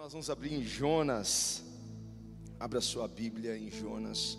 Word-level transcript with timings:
nós 0.00 0.12
vamos 0.12 0.30
abrir 0.30 0.54
em 0.54 0.62
Jonas. 0.62 1.62
Abra 2.58 2.80
sua 2.80 3.06
Bíblia 3.06 3.54
em 3.54 3.70
Jonas. 3.70 4.38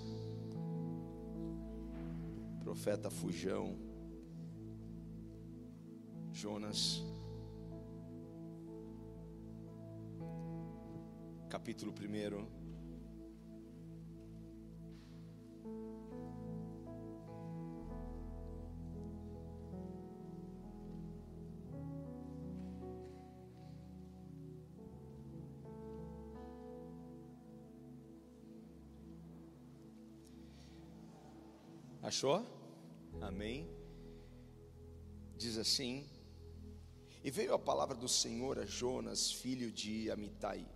Profeta 2.63 3.11
Fujão. 3.11 3.78
Jonas. 6.32 7.04
Capítulo 11.47 11.93
1. 11.93 12.61
Achou? 32.11 32.45
Amém. 33.21 33.70
Diz 35.38 35.57
assim: 35.57 36.05
E 37.23 37.31
veio 37.31 37.53
a 37.53 37.57
palavra 37.57 37.95
do 37.95 38.09
Senhor 38.09 38.59
a 38.59 38.65
Jonas, 38.65 39.31
filho 39.31 39.71
de 39.71 40.11
Amitai, 40.11 40.67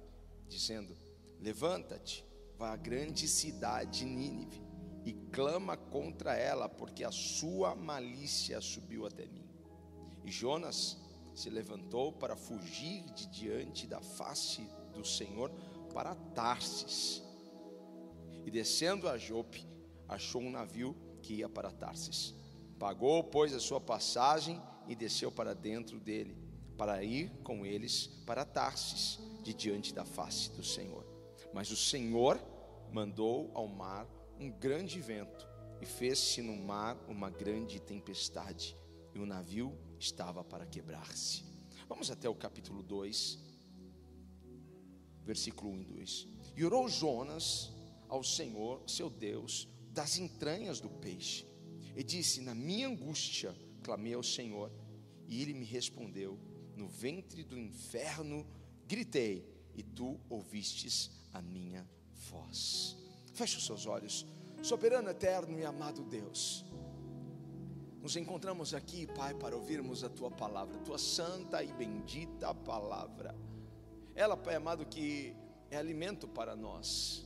dizendo: 0.48 0.96
Levanta-te, 1.42 2.24
vá 2.58 2.72
à 2.72 2.78
grande 2.78 3.28
cidade 3.28 4.06
Nínive 4.06 4.64
e 5.04 5.12
clama 5.12 5.76
contra 5.76 6.38
ela, 6.38 6.70
porque 6.70 7.04
a 7.04 7.12
sua 7.12 7.76
malícia 7.76 8.62
subiu 8.62 9.06
até 9.06 9.26
mim. 9.26 9.46
E 10.24 10.32
Jonas 10.32 10.98
se 11.34 11.50
levantou 11.50 12.14
para 12.14 12.38
fugir 12.38 13.04
de 13.14 13.28
diante 13.28 13.86
da 13.88 14.00
face 14.00 14.62
do 14.94 15.04
Senhor 15.04 15.52
para 15.94 16.16
Tarsis. 16.16 17.22
E 18.46 18.50
descendo 18.50 19.10
a 19.10 19.18
Jope, 19.18 19.68
achou 20.08 20.42
um 20.42 20.50
navio 20.50 20.96
que 21.26 21.34
ia 21.36 21.50
para 21.50 21.72
Tarsis. 21.72 22.36
Pagou, 22.78 23.24
pois, 23.24 23.52
a 23.54 23.60
sua 23.60 23.82
passagem 23.82 24.62
e 24.88 24.96
desceu 24.96 25.32
para 25.32 25.56
dentro 25.56 26.00
dele, 26.00 26.38
para 26.78 27.04
ir 27.04 27.32
com 27.44 27.66
eles 27.66 28.08
para 28.28 28.46
Tarsis, 28.46 29.20
de 29.42 29.54
diante 29.54 29.92
da 29.92 30.06
face 30.06 30.52
do 30.52 30.64
Senhor. 30.64 31.04
Mas 31.52 31.72
o 31.72 31.76
Senhor 31.76 32.40
mandou 32.92 33.50
ao 33.56 33.68
mar 33.68 34.08
um 34.40 34.52
grande 34.52 35.02
vento, 35.02 35.48
e 35.82 35.86
fez-se 35.86 36.42
no 36.42 36.56
mar 36.56 36.96
uma 37.08 37.30
grande 37.30 37.80
tempestade, 37.80 38.78
e 39.14 39.20
o 39.20 39.26
navio 39.26 39.76
estava 40.00 40.44
para 40.44 40.66
quebrar-se. 40.66 41.44
Vamos 41.90 42.12
até 42.12 42.30
o 42.30 42.36
capítulo 42.36 42.84
2, 42.84 43.40
versículo 45.24 45.72
1 45.72 45.82
e 45.82 45.86
2. 45.86 46.28
E 46.56 46.64
orou 46.66 46.88
Jonas 46.88 47.72
ao 48.08 48.24
Senhor, 48.24 48.84
seu 48.86 49.10
Deus, 49.10 49.68
das 49.96 50.18
entranhas 50.18 50.82
do 50.82 50.90
peixe. 50.90 51.48
E 51.96 52.04
disse: 52.04 52.42
Na 52.42 52.54
minha 52.54 52.88
angústia 52.88 53.56
clamei 53.82 54.14
ao 54.14 54.22
Senhor, 54.22 54.70
e 55.28 55.42
ele 55.42 55.54
me 55.54 55.66
respondeu: 55.66 56.38
No 56.76 56.88
ventre 56.88 57.44
do 57.44 57.58
inferno 57.58 58.46
gritei, 58.86 59.50
e 59.74 59.82
tu 59.82 60.20
ouvistes 60.30 61.10
a 61.34 61.42
minha 61.42 61.90
voz. 62.30 62.98
Feche 63.34 63.58
os 63.58 63.66
seus 63.66 63.86
olhos, 63.86 64.26
soberano 64.62 65.10
eterno 65.10 65.58
e 65.58 65.66
amado 65.66 66.04
Deus. 66.04 66.66
Nos 68.02 68.16
encontramos 68.16 68.74
aqui, 68.74 69.08
Pai, 69.08 69.34
para 69.34 69.56
ouvirmos 69.56 70.04
a 70.04 70.10
tua 70.10 70.30
palavra, 70.30 70.78
tua 70.80 70.98
santa 70.98 71.64
e 71.64 71.74
bendita 71.74 72.54
palavra. 72.54 73.36
Ela, 74.14 74.38
Pai 74.38 74.56
amado, 74.56 74.86
que 74.86 75.36
é 75.72 75.78
alimento 75.78 76.28
para 76.28 76.56
nós. 76.56 77.26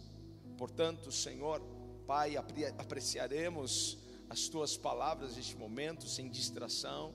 Portanto, 0.58 1.12
Senhor, 1.12 1.62
Pai, 2.10 2.36
apreciaremos 2.36 4.00
as 4.28 4.48
tuas 4.48 4.76
palavras 4.76 5.36
neste 5.36 5.56
momento, 5.56 6.08
sem 6.08 6.28
distração, 6.28 7.14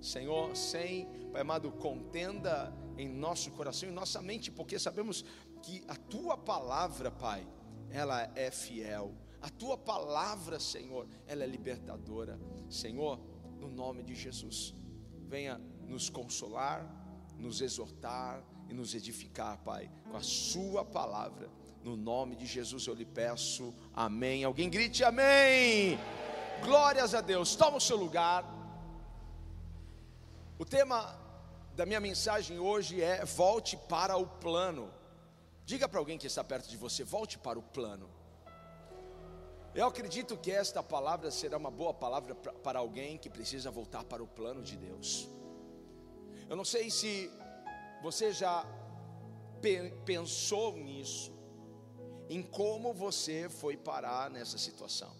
Senhor, 0.00 0.56
sem, 0.56 1.06
Pai 1.30 1.42
amado, 1.42 1.70
contenda 1.70 2.76
em 2.98 3.08
nosso 3.08 3.52
coração 3.52 3.88
e 3.88 3.92
nossa 3.92 4.20
mente, 4.20 4.50
porque 4.50 4.80
sabemos 4.80 5.24
que 5.62 5.84
a 5.86 5.94
tua 5.94 6.36
palavra, 6.36 7.08
Pai, 7.08 7.46
ela 7.88 8.32
é 8.34 8.50
fiel. 8.50 9.14
A 9.40 9.48
tua 9.48 9.78
palavra, 9.78 10.58
Senhor, 10.58 11.06
ela 11.28 11.44
é 11.44 11.46
libertadora. 11.46 12.36
Senhor, 12.68 13.20
no 13.60 13.68
nome 13.70 14.02
de 14.02 14.16
Jesus, 14.16 14.74
venha 15.28 15.56
nos 15.86 16.10
consolar, 16.10 16.84
nos 17.38 17.60
exortar 17.60 18.44
e 18.68 18.74
nos 18.74 18.92
edificar, 18.92 19.62
Pai, 19.62 19.88
com 20.10 20.16
a 20.16 20.20
Sua 20.20 20.84
palavra 20.84 21.48
no 21.84 21.96
nome 21.96 22.36
de 22.36 22.46
Jesus 22.46 22.86
eu 22.86 22.94
lhe 22.94 23.04
peço, 23.04 23.74
amém. 23.94 24.44
Alguém 24.44 24.70
grite 24.70 25.02
amém. 25.02 25.98
Glórias 26.62 27.14
a 27.14 27.20
Deus. 27.20 27.56
Toma 27.56 27.78
o 27.78 27.80
seu 27.80 27.96
lugar. 27.96 28.44
O 30.58 30.64
tema 30.64 31.18
da 31.74 31.84
minha 31.84 32.00
mensagem 32.00 32.58
hoje 32.58 33.02
é 33.02 33.24
volte 33.24 33.76
para 33.76 34.16
o 34.16 34.26
plano. 34.26 34.92
Diga 35.64 35.88
para 35.88 35.98
alguém 35.98 36.18
que 36.18 36.26
está 36.26 36.44
perto 36.44 36.68
de 36.68 36.76
você, 36.76 37.02
volte 37.02 37.38
para 37.38 37.58
o 37.58 37.62
plano. 37.62 38.08
Eu 39.74 39.86
acredito 39.86 40.36
que 40.36 40.50
esta 40.50 40.82
palavra 40.82 41.30
será 41.30 41.56
uma 41.56 41.70
boa 41.70 41.94
palavra 41.94 42.34
para 42.34 42.78
alguém 42.78 43.16
que 43.16 43.30
precisa 43.30 43.70
voltar 43.70 44.04
para 44.04 44.22
o 44.22 44.26
plano 44.26 44.62
de 44.62 44.76
Deus. 44.76 45.28
Eu 46.48 46.54
não 46.54 46.64
sei 46.64 46.90
se 46.90 47.30
você 48.02 48.32
já 48.32 48.66
pensou 50.04 50.76
nisso, 50.76 51.32
em 52.34 52.42
como 52.42 52.94
você 52.94 53.46
foi 53.50 53.76
parar 53.76 54.30
nessa 54.30 54.56
situação, 54.56 55.14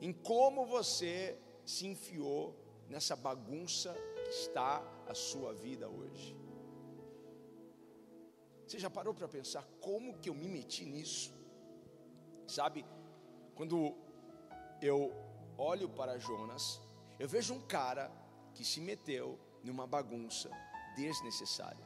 em 0.00 0.12
como 0.12 0.64
você 0.64 1.36
se 1.66 1.84
enfiou 1.84 2.54
nessa 2.88 3.16
bagunça 3.16 3.92
que 4.24 4.30
está 4.30 4.80
a 5.08 5.14
sua 5.14 5.52
vida 5.52 5.88
hoje. 5.88 6.36
Você 8.64 8.78
já 8.78 8.88
parou 8.88 9.12
para 9.12 9.26
pensar 9.26 9.64
como 9.80 10.16
que 10.20 10.28
eu 10.28 10.34
me 10.34 10.48
meti 10.48 10.84
nisso? 10.84 11.34
Sabe, 12.46 12.86
quando 13.56 13.96
eu 14.80 15.12
olho 15.58 15.88
para 15.88 16.18
Jonas, 16.18 16.80
eu 17.18 17.28
vejo 17.28 17.52
um 17.52 17.66
cara 17.66 18.12
que 18.54 18.64
se 18.64 18.80
meteu 18.80 19.36
numa 19.64 19.88
bagunça 19.88 20.48
desnecessária. 20.94 21.84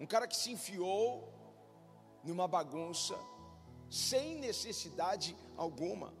Um 0.00 0.06
cara 0.06 0.26
que 0.26 0.36
se 0.36 0.50
enfiou 0.52 1.37
numa 2.24 2.46
bagunça, 2.46 3.18
sem 3.90 4.36
necessidade 4.36 5.36
alguma. 5.56 6.12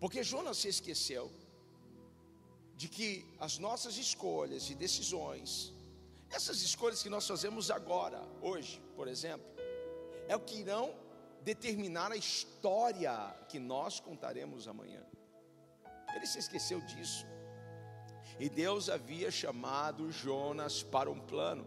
Porque 0.00 0.22
Jonas 0.22 0.58
se 0.58 0.68
esqueceu 0.68 1.30
de 2.76 2.88
que 2.88 3.24
as 3.40 3.58
nossas 3.58 3.96
escolhas 3.96 4.70
e 4.70 4.74
decisões, 4.74 5.72
essas 6.30 6.62
escolhas 6.62 7.02
que 7.02 7.10
nós 7.10 7.26
fazemos 7.26 7.70
agora, 7.70 8.22
hoje, 8.40 8.80
por 8.94 9.08
exemplo, 9.08 9.46
é 10.28 10.36
o 10.36 10.40
que 10.40 10.60
irão 10.60 10.94
determinar 11.42 12.12
a 12.12 12.16
história 12.16 13.34
que 13.48 13.58
nós 13.58 13.98
contaremos 13.98 14.68
amanhã. 14.68 15.02
Ele 16.14 16.26
se 16.26 16.38
esqueceu 16.38 16.80
disso. 16.82 17.26
E 18.38 18.48
Deus 18.48 18.88
havia 18.88 19.30
chamado 19.30 20.12
Jonas 20.12 20.82
para 20.82 21.10
um 21.10 21.18
plano. 21.18 21.66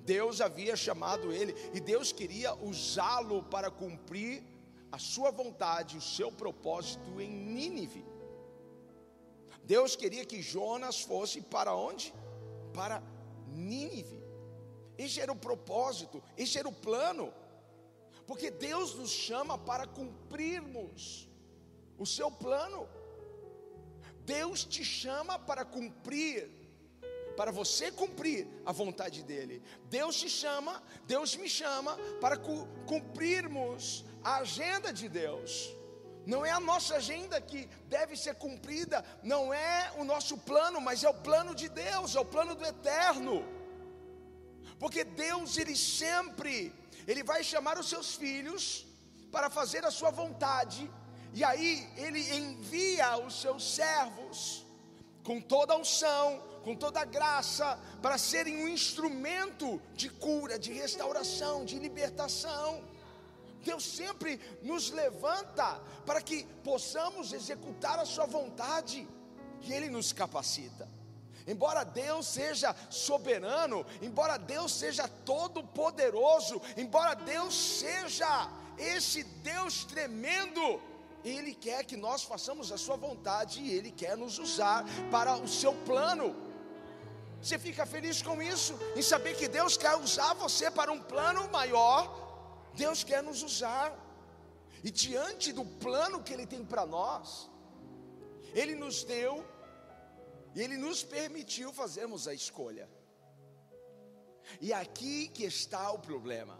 Deus 0.00 0.40
havia 0.40 0.76
chamado 0.76 1.32
ele 1.32 1.54
e 1.74 1.80
Deus 1.80 2.12
queria 2.12 2.54
usá-lo 2.54 3.42
para 3.44 3.70
cumprir 3.70 4.42
a 4.90 4.98
sua 4.98 5.30
vontade, 5.30 5.96
o 5.96 6.00
seu 6.00 6.30
propósito 6.30 7.20
em 7.20 7.30
Nínive. 7.30 8.04
Deus 9.64 9.96
queria 9.96 10.24
que 10.24 10.40
Jonas 10.40 11.00
fosse 11.00 11.40
para 11.40 11.74
onde? 11.74 12.14
Para 12.72 13.02
Nínive. 13.48 14.24
Esse 14.96 15.20
era 15.20 15.32
o 15.32 15.36
propósito, 15.36 16.22
esse 16.36 16.58
era 16.58 16.68
o 16.68 16.72
plano. 16.72 17.32
Porque 18.26 18.50
Deus 18.50 18.94
nos 18.94 19.10
chama 19.10 19.58
para 19.58 19.86
cumprirmos 19.86 21.28
o 21.98 22.06
seu 22.06 22.30
plano. 22.30 22.88
Deus 24.24 24.64
te 24.64 24.84
chama 24.84 25.38
para 25.38 25.64
cumprir 25.64 26.50
para 27.36 27.52
você 27.52 27.92
cumprir 27.92 28.48
a 28.64 28.72
vontade 28.72 29.22
dEle. 29.22 29.62
Deus 29.90 30.16
te 30.16 30.28
chama, 30.28 30.82
Deus 31.06 31.36
me 31.36 31.48
chama 31.48 31.96
para 32.20 32.36
cumprirmos 32.86 34.04
a 34.24 34.36
agenda 34.38 34.92
de 34.92 35.08
Deus. 35.08 35.74
Não 36.26 36.44
é 36.44 36.50
a 36.50 36.58
nossa 36.58 36.96
agenda 36.96 37.40
que 37.40 37.68
deve 37.88 38.16
ser 38.16 38.34
cumprida, 38.34 39.04
não 39.22 39.54
é 39.54 39.92
o 39.96 40.02
nosso 40.02 40.36
plano, 40.38 40.80
mas 40.80 41.04
é 41.04 41.08
o 41.08 41.14
plano 41.14 41.54
de 41.54 41.68
Deus, 41.68 42.16
é 42.16 42.20
o 42.20 42.24
plano 42.24 42.54
do 42.56 42.64
eterno. 42.64 43.44
Porque 44.80 45.04
Deus, 45.04 45.56
Ele 45.56 45.76
sempre, 45.76 46.74
Ele 47.06 47.22
vai 47.22 47.44
chamar 47.44 47.78
os 47.78 47.88
seus 47.88 48.16
filhos 48.16 48.84
para 49.30 49.48
fazer 49.48 49.84
a 49.84 49.90
sua 49.90 50.10
vontade, 50.10 50.90
e 51.32 51.44
aí 51.44 51.88
Ele 51.96 52.22
envia 52.34 53.18
os 53.18 53.40
seus 53.40 53.74
servos 53.76 54.66
com 55.22 55.40
toda 55.40 55.74
a 55.74 55.76
unção, 55.76 56.42
com 56.66 56.74
toda 56.74 57.04
graça, 57.04 57.78
para 58.02 58.18
serem 58.18 58.64
um 58.64 58.66
instrumento 58.66 59.80
de 59.94 60.10
cura, 60.10 60.58
de 60.58 60.72
restauração, 60.72 61.64
de 61.64 61.78
libertação. 61.78 62.82
Deus 63.62 63.84
sempre 63.84 64.40
nos 64.64 64.90
levanta 64.90 65.80
para 66.04 66.20
que 66.20 66.42
possamos 66.64 67.32
executar 67.32 68.00
a 68.00 68.04
Sua 68.04 68.26
vontade, 68.26 69.06
e 69.62 69.72
Ele 69.72 69.88
nos 69.88 70.12
capacita. 70.12 70.88
Embora 71.46 71.84
Deus 71.84 72.26
seja 72.26 72.74
soberano, 72.90 73.86
embora 74.02 74.36
Deus 74.36 74.72
seja 74.72 75.06
todo-poderoso, 75.06 76.60
embora 76.76 77.14
Deus 77.14 77.54
seja 77.54 78.50
esse 78.76 79.22
Deus 79.22 79.84
tremendo, 79.84 80.82
Ele 81.24 81.54
quer 81.54 81.84
que 81.84 81.96
nós 81.96 82.24
façamos 82.24 82.72
a 82.72 82.76
Sua 82.76 82.96
vontade 82.96 83.60
e 83.60 83.70
Ele 83.70 83.92
quer 83.92 84.16
nos 84.16 84.40
usar 84.40 84.84
para 85.12 85.36
o 85.36 85.46
seu 85.46 85.72
plano. 85.72 86.45
Você 87.42 87.58
fica 87.58 87.86
feliz 87.86 88.22
com 88.22 88.42
isso, 88.42 88.74
em 88.96 89.02
saber 89.02 89.36
que 89.36 89.48
Deus 89.48 89.76
quer 89.76 89.94
usar 89.96 90.34
você 90.34 90.70
para 90.70 90.90
um 90.90 91.00
plano 91.00 91.48
maior? 91.50 92.24
Deus 92.74 93.04
quer 93.04 93.22
nos 93.22 93.42
usar, 93.42 93.96
e 94.82 94.90
diante 94.90 95.52
do 95.52 95.64
plano 95.64 96.22
que 96.22 96.32
Ele 96.32 96.46
tem 96.46 96.64
para 96.64 96.84
nós, 96.86 97.50
Ele 98.54 98.74
nos 98.74 99.04
deu 99.04 99.44
e 100.54 100.60
Ele 100.60 100.76
nos 100.76 101.02
permitiu 101.02 101.72
fazermos 101.72 102.28
a 102.28 102.34
escolha. 102.34 102.88
E 104.60 104.72
aqui 104.72 105.28
que 105.28 105.44
está 105.44 105.90
o 105.90 105.98
problema. 105.98 106.58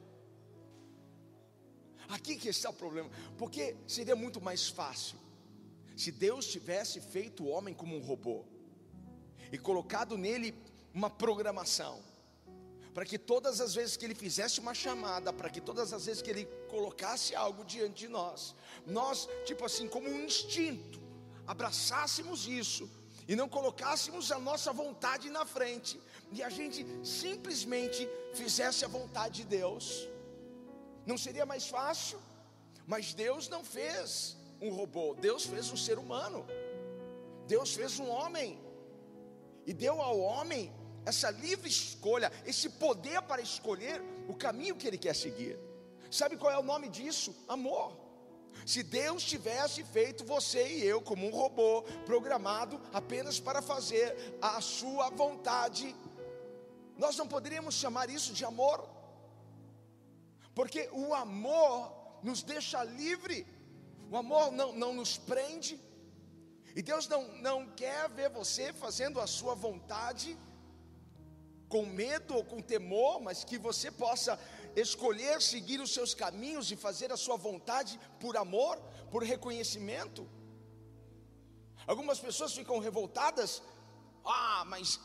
Aqui 2.09 2.37
que 2.37 2.49
está 2.49 2.71
o 2.71 2.73
problema. 2.73 3.11
Porque 3.39 3.77
seria 3.87 4.17
muito 4.17 4.41
mais 4.41 4.69
fácil 4.69 5.19
se 5.97 6.13
Deus 6.13 6.47
tivesse 6.47 7.01
feito 7.01 7.45
o 7.45 7.49
homem 7.49 7.75
como 7.75 7.97
um 7.97 8.01
robô 8.01 8.45
e 9.53 9.59
colocado 9.59 10.17
nele 10.17 10.55
uma 10.95 11.11
programação 11.11 12.03
para 12.97 13.05
que 13.05 13.19
todas 13.19 13.61
as 13.61 13.75
vezes 13.75 13.95
que 13.95 14.07
ele 14.07 14.15
fizesse 14.15 14.59
uma 14.59 14.73
chamada, 14.73 15.31
para 15.31 15.51
que 15.51 15.61
todas 15.61 15.93
as 15.93 16.07
vezes 16.07 16.23
que 16.23 16.31
ele 16.31 16.47
colocasse 16.71 17.35
algo 17.35 17.63
diante 17.63 17.93
de 17.93 18.09
nós, 18.09 18.55
nós, 18.87 19.29
tipo 19.45 19.67
assim, 19.67 19.87
como 19.87 20.09
um 20.09 20.25
instinto, 20.25 20.99
abraçássemos 21.47 22.49
isso 22.49 22.89
e 23.29 23.37
não 23.37 23.51
colocássemos 23.51 24.33
a 24.33 24.39
nossa 24.39 24.73
vontade 24.73 25.29
na 25.29 25.45
frente 25.45 26.01
e 26.33 26.43
a 26.43 26.49
gente 26.49 26.87
simplesmente 27.05 28.09
fizesse 28.33 28.83
a 28.83 28.89
vontade 28.89 29.43
de 29.43 29.45
Deus, 29.45 30.09
não 31.05 31.19
seria 31.19 31.45
mais 31.45 31.67
fácil? 31.67 32.19
Mas 32.87 33.13
Deus 33.13 33.47
não 33.47 33.63
fez 33.63 34.39
um 34.59 34.71
robô, 34.71 35.15
Deus 35.15 35.45
fez 35.45 35.71
um 35.71 35.77
ser 35.77 35.99
humano, 35.99 36.47
Deus 37.47 37.75
fez 37.75 38.01
um 38.01 38.09
homem 38.09 38.59
e 39.67 39.73
deu 39.73 40.01
ao 40.01 40.19
homem 40.21 40.73
essa 41.05 41.31
livre 41.31 41.69
escolha, 41.69 42.33
esse 42.45 42.69
poder 42.71 43.21
para 43.23 43.43
escolher 43.43 44.03
o 44.29 44.35
caminho 44.35 44.77
que 44.77 44.87
ele 44.87 44.99
quer 44.99 45.15
seguir. 45.15 45.59
Sabe 46.11 46.37
qual 46.37 46.53
é 46.53 46.59
o 46.59 46.63
nome 46.63 46.89
disso? 46.89 47.35
Amor. 47.49 47.97
Se 48.65 48.83
Deus 48.83 49.23
tivesse 49.23 49.85
feito 49.85 50.25
você 50.25 50.67
e 50.67 50.85
eu 50.85 51.01
como 51.01 51.27
um 51.27 51.31
robô 51.31 51.83
programado 52.05 52.81
apenas 52.93 53.39
para 53.39 53.61
fazer 53.61 54.17
a 54.41 54.61
sua 54.61 55.11
vontade, 55.11 55.95
nós 56.97 57.17
não 57.17 57.29
poderíamos 57.29 57.75
chamar 57.75 58.09
isso 58.09 58.33
de 58.33 58.45
amor, 58.45 58.89
porque 60.55 60.89
o 60.93 61.15
amor 61.15 61.93
nos 62.23 62.43
deixa 62.43 62.83
livre, 62.83 63.47
o 64.11 64.17
amor 64.17 64.51
não, 64.51 64.73
não 64.73 64.95
nos 64.95 65.19
prende, 65.19 65.79
e 66.77 66.83
Deus 66.83 67.09
não, 67.09 67.27
não 67.39 67.67
quer 67.71 68.07
ver 68.11 68.29
você 68.29 68.71
fazendo 68.71 69.19
a 69.19 69.27
sua 69.27 69.55
vontade 69.55 70.37
com 71.71 71.87
medo 71.87 72.35
ou 72.35 72.45
com 72.45 72.61
temor, 72.61 73.19
mas 73.21 73.45
que 73.45 73.57
você 73.57 73.91
possa 73.91 74.39
escolher 74.77 75.41
seguir 75.41 75.81
os 75.81 75.95
seus 75.95 76.13
caminhos 76.13 76.71
e 76.71 76.77
fazer 76.77 77.11
a 77.11 77.17
sua 77.17 77.39
vontade 77.39 77.99
por 78.21 78.37
amor, 78.37 78.77
por 79.11 79.23
reconhecimento. 79.23 80.29
Algumas 81.87 82.19
pessoas 82.19 82.53
ficam 82.53 82.79
revoltadas, 82.79 83.63
ah, 84.23 84.63
mas 84.67 85.01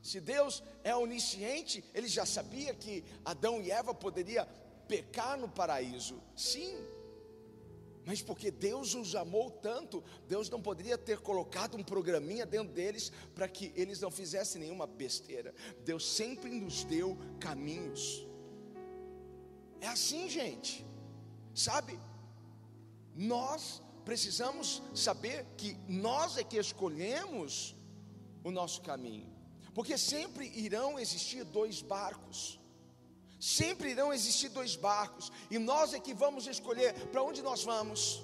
se 0.00 0.20
Deus 0.20 0.62
é 0.84 0.94
onisciente, 0.94 1.84
ele 1.92 2.06
já 2.06 2.24
sabia 2.24 2.74
que 2.74 3.04
Adão 3.24 3.60
e 3.60 3.72
Eva 3.72 3.92
poderiam 3.92 4.46
pecar 4.86 5.36
no 5.36 5.48
paraíso. 5.48 6.22
Sim, 6.36 6.76
mas 8.04 8.20
porque 8.20 8.50
Deus 8.50 8.94
os 8.94 9.14
amou 9.14 9.50
tanto, 9.50 10.02
Deus 10.28 10.50
não 10.50 10.60
poderia 10.60 10.98
ter 10.98 11.18
colocado 11.18 11.76
um 11.76 11.84
programinha 11.84 12.44
dentro 12.44 12.72
deles 12.72 13.12
para 13.34 13.46
que 13.46 13.72
eles 13.76 14.00
não 14.00 14.10
fizessem 14.10 14.60
nenhuma 14.60 14.86
besteira. 14.86 15.54
Deus 15.84 16.06
sempre 16.06 16.50
nos 16.50 16.82
deu 16.84 17.16
caminhos. 17.38 18.26
É 19.80 19.86
assim, 19.86 20.28
gente. 20.28 20.84
Sabe? 21.54 21.98
Nós 23.14 23.80
precisamos 24.04 24.82
saber 24.94 25.46
que 25.56 25.76
nós 25.88 26.36
é 26.36 26.42
que 26.42 26.56
escolhemos 26.56 27.76
o 28.42 28.50
nosso 28.50 28.80
caminho. 28.82 29.30
Porque 29.74 29.96
sempre 29.96 30.46
irão 30.54 30.98
existir 30.98 31.44
dois 31.44 31.80
barcos. 31.82 32.60
Sempre 33.42 33.90
irão 33.90 34.12
existir 34.12 34.50
dois 34.50 34.76
barcos. 34.76 35.32
E 35.50 35.58
nós 35.58 35.92
é 35.92 35.98
que 35.98 36.14
vamos 36.14 36.46
escolher 36.46 36.90
para 37.08 37.24
onde 37.28 37.42
nós 37.42 37.64
vamos. 37.64 38.22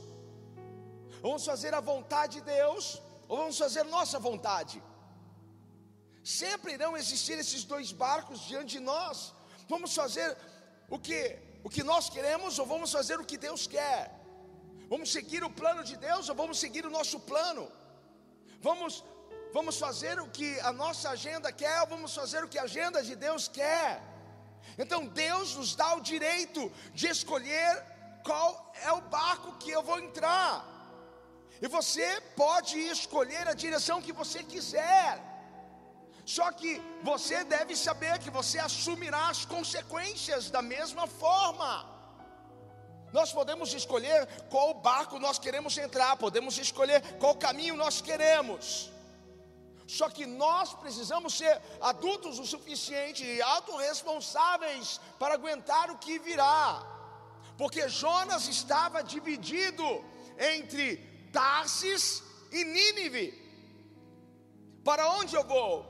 Vamos 1.21 1.45
fazer 1.45 1.75
a 1.75 1.81
vontade 1.81 2.35
de 2.37 2.43
Deus 2.43 3.03
ou 3.27 3.37
vamos 3.37 3.59
fazer 3.59 3.83
nossa 3.97 4.17
vontade? 4.21 4.81
Sempre 6.23 6.75
irão 6.75 6.97
existir 6.97 7.37
esses 7.45 7.65
dois 7.65 7.91
barcos 7.91 8.43
diante 8.51 8.75
de 8.77 8.81
nós. 8.93 9.35
Vamos 9.69 9.93
fazer 9.93 10.37
o 10.89 10.99
que 11.07 11.21
o 11.65 11.69
que 11.69 11.83
nós 11.83 12.09
queremos 12.09 12.57
ou 12.61 12.67
vamos 12.75 12.93
fazer 12.99 13.19
o 13.19 13.25
que 13.31 13.39
Deus 13.47 13.67
quer? 13.67 14.03
Vamos 14.93 15.11
seguir 15.11 15.43
o 15.43 15.51
plano 15.51 15.83
de 15.83 15.97
Deus 15.97 16.29
ou 16.29 16.37
vamos 16.43 16.61
seguir 16.61 16.87
o 16.87 16.95
nosso 16.99 17.19
plano? 17.31 17.65
Vamos 18.69 19.03
vamos 19.53 19.79
fazer 19.87 20.21
o 20.21 20.29
que 20.39 20.51
a 20.61 20.73
nossa 20.73 21.11
agenda 21.11 21.51
quer 21.51 21.81
ou 21.81 21.89
vamos 21.89 22.15
fazer 22.15 22.45
o 22.45 22.49
que 22.49 22.61
a 22.61 22.69
agenda 22.71 23.03
de 23.03 23.17
Deus 23.17 23.49
quer? 23.49 23.91
Então 24.77 25.07
Deus 25.07 25.55
nos 25.55 25.75
dá 25.75 25.95
o 25.95 26.01
direito 26.01 26.71
de 26.93 27.09
escolher 27.09 27.83
qual 28.23 28.73
é 28.83 28.93
o 28.93 29.01
barco 29.01 29.57
que 29.59 29.71
eu 29.71 29.83
vou 29.83 29.99
entrar. 29.99 30.67
E 31.61 31.67
você 31.67 32.21
pode 32.37 32.79
escolher 32.79 33.49
a 33.49 33.55
direção 33.55 34.03
que 34.03 34.13
você 34.13 34.43
quiser. 34.43 35.21
Só 36.25 36.53
que 36.53 36.81
você 37.03 37.43
deve 37.43 37.75
saber 37.75 38.19
que 38.19 38.31
você 38.31 38.59
assumirá 38.59 39.29
as 39.29 39.45
consequências 39.45 40.51
da 40.51 40.61
mesma 40.61 41.07
forma. 41.07 41.71
Nós 43.13 43.33
podemos 43.33 43.73
escolher 43.73 44.27
qual 44.51 44.75
barco 44.75 45.19
nós 45.19 45.39
queremos 45.39 45.79
entrar, 45.79 46.17
podemos 46.17 46.59
escolher 46.59 47.01
qual 47.19 47.35
caminho 47.35 47.77
nós 47.77 48.03
queremos. 48.03 48.93
Só 49.97 50.11
que 50.11 50.27
nós 50.27 50.75
precisamos 50.75 51.33
ser 51.41 51.55
adultos 51.81 52.39
o 52.39 52.45
suficiente 52.45 53.25
e 53.25 53.41
autorresponsáveis 53.41 55.01
para 55.19 55.33
aguentar 55.33 55.91
o 55.91 55.97
que 55.97 56.19
virá. 56.19 56.83
Porque 57.57 57.89
Jonas 57.89 58.47
estava 58.49 59.03
dividido 59.03 59.87
entre 60.39 60.99
Tarsis 61.33 62.23
e 62.53 62.65
Nínive. 62.65 63.27
Para 64.85 65.09
onde 65.13 65.35
eu 65.35 65.45
vou? 65.45 65.87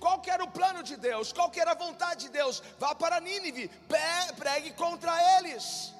Qual 0.00 0.20
era 0.26 0.42
o 0.42 0.50
plano 0.50 0.82
de 0.82 0.96
Deus? 0.96 1.32
Qual 1.32 1.52
era 1.54 1.70
a 1.70 1.82
vontade 1.86 2.22
de 2.24 2.30
Deus? 2.30 2.60
Vá 2.80 2.96
para 2.96 3.20
Nínive, 3.20 3.70
pregue 4.36 4.72
contra 4.72 5.12
eles. 5.38 5.94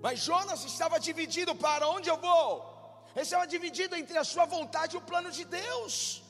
Mas 0.00 0.20
Jonas 0.20 0.64
estava 0.64 1.00
dividido 1.00 1.56
para 1.56 1.88
onde 1.88 2.08
eu 2.08 2.16
vou? 2.16 2.69
Ele 3.14 3.22
estava 3.22 3.46
dividido 3.46 3.96
entre 3.96 4.16
a 4.16 4.24
sua 4.24 4.44
vontade 4.44 4.94
e 4.94 4.98
o 4.98 5.02
plano 5.10 5.30
de 5.30 5.44
Deus, 5.44 6.22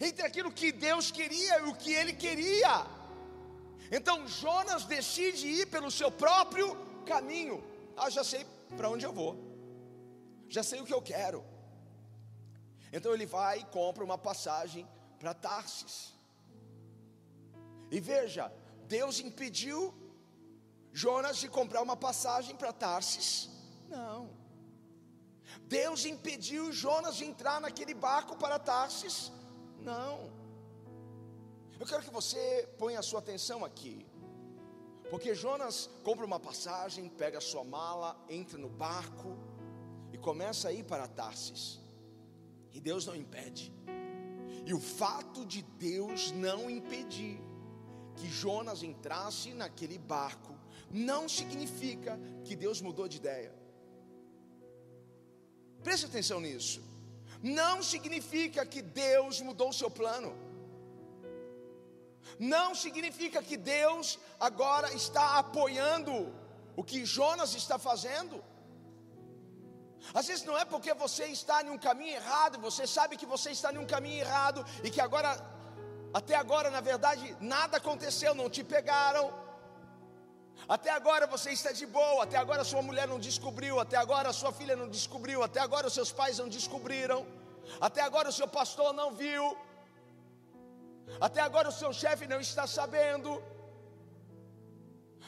entre 0.00 0.24
aquilo 0.24 0.52
que 0.52 0.70
Deus 0.70 1.10
queria 1.10 1.58
e 1.60 1.64
o 1.70 1.74
que 1.74 1.92
ele 1.92 2.12
queria. 2.12 2.86
Então 3.90 4.26
Jonas 4.26 4.84
decide 4.84 5.46
ir 5.48 5.66
pelo 5.66 5.90
seu 5.90 6.10
próprio 6.10 6.76
caminho. 7.04 7.62
Ah, 7.96 8.08
já 8.08 8.24
sei 8.24 8.46
para 8.76 8.88
onde 8.88 9.04
eu 9.04 9.12
vou, 9.12 9.36
já 10.48 10.62
sei 10.62 10.80
o 10.80 10.86
que 10.86 10.94
eu 10.94 11.02
quero. 11.02 11.44
Então 12.92 13.12
ele 13.12 13.26
vai 13.26 13.60
e 13.60 13.64
compra 13.64 14.04
uma 14.04 14.18
passagem 14.18 14.86
para 15.18 15.34
Tarsis. 15.34 16.12
E 17.90 18.00
veja, 18.00 18.52
Deus 18.86 19.18
impediu 19.20 19.94
Jonas 20.92 21.38
de 21.38 21.48
comprar 21.48 21.82
uma 21.82 21.96
passagem 21.96 22.54
para 22.54 22.72
Tarsis? 22.72 23.48
Não. 23.88 24.41
Deus 25.78 26.04
impediu 26.04 26.64
Jonas 26.70 27.16
de 27.16 27.24
entrar 27.24 27.58
naquele 27.64 27.94
barco 27.94 28.36
para 28.36 28.58
Tarsis? 28.58 29.32
Não. 29.80 30.30
Eu 31.80 31.86
quero 31.86 32.02
que 32.02 32.10
você 32.10 32.68
ponha 32.78 32.98
a 32.98 33.06
sua 33.10 33.20
atenção 33.20 33.64
aqui. 33.64 34.06
Porque 35.10 35.34
Jonas 35.34 35.88
compra 36.04 36.26
uma 36.26 36.40
passagem, 36.48 37.08
pega 37.08 37.38
a 37.38 37.46
sua 37.50 37.64
mala, 37.64 38.10
entra 38.28 38.58
no 38.58 38.68
barco 38.68 39.30
e 40.12 40.18
começa 40.18 40.68
a 40.68 40.72
ir 40.72 40.84
para 40.84 41.08
Tarsis. 41.08 41.80
E 42.74 42.78
Deus 42.78 43.06
não 43.06 43.16
impede. 43.16 43.72
E 44.66 44.74
o 44.74 44.80
fato 44.80 45.46
de 45.46 45.62
Deus 45.62 46.32
não 46.32 46.68
impedir 46.68 47.40
que 48.16 48.28
Jonas 48.28 48.82
entrasse 48.82 49.54
naquele 49.54 49.98
barco 49.98 50.54
não 50.90 51.26
significa 51.28 52.20
que 52.44 52.54
Deus 52.54 52.80
mudou 52.82 53.08
de 53.08 53.16
ideia. 53.16 53.61
Preste 55.82 56.06
atenção 56.06 56.40
nisso. 56.40 56.80
Não 57.42 57.82
significa 57.82 58.64
que 58.64 58.80
Deus 58.80 59.40
mudou 59.40 59.70
o 59.70 59.72
seu 59.72 59.90
plano. 59.90 60.32
Não 62.38 62.74
significa 62.74 63.42
que 63.42 63.56
Deus 63.56 64.18
agora 64.38 64.92
está 64.94 65.38
apoiando 65.38 66.32
o 66.76 66.84
que 66.84 67.04
Jonas 67.04 67.54
está 67.54 67.78
fazendo. 67.78 68.42
Às 70.14 70.26
vezes 70.26 70.44
não 70.44 70.58
é 70.58 70.64
porque 70.64 70.92
você 70.94 71.26
está 71.26 71.62
em 71.62 71.70
um 71.70 71.78
caminho 71.78 72.14
errado, 72.14 72.58
você 72.58 72.86
sabe 72.86 73.16
que 73.16 73.26
você 73.26 73.50
está 73.50 73.72
em 73.72 73.78
um 73.78 73.86
caminho 73.86 74.20
errado 74.20 74.64
e 74.82 74.90
que 74.90 75.00
agora, 75.00 75.30
até 76.12 76.34
agora, 76.34 76.70
na 76.70 76.80
verdade, 76.80 77.36
nada 77.40 77.76
aconteceu, 77.76 78.34
não 78.34 78.50
te 78.50 78.64
pegaram. 78.64 79.41
Até 80.68 80.90
agora 80.90 81.26
você 81.26 81.50
está 81.50 81.72
de 81.72 81.86
boa, 81.86 82.24
até 82.24 82.36
agora 82.36 82.64
sua 82.64 82.82
mulher 82.82 83.08
não 83.08 83.18
descobriu, 83.18 83.80
até 83.80 83.96
agora 83.96 84.32
sua 84.32 84.52
filha 84.52 84.76
não 84.76 84.88
descobriu, 84.88 85.42
até 85.42 85.60
agora 85.60 85.86
os 85.86 85.92
seus 85.92 86.12
pais 86.12 86.38
não 86.38 86.48
descobriram, 86.48 87.26
até 87.80 88.00
agora 88.00 88.28
o 88.28 88.32
seu 88.32 88.46
pastor 88.46 88.92
não 88.92 89.12
viu, 89.12 89.56
até 91.20 91.40
agora 91.40 91.68
o 91.68 91.72
seu 91.72 91.92
chefe 91.92 92.26
não 92.26 92.40
está 92.40 92.66
sabendo. 92.66 93.42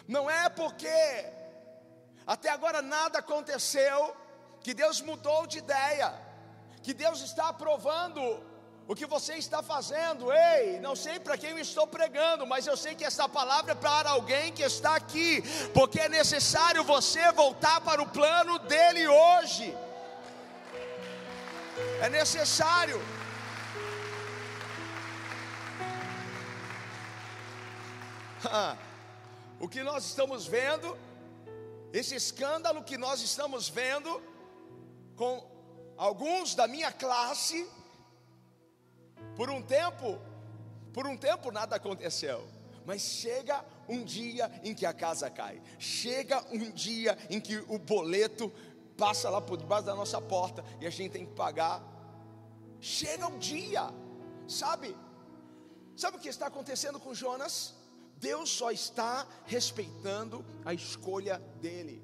Não 0.06 0.30
é 0.30 0.48
porque 0.48 0.88
até 2.26 2.48
agora 2.50 2.80
nada 2.80 3.18
aconteceu 3.18 4.16
que 4.60 4.72
Deus 4.72 5.00
mudou 5.00 5.46
de 5.46 5.58
ideia, 5.58 6.14
que 6.82 6.94
Deus 6.94 7.20
está 7.20 7.48
aprovando 7.48 8.22
o 8.86 8.94
que 8.94 9.06
você 9.06 9.34
está 9.34 9.62
fazendo. 9.62 10.32
Ei, 10.32 10.78
não 10.80 10.94
sei 10.94 11.18
para 11.18 11.38
quem 11.38 11.50
eu 11.50 11.58
estou 11.58 11.86
pregando, 11.86 12.46
mas 12.46 12.66
eu 12.66 12.76
sei 12.76 12.94
que 12.94 13.04
essa 13.04 13.28
palavra 13.28 13.72
é 13.72 13.74
para 13.74 14.10
alguém 14.10 14.52
que 14.52 14.62
está 14.62 14.94
aqui, 14.96 15.42
porque 15.72 16.00
é 16.00 16.08
necessário 16.08 16.84
você 16.84 17.32
voltar 17.32 17.80
para 17.80 18.02
o 18.02 18.08
plano 18.08 18.58
dele 18.60 19.06
hoje. 19.08 19.76
É 22.00 22.08
necessário. 22.08 23.00
o 29.58 29.68
que 29.68 29.82
nós 29.82 30.04
estamos 30.04 30.46
vendo, 30.46 30.96
esse 31.92 32.14
escândalo 32.14 32.84
que 32.84 32.98
nós 32.98 33.22
estamos 33.22 33.68
vendo, 33.68 34.22
com 35.16 35.42
alguns 35.96 36.54
da 36.54 36.66
minha 36.66 36.92
classe, 36.92 37.66
por 39.36 39.50
um 39.50 39.62
tempo, 39.62 40.18
por 40.92 41.06
um 41.06 41.16
tempo 41.16 41.50
nada 41.50 41.76
aconteceu. 41.76 42.46
Mas 42.86 43.00
chega 43.02 43.64
um 43.88 44.04
dia 44.04 44.50
em 44.62 44.74
que 44.74 44.84
a 44.84 44.92
casa 44.92 45.30
cai. 45.30 45.62
Chega 45.78 46.44
um 46.52 46.70
dia 46.70 47.16
em 47.30 47.40
que 47.40 47.56
o 47.68 47.78
boleto 47.78 48.52
passa 48.96 49.30
lá 49.30 49.40
por 49.40 49.56
debaixo 49.56 49.86
da 49.86 49.94
nossa 49.94 50.20
porta 50.20 50.64
e 50.80 50.86
a 50.86 50.90
gente 50.90 51.12
tem 51.12 51.26
que 51.26 51.32
pagar. 51.32 51.82
Chega 52.80 53.26
um 53.26 53.38
dia, 53.38 53.90
sabe? 54.46 54.94
Sabe 55.96 56.18
o 56.18 56.20
que 56.20 56.28
está 56.28 56.46
acontecendo 56.46 57.00
com 57.00 57.14
Jonas? 57.14 57.74
Deus 58.18 58.50
só 58.50 58.70
está 58.70 59.26
respeitando 59.46 60.44
a 60.64 60.74
escolha 60.74 61.38
dele. 61.60 62.02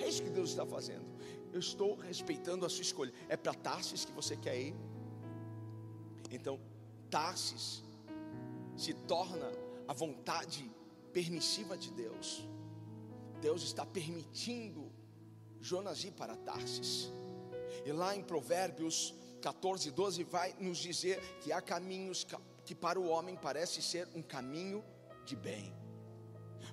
É 0.00 0.08
isso 0.08 0.22
que 0.22 0.30
Deus 0.30 0.50
está 0.50 0.66
fazendo 0.66 1.08
eu 1.52 1.60
estou 1.60 1.96
respeitando 1.96 2.64
a 2.64 2.68
sua 2.68 2.82
escolha. 2.82 3.12
É 3.28 3.36
para 3.36 3.54
Tarsis 3.54 4.04
que 4.04 4.12
você 4.12 4.36
quer 4.36 4.58
ir? 4.58 4.74
Então, 6.30 6.60
Tarsis 7.10 7.82
se 8.76 8.94
torna 8.94 9.50
a 9.86 9.92
vontade 9.92 10.70
permissiva 11.12 11.76
de 11.76 11.90
Deus. 11.90 12.46
Deus 13.40 13.62
está 13.62 13.86
permitindo 13.86 14.92
Jonas 15.60 16.04
ir 16.04 16.12
para 16.12 16.36
Tarsis. 16.36 17.10
E 17.84 17.92
lá 17.92 18.14
em 18.14 18.22
Provérbios 18.22 19.14
14, 19.40 19.90
12 19.90 20.24
vai 20.24 20.54
nos 20.58 20.78
dizer 20.78 21.20
que 21.40 21.52
há 21.52 21.60
caminhos 21.60 22.26
que 22.64 22.74
para 22.74 23.00
o 23.00 23.08
homem 23.08 23.36
parece 23.36 23.80
ser 23.80 24.08
um 24.14 24.22
caminho 24.22 24.84
de 25.24 25.36
bem 25.36 25.72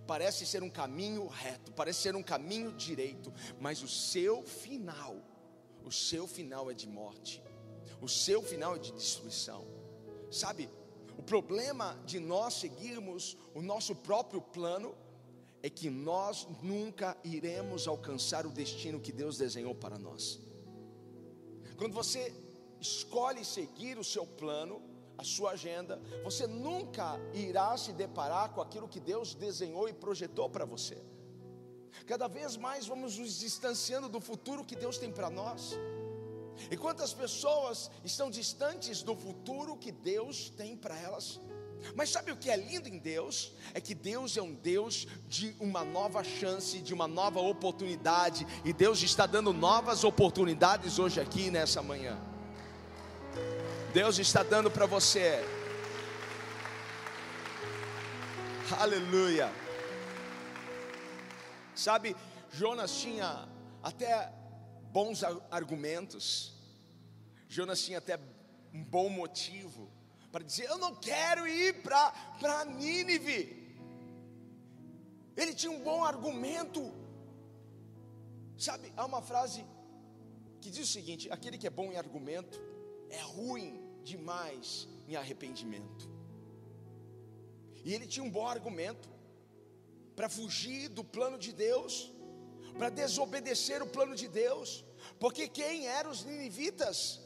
parece 0.05 0.45
ser 0.45 0.63
um 0.63 0.69
caminho 0.69 1.27
reto, 1.27 1.71
parece 1.71 2.01
ser 2.01 2.15
um 2.15 2.23
caminho 2.23 2.71
direito, 2.73 3.33
mas 3.59 3.81
o 3.81 3.87
seu 3.87 4.43
final, 4.43 5.15
o 5.83 5.91
seu 5.91 6.27
final 6.27 6.69
é 6.69 6.73
de 6.73 6.87
morte, 6.87 7.41
o 8.01 8.07
seu 8.07 8.41
final 8.41 8.75
é 8.75 8.79
de 8.79 8.91
destruição. 8.91 9.65
Sabe, 10.31 10.69
o 11.17 11.23
problema 11.23 11.97
de 12.05 12.19
nós 12.19 12.55
seguirmos 12.55 13.37
o 13.53 13.61
nosso 13.61 13.95
próprio 13.95 14.41
plano 14.41 14.95
é 15.63 15.69
que 15.69 15.89
nós 15.89 16.47
nunca 16.61 17.17
iremos 17.23 17.87
alcançar 17.87 18.45
o 18.45 18.51
destino 18.51 18.99
que 18.99 19.11
Deus 19.11 19.37
desenhou 19.37 19.73
para 19.73 19.97
nós. 19.97 20.39
Quando 21.77 21.93
você 21.93 22.33
escolhe 22.79 23.43
seguir 23.43 23.97
o 23.97 24.03
seu 24.03 24.25
plano, 24.25 24.81
a 25.17 25.23
sua 25.23 25.51
agenda, 25.51 25.99
você 26.23 26.45
nunca 26.45 27.19
irá 27.33 27.75
se 27.77 27.93
deparar 27.93 28.53
com 28.53 28.61
aquilo 28.61 28.87
que 28.87 28.99
Deus 28.99 29.33
desenhou 29.33 29.87
e 29.87 29.93
projetou 29.93 30.49
para 30.49 30.65
você. 30.65 31.01
Cada 32.05 32.27
vez 32.27 32.57
mais 32.57 32.85
vamos 32.85 33.17
nos 33.17 33.39
distanciando 33.39 34.09
do 34.09 34.19
futuro 34.19 34.65
que 34.65 34.75
Deus 34.75 34.97
tem 34.97 35.11
para 35.11 35.29
nós. 35.29 35.73
E 36.71 36.77
quantas 36.77 37.13
pessoas 37.13 37.91
estão 38.03 38.29
distantes 38.29 39.01
do 39.03 39.15
futuro 39.15 39.77
que 39.77 39.91
Deus 39.91 40.49
tem 40.49 40.75
para 40.75 40.97
elas? 40.97 41.39
Mas 41.93 42.09
sabe 42.09 42.31
o 42.31 42.37
que 42.37 42.49
é 42.49 42.55
lindo 42.55 42.87
em 42.87 42.97
Deus? 42.97 43.53
É 43.73 43.81
que 43.81 43.93
Deus 43.93 44.37
é 44.37 44.41
um 44.41 44.53
Deus 44.53 45.05
de 45.27 45.55
uma 45.59 45.83
nova 45.83 46.23
chance, 46.23 46.79
de 46.79 46.93
uma 46.93 47.07
nova 47.07 47.39
oportunidade, 47.39 48.47
e 48.63 48.73
Deus 48.73 49.01
está 49.03 49.25
dando 49.25 49.53
novas 49.53 50.03
oportunidades 50.03 50.97
hoje 50.97 51.19
aqui 51.19 51.51
nessa 51.51 51.81
manhã. 51.81 52.17
Deus 53.93 54.17
está 54.17 54.41
dando 54.41 54.71
para 54.71 54.85
você. 54.85 55.43
Aleluia. 58.79 59.51
Sabe, 61.75 62.15
Jonas 62.51 62.95
tinha 62.95 63.47
até 63.83 64.33
bons 64.95 65.23
argumentos. 65.59 66.53
Jonas 67.49 67.83
tinha 67.85 67.97
até 67.97 68.17
um 68.73 68.83
bom 68.95 69.09
motivo 69.09 69.91
para 70.31 70.43
dizer: 70.49 70.65
Eu 70.69 70.77
não 70.77 70.95
quero 70.95 71.45
ir 71.45 71.83
para 71.83 72.63
Nínive. 72.65 73.39
Ele 75.35 75.53
tinha 75.53 75.71
um 75.77 75.83
bom 75.89 76.05
argumento. 76.11 76.81
Sabe, 78.57 78.93
há 78.95 79.05
uma 79.05 79.21
frase 79.21 79.65
que 80.61 80.69
diz 80.69 80.87
o 80.89 80.93
seguinte: 80.97 81.29
aquele 81.29 81.57
que 81.57 81.67
é 81.67 81.69
bom 81.69 81.91
em 81.91 81.97
argumento 81.97 82.57
é 83.09 83.21
ruim 83.21 83.69
demais 84.01 84.87
em 85.09 85.15
arrependimento. 85.17 86.09
E 87.83 87.93
ele 87.93 88.07
tinha 88.07 88.23
um 88.23 88.31
bom 88.39 88.47
argumento 88.47 89.09
para 90.15 90.29
fugir 90.29 90.87
do 90.87 91.03
plano 91.03 91.37
de 91.37 91.51
Deus, 91.51 92.13
para 92.77 92.89
desobedecer 92.89 93.83
o 93.83 93.87
plano 93.87 94.15
de 94.15 94.29
Deus, 94.29 94.84
porque 95.19 95.47
quem 95.47 95.87
eram 95.87 96.11
os 96.11 96.23
ninivitas? 96.23 97.21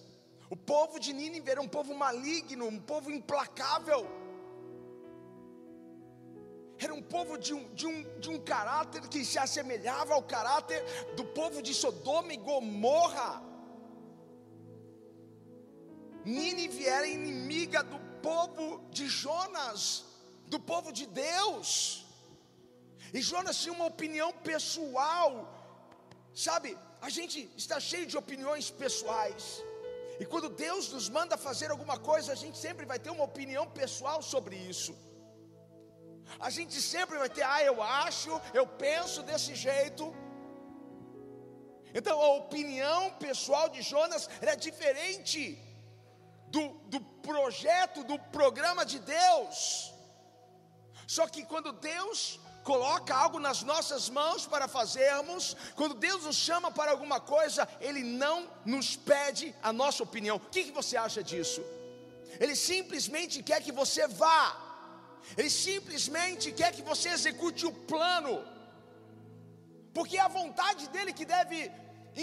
O 0.49 0.55
povo 0.55 0.99
de 0.99 1.13
Nínive 1.13 1.51
era 1.51 1.61
um 1.61 1.67
povo 1.67 1.93
maligno, 1.93 2.65
um 2.65 2.79
povo 2.79 3.11
implacável. 3.11 4.07
Era 6.79 6.93
um 6.93 7.01
povo 7.01 7.37
de 7.37 7.53
um, 7.53 7.73
de, 7.73 7.85
um, 7.85 8.19
de 8.19 8.29
um 8.29 8.39
caráter 8.39 9.01
que 9.09 9.23
se 9.25 9.37
assemelhava 9.37 10.13
ao 10.13 10.23
caráter 10.23 10.81
do 11.15 11.25
povo 11.25 11.61
de 11.61 11.73
Sodoma 11.73 12.33
e 12.33 12.37
Gomorra. 12.37 13.43
Nínive 16.25 16.85
era 16.85 17.07
inimiga 17.07 17.83
do 17.83 17.99
povo 18.21 18.81
de 18.89 19.07
Jonas, 19.07 20.05
do 20.47 20.59
povo 20.59 20.91
de 20.91 21.05
Deus. 21.05 22.05
E 23.13 23.21
Jonas 23.21 23.57
tinha 23.61 23.73
uma 23.73 23.85
opinião 23.85 24.31
pessoal, 24.31 25.29
sabe? 26.33 26.77
A 27.01 27.09
gente 27.09 27.49
está 27.55 27.79
cheio 27.79 28.05
de 28.05 28.17
opiniões 28.17 28.69
pessoais. 28.69 29.63
E 30.19 30.25
quando 30.25 30.49
Deus 30.49 30.91
nos 30.91 31.07
manda 31.17 31.37
fazer 31.37 31.71
alguma 31.71 31.97
coisa, 31.97 32.33
a 32.33 32.39
gente 32.43 32.57
sempre 32.57 32.85
vai 32.85 32.99
ter 32.99 33.09
uma 33.09 33.23
opinião 33.31 33.65
pessoal 33.81 34.21
sobre 34.21 34.55
isso. 34.55 34.93
A 36.39 36.49
gente 36.49 36.79
sempre 36.81 37.17
vai 37.17 37.29
ter, 37.29 37.43
ah, 37.43 37.63
eu 37.63 37.81
acho, 37.81 38.29
eu 38.53 38.65
penso 38.67 39.23
desse 39.23 39.55
jeito. 39.55 40.13
Então 41.93 42.21
a 42.21 42.33
opinião 42.35 43.11
pessoal 43.27 43.69
de 43.69 43.81
Jonas 43.81 44.29
era 44.41 44.55
diferente 44.55 45.41
do, 46.47 46.63
do 46.93 46.99
projeto, 47.31 48.03
do 48.03 48.19
programa 48.37 48.85
de 48.85 48.99
Deus. 48.99 49.93
Só 51.07 51.27
que 51.27 51.43
quando 51.45 51.71
Deus 51.71 52.39
coloca 52.69 53.13
algo 53.23 53.39
nas 53.45 53.59
nossas 53.71 54.03
mãos 54.17 54.41
para 54.53 54.67
fazermos, 54.77 55.43
quando 55.77 55.95
Deus 56.07 56.21
nos 56.27 56.39
chama 56.47 56.69
para 56.77 56.91
alguma 56.95 57.19
coisa, 57.35 57.61
Ele 57.87 58.03
não 58.23 58.37
nos 58.73 58.87
pede 59.11 59.45
a 59.69 59.71
nossa 59.81 60.01
opinião. 60.07 60.35
O 60.37 60.51
que, 60.53 60.65
que 60.65 60.77
você 60.79 60.95
acha 61.07 61.21
disso? 61.31 61.61
Ele 62.43 62.55
simplesmente 62.71 63.41
quer 63.49 63.59
que 63.65 63.73
você 63.81 64.03
vá, 64.23 64.43
Ele 65.39 65.51
simplesmente 65.67 66.51
quer 66.59 66.71
que 66.77 66.85
você 66.91 67.09
execute 67.17 67.65
o 67.71 67.73
plano, 67.91 68.35
porque 69.95 70.17
é 70.21 70.25
a 70.29 70.35
vontade 70.41 70.83
dele 70.95 71.11
que 71.19 71.25
deve 71.35 71.57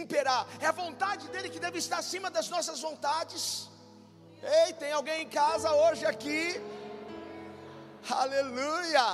imperar, 0.02 0.42
é 0.64 0.66
a 0.72 0.78
vontade 0.84 1.24
dele 1.32 1.50
que 1.54 1.64
deve 1.66 1.78
estar 1.84 1.98
acima 2.04 2.30
das 2.36 2.48
nossas 2.54 2.80
vontades. 2.88 3.68
Ei, 4.58 4.72
tem 4.82 4.92
alguém 4.92 5.22
em 5.22 5.32
casa 5.42 5.68
hoje 5.84 6.04
aqui? 6.14 6.42
Aleluia! 8.24 9.06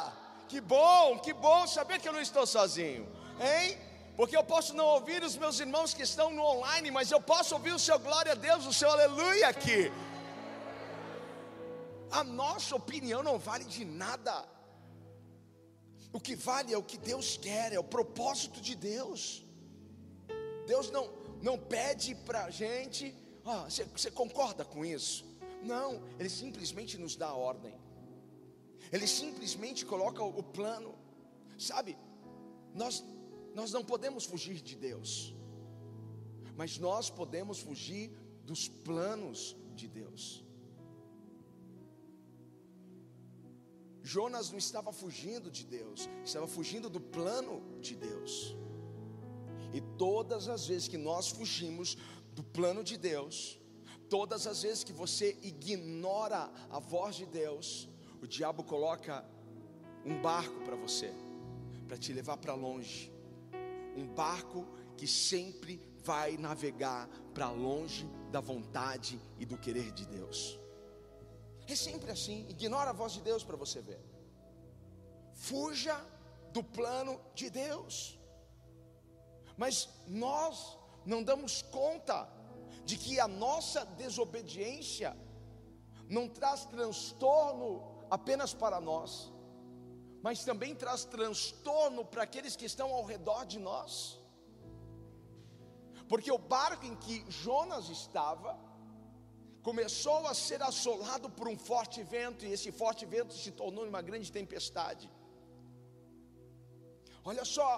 Que 0.53 0.61
bom, 0.61 1.19
que 1.19 1.33
bom 1.33 1.67
saber 1.67 1.99
que 1.99 2.07
eu 2.07 2.13
não 2.13 2.21
estou 2.21 2.47
sozinho, 2.47 3.09
hein? 3.41 3.79
Porque 4.19 4.37
eu 4.37 4.45
posso 4.45 4.75
não 4.75 4.85
ouvir 4.97 5.21
os 5.29 5.35
meus 5.43 5.59
irmãos 5.59 5.95
que 5.95 6.03
estão 6.03 6.31
no 6.31 6.43
online, 6.43 6.91
mas 6.91 7.11
eu 7.11 7.21
posso 7.23 7.55
ouvir 7.55 7.73
o 7.73 7.79
seu 7.79 7.99
glória 7.99 8.33
a 8.33 8.35
Deus, 8.35 8.67
o 8.67 8.73
seu 8.81 8.91
aleluia 8.91 9.49
aqui. 9.49 9.91
A 12.11 12.23
nossa 12.23 12.77
opinião 12.77 13.23
não 13.23 13.39
vale 13.39 13.65
de 13.65 13.83
nada. 13.83 14.35
O 16.13 16.21
que 16.21 16.37
vale 16.37 16.75
é 16.75 16.77
o 16.77 16.83
que 16.83 16.99
Deus 16.99 17.39
quer, 17.39 17.73
é 17.73 17.79
o 17.79 17.93
propósito 17.97 18.61
de 18.61 18.75
Deus. 18.75 19.43
Deus 20.67 20.91
não, 20.91 21.09
não 21.41 21.57
pede 21.59 22.15
para 22.15 22.45
a 22.45 22.51
gente, 22.51 23.17
ah, 23.47 23.65
você, 23.71 23.85
você 23.85 24.11
concorda 24.11 24.67
com 24.67 24.85
isso? 24.85 25.25
Não, 25.63 26.03
Ele 26.19 26.29
simplesmente 26.29 26.99
nos 26.99 27.17
dá 27.17 27.33
ordem. 27.33 27.75
Ele 28.93 29.07
simplesmente 29.07 29.87
coloca 29.87 30.23
o 30.23 30.43
plano. 30.43 30.95
Sabe, 31.59 31.97
nós, 32.75 33.03
nós 33.55 33.73
não 33.73 33.83
podemos 33.83 34.25
fugir 34.25 34.61
de 34.61 34.77
Deus, 34.77 35.35
mas 36.55 36.79
nós 36.79 37.09
podemos 37.09 37.59
fugir 37.61 38.11
dos 38.45 38.69
planos 38.69 39.57
de 39.75 39.89
Deus. 39.89 40.45
Jonas 44.03 44.51
não 44.51 44.59
estava 44.59 44.93
fugindo 44.93 45.51
de 45.51 45.65
Deus, 45.65 46.09
estava 46.25 46.47
fugindo 46.47 46.91
do 46.91 47.01
plano 47.01 47.63
de 47.81 47.95
Deus. 47.95 48.55
E 49.73 49.81
todas 49.97 50.49
as 50.49 50.67
vezes 50.67 50.89
que 50.89 50.99
nós 50.99 51.29
fugimos 51.29 51.97
do 52.33 52.43
plano 52.43 52.83
de 52.85 52.99
Deus, 52.99 53.59
todas 54.11 54.47
as 54.47 54.63
vezes 54.63 54.85
que 54.85 54.93
você 54.93 55.39
ignora 55.43 56.53
a 56.69 56.79
voz 56.79 57.15
de 57.17 57.25
Deus, 57.25 57.89
o 58.23 58.27
diabo 58.27 58.63
coloca 58.63 59.25
um 60.07 60.23
barco 60.23 60.61
para 60.61 60.77
você, 60.77 61.13
para 61.89 61.99
te 61.99 62.13
levar 62.13 62.37
para 62.37 62.55
longe. 62.55 63.13
Um 63.97 64.07
barco 64.07 64.65
que 64.97 65.09
sempre 65.09 65.83
vai 66.05 66.37
navegar 66.37 67.09
para 67.35 67.51
longe 67.51 68.09
da 68.31 68.41
vontade 68.41 69.21
e 69.41 69.45
do 69.45 69.59
querer 69.59 69.91
de 69.91 70.07
Deus. 70.07 70.57
É 71.67 71.75
sempre 71.75 72.13
assim, 72.13 72.47
ignora 72.49 72.91
a 72.91 72.93
voz 72.93 73.13
de 73.13 73.21
Deus 73.23 73.43
para 73.43 73.57
você 73.57 73.81
ver. 73.81 74.01
Fuja 75.35 75.97
do 76.53 76.63
plano 76.63 77.21
de 77.35 77.51
Deus. 77.51 78.21
Mas 79.57 79.89
nós 80.07 80.79
não 81.05 81.25
damos 81.25 81.63
conta 81.63 82.29
de 82.85 82.97
que 82.97 83.19
a 83.19 83.27
nossa 83.27 83.85
desobediência 83.85 85.17
não 86.09 86.29
traz 86.29 86.65
transtorno 86.67 87.92
apenas 88.17 88.53
para 88.63 88.79
nós, 88.89 89.11
mas 90.25 90.45
também 90.49 90.73
traz 90.83 91.03
transtorno 91.17 92.03
para 92.05 92.25
aqueles 92.27 92.55
que 92.55 92.67
estão 92.71 92.89
ao 92.97 93.05
redor 93.13 93.43
de 93.53 93.59
nós. 93.69 93.93
Porque 96.11 96.31
o 96.31 96.43
barco 96.57 96.85
em 96.91 96.97
que 97.05 97.17
Jonas 97.43 97.89
estava 97.89 98.53
começou 99.69 100.21
a 100.27 100.35
ser 100.35 100.61
assolado 100.71 101.31
por 101.31 101.49
um 101.49 101.57
forte 101.71 102.03
vento, 102.03 102.45
e 102.45 102.53
esse 102.53 102.71
forte 102.83 103.07
vento 103.07 103.33
se 103.33 103.51
tornou 103.63 103.85
uma 103.93 104.03
grande 104.03 104.31
tempestade. 104.31 105.11
Olha 107.25 107.47
só, 107.57 107.71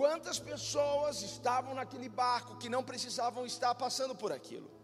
quantas 0.00 0.38
pessoas 0.38 1.22
estavam 1.32 1.74
naquele 1.74 2.08
barco 2.08 2.58
que 2.58 2.68
não 2.68 2.84
precisavam 2.84 3.44
estar 3.44 3.74
passando 3.74 4.14
por 4.14 4.30
aquilo. 4.30 4.77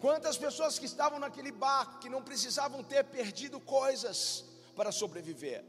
Quantas 0.00 0.36
pessoas 0.36 0.78
que 0.78 0.86
estavam 0.86 1.18
naquele 1.18 1.52
barco 1.52 1.98
que 1.98 2.08
não 2.14 2.22
precisavam 2.22 2.82
ter 2.82 3.04
perdido 3.04 3.58
coisas 3.60 4.44
para 4.76 4.92
sobreviver. 4.92 5.64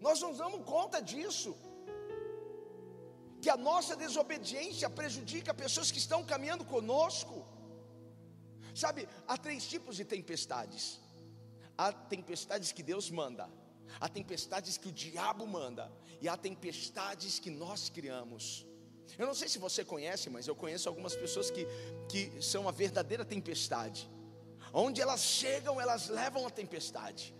Nós 0.00 0.20
não 0.20 0.32
damos 0.34 0.64
conta 0.64 1.00
disso. 1.00 1.56
Que 3.40 3.50
a 3.50 3.56
nossa 3.56 3.94
desobediência 3.96 4.88
prejudica 4.88 5.52
pessoas 5.52 5.90
que 5.90 5.98
estão 5.98 6.24
caminhando 6.24 6.64
conosco. 6.64 7.44
Sabe, 8.74 9.08
há 9.26 9.36
três 9.36 9.66
tipos 9.66 9.96
de 9.96 10.04
tempestades. 10.04 11.00
Há 11.76 11.92
tempestades 11.92 12.70
que 12.70 12.82
Deus 12.82 13.10
manda, 13.10 13.48
há 13.98 14.08
tempestades 14.08 14.76
que 14.76 14.88
o 14.88 14.92
diabo 14.92 15.46
manda, 15.46 15.90
e 16.20 16.28
há 16.28 16.36
tempestades 16.36 17.38
que 17.38 17.50
nós 17.50 17.88
criamos. 17.88 18.66
Eu 19.18 19.26
não 19.26 19.34
sei 19.34 19.48
se 19.48 19.58
você 19.58 19.84
conhece, 19.84 20.30
mas 20.30 20.46
eu 20.46 20.54
conheço 20.54 20.88
algumas 20.88 21.14
pessoas 21.14 21.50
que, 21.50 21.66
que 22.08 22.32
são 22.40 22.68
a 22.68 22.72
verdadeira 22.72 23.24
tempestade. 23.24 24.10
Onde 24.72 25.00
elas 25.00 25.20
chegam, 25.20 25.80
elas 25.80 26.08
levam 26.08 26.46
a 26.46 26.50
tempestade. 26.50 27.34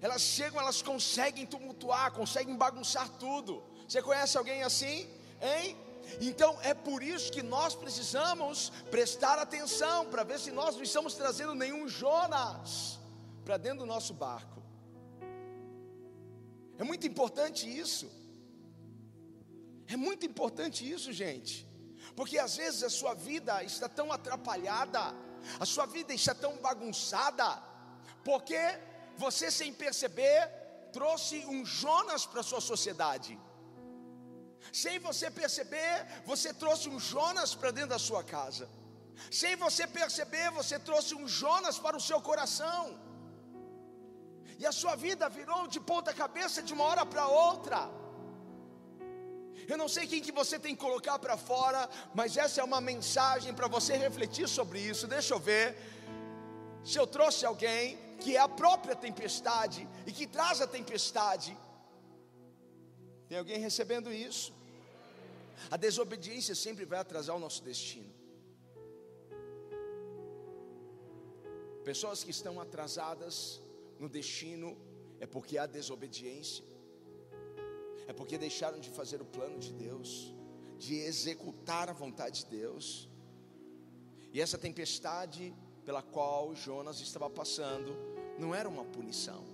Elas 0.00 0.22
chegam, 0.22 0.60
elas 0.60 0.80
conseguem 0.80 1.44
tumultuar, 1.44 2.12
conseguem 2.12 2.56
bagunçar 2.56 3.08
tudo. 3.18 3.64
Você 3.86 4.00
conhece 4.00 4.38
alguém 4.38 4.62
assim? 4.62 5.08
Hein? 5.42 5.76
Então 6.20 6.58
é 6.62 6.72
por 6.72 7.02
isso 7.02 7.32
que 7.32 7.42
nós 7.42 7.74
precisamos 7.74 8.70
prestar 8.90 9.38
atenção 9.38 10.06
para 10.06 10.22
ver 10.22 10.38
se 10.38 10.50
nós 10.50 10.76
não 10.76 10.82
estamos 10.82 11.14
trazendo 11.14 11.54
nenhum 11.54 11.88
Jonas 11.88 12.98
para 13.44 13.56
dentro 13.56 13.80
do 13.80 13.86
nosso 13.86 14.14
barco. 14.14 14.62
É 16.78 16.84
muito 16.84 17.06
importante 17.06 17.66
isso. 17.66 18.08
É 19.94 19.96
muito 19.96 20.24
importante 20.30 20.80
isso, 20.94 21.10
gente, 21.12 21.66
porque 22.14 22.38
às 22.38 22.56
vezes 22.60 22.82
a 22.82 22.90
sua 22.90 23.14
vida 23.14 23.54
está 23.64 23.88
tão 23.88 24.12
atrapalhada, 24.12 25.02
a 25.58 25.66
sua 25.74 25.86
vida 25.86 26.12
está 26.12 26.34
tão 26.34 26.56
bagunçada, 26.58 27.46
porque 28.22 28.60
você, 29.16 29.50
sem 29.50 29.72
perceber, 29.72 30.40
trouxe 30.92 31.36
um 31.54 31.64
Jonas 31.64 32.24
para 32.26 32.40
a 32.40 32.48
sua 32.50 32.60
sociedade. 32.60 33.32
Sem 34.72 34.98
você 34.98 35.30
perceber, 35.30 35.94
você 36.30 36.52
trouxe 36.52 36.88
um 36.88 37.00
Jonas 37.00 37.54
para 37.54 37.70
dentro 37.70 37.90
da 37.90 37.98
sua 37.98 38.22
casa. 38.22 38.68
Sem 39.40 39.56
você 39.56 39.86
perceber, 39.86 40.50
você 40.60 40.78
trouxe 40.78 41.14
um 41.14 41.26
Jonas 41.26 41.78
para 41.78 41.96
o 41.96 42.04
seu 42.08 42.20
coração. 42.20 42.82
E 44.58 44.66
a 44.66 44.72
sua 44.80 44.94
vida 44.96 45.28
virou 45.28 45.66
de 45.66 45.80
ponta 45.80 46.12
cabeça 46.12 46.62
de 46.62 46.72
uma 46.76 46.84
hora 46.84 47.06
para 47.06 47.26
outra. 47.26 47.80
Eu 49.66 49.76
não 49.76 49.88
sei 49.88 50.06
quem 50.06 50.20
que 50.20 50.32
você 50.32 50.58
tem 50.58 50.74
que 50.74 50.80
colocar 50.80 51.18
para 51.18 51.36
fora, 51.36 51.88
mas 52.14 52.36
essa 52.36 52.60
é 52.60 52.64
uma 52.64 52.80
mensagem 52.80 53.52
para 53.54 53.66
você 53.66 53.96
refletir 53.96 54.48
sobre 54.48 54.80
isso. 54.80 55.06
Deixa 55.06 55.34
eu 55.34 55.40
ver 55.40 55.76
se 56.84 56.98
eu 56.98 57.06
trouxe 57.06 57.44
alguém 57.44 57.98
que 58.20 58.36
é 58.36 58.40
a 58.40 58.48
própria 58.48 58.94
tempestade 58.94 59.88
e 60.06 60.12
que 60.12 60.26
traz 60.26 60.60
a 60.60 60.66
tempestade. 60.66 61.56
Tem 63.28 63.38
alguém 63.38 63.58
recebendo 63.58 64.12
isso? 64.12 64.52
A 65.70 65.76
desobediência 65.76 66.54
sempre 66.54 66.84
vai 66.84 66.98
atrasar 66.98 67.36
o 67.36 67.38
nosso 67.38 67.62
destino. 67.62 68.12
Pessoas 71.84 72.22
que 72.22 72.30
estão 72.30 72.60
atrasadas 72.60 73.60
no 73.98 74.08
destino 74.08 74.76
é 75.20 75.26
porque 75.26 75.58
há 75.58 75.66
desobediência 75.66 76.64
é 78.08 78.12
porque 78.12 78.38
deixaram 78.38 78.80
de 78.80 78.88
fazer 78.88 79.20
o 79.20 79.24
plano 79.26 79.58
de 79.58 79.70
Deus, 79.72 80.34
de 80.78 80.94
executar 80.96 81.90
a 81.90 81.92
vontade 81.92 82.44
de 82.44 82.46
Deus. 82.46 83.06
E 84.32 84.40
essa 84.40 84.56
tempestade 84.56 85.54
pela 85.84 86.02
qual 86.02 86.54
Jonas 86.54 87.00
estava 87.00 87.28
passando 87.28 87.94
não 88.38 88.54
era 88.54 88.66
uma 88.66 88.84
punição, 88.84 89.44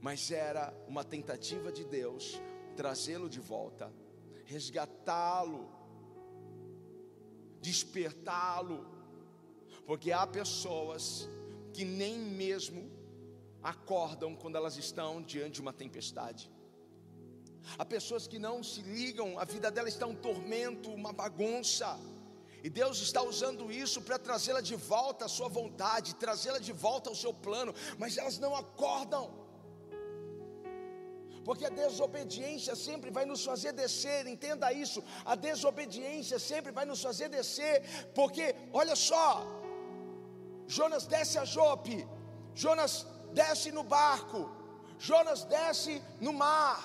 mas 0.00 0.30
era 0.32 0.74
uma 0.88 1.04
tentativa 1.04 1.70
de 1.70 1.84
Deus 1.84 2.40
trazê-lo 2.74 3.28
de 3.28 3.38
volta, 3.38 3.92
resgatá-lo, 4.44 5.70
despertá-lo, 7.60 8.84
porque 9.86 10.10
há 10.10 10.26
pessoas 10.26 11.28
que 11.72 11.84
nem 11.84 12.18
mesmo 12.18 12.90
acordam 13.62 14.34
quando 14.34 14.56
elas 14.56 14.76
estão 14.76 15.22
diante 15.22 15.54
de 15.54 15.60
uma 15.60 15.72
tempestade. 15.72 16.55
Há 17.78 17.84
pessoas 17.84 18.26
que 18.26 18.38
não 18.38 18.62
se 18.62 18.80
ligam, 18.82 19.38
a 19.38 19.44
vida 19.44 19.70
dela 19.70 19.88
está 19.88 20.06
um 20.06 20.14
tormento, 20.14 20.90
uma 20.90 21.12
bagunça. 21.12 21.98
E 22.62 22.70
Deus 22.70 23.00
está 23.00 23.22
usando 23.22 23.70
isso 23.70 24.02
para 24.02 24.18
trazê-la 24.18 24.60
de 24.60 24.74
volta 24.74 25.26
à 25.26 25.28
sua 25.28 25.48
vontade, 25.48 26.14
trazê-la 26.14 26.58
de 26.58 26.72
volta 26.72 27.08
ao 27.10 27.14
seu 27.14 27.32
plano, 27.32 27.74
mas 27.98 28.16
elas 28.16 28.38
não 28.38 28.56
acordam. 28.56 29.24
Porque 31.44 31.64
a 31.64 31.68
desobediência 31.68 32.74
sempre 32.74 33.08
vai 33.16 33.24
nos 33.24 33.44
fazer 33.44 33.72
descer, 33.72 34.26
entenda 34.26 34.72
isso. 34.72 35.00
A 35.24 35.36
desobediência 35.36 36.38
sempre 36.40 36.72
vai 36.72 36.84
nos 36.84 37.00
fazer 37.00 37.28
descer, 37.28 37.82
porque 38.18 38.54
olha 38.72 38.96
só, 38.96 39.46
Jonas 40.66 41.06
desce 41.06 41.38
a 41.38 41.44
Jope, 41.44 42.04
Jonas 42.52 43.06
desce 43.32 43.70
no 43.70 43.84
barco, 43.84 44.50
Jonas 44.98 45.44
desce 45.44 46.02
no 46.20 46.32
mar. 46.32 46.82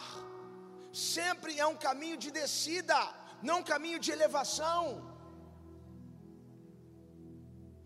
Sempre 0.94 1.60
é 1.60 1.66
um 1.66 1.76
caminho 1.76 2.18
de 2.18 2.32
descida, 2.32 2.96
não 3.42 3.60
um 3.60 3.64
caminho 3.64 4.00
de 4.00 4.12
elevação. 4.12 5.10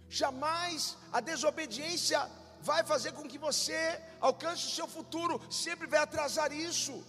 Jamais 0.07 0.97
a 1.11 1.19
desobediência 1.19 2.19
vai 2.61 2.83
fazer 2.83 3.11
com 3.11 3.27
que 3.27 3.37
você 3.37 4.01
alcance 4.19 4.65
o 4.67 4.71
seu 4.71 4.87
futuro, 4.87 5.41
sempre 5.51 5.87
vai 5.87 5.99
atrasar 5.99 6.51
isso. 6.51 7.03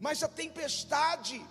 Mas 0.00 0.22
a 0.22 0.28
tempestade, 0.28 1.44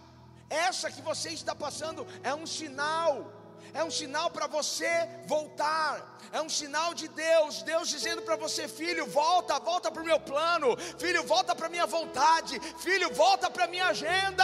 essa 0.49 0.89
que 0.89 1.01
você 1.01 1.29
está 1.29 1.53
passando, 1.53 2.07
é 2.23 2.33
um 2.33 2.47
sinal 2.47 3.36
é 3.73 3.83
um 3.83 3.91
sinal 3.91 4.29
para 4.29 4.47
você 4.47 5.07
voltar, 5.25 6.17
é 6.31 6.41
um 6.41 6.49
sinal 6.49 6.93
de 6.93 7.07
Deus, 7.07 7.63
Deus 7.63 7.89
dizendo 7.89 8.21
para 8.21 8.35
você, 8.35 8.67
filho, 8.67 9.05
volta, 9.07 9.59
volta 9.59 9.91
para 9.91 10.01
o 10.01 10.05
meu 10.05 10.19
plano, 10.19 10.75
filho, 10.97 11.23
volta 11.23 11.55
para 11.55 11.67
a 11.67 11.69
minha 11.69 11.85
vontade, 11.85 12.59
filho, 12.79 13.13
volta 13.13 13.49
para 13.49 13.65
a 13.65 13.67
minha 13.67 13.87
agenda. 13.87 14.43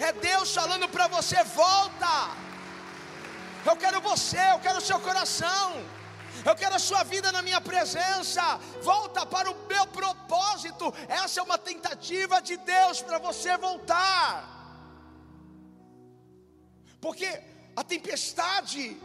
É 0.00 0.12
Deus 0.12 0.54
falando 0.54 0.88
para 0.88 1.06
você, 1.08 1.42
volta. 1.44 2.30
Eu 3.66 3.76
quero 3.76 4.00
você, 4.00 4.38
eu 4.52 4.60
quero 4.60 4.78
o 4.78 4.82
seu 4.82 4.98
coração. 5.00 5.84
Eu 6.44 6.54
quero 6.54 6.74
a 6.74 6.78
sua 6.78 7.02
vida 7.02 7.32
na 7.32 7.42
minha 7.42 7.60
presença. 7.60 8.58
Volta 8.82 9.26
para 9.26 9.50
o 9.50 9.56
meu 9.66 9.86
propósito. 9.88 10.94
Essa 11.08 11.40
é 11.40 11.42
uma 11.42 11.58
tentativa 11.58 12.40
de 12.40 12.56
Deus 12.56 13.02
para 13.02 13.18
você 13.18 13.56
voltar. 13.56 14.57
Porque 17.00 17.28
a 17.76 17.84
tempestade 17.84 19.00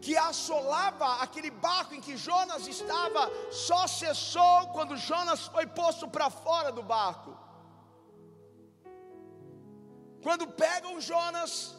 que 0.00 0.16
assolava 0.16 1.06
aquele 1.24 1.50
barco 1.50 1.94
em 1.94 2.00
que 2.00 2.16
Jonas 2.16 2.66
estava 2.66 3.30
só 3.50 3.86
cessou 3.86 4.68
quando 4.68 4.96
Jonas 4.96 5.46
foi 5.54 5.66
posto 5.66 6.06
para 6.08 6.28
fora 6.30 6.70
do 6.70 6.82
barco. 6.82 7.36
Quando 10.22 10.46
pegam 10.48 11.00
Jonas 11.00 11.74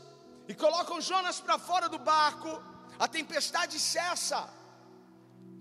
e 0.48 0.54
colocam 0.54 1.02
Jonas 1.02 1.40
para 1.40 1.58
fora 1.60 1.90
do 1.90 2.00
barco, 2.00 2.50
a 2.98 3.08
tempestade 3.08 3.78
cessa. 3.80 4.50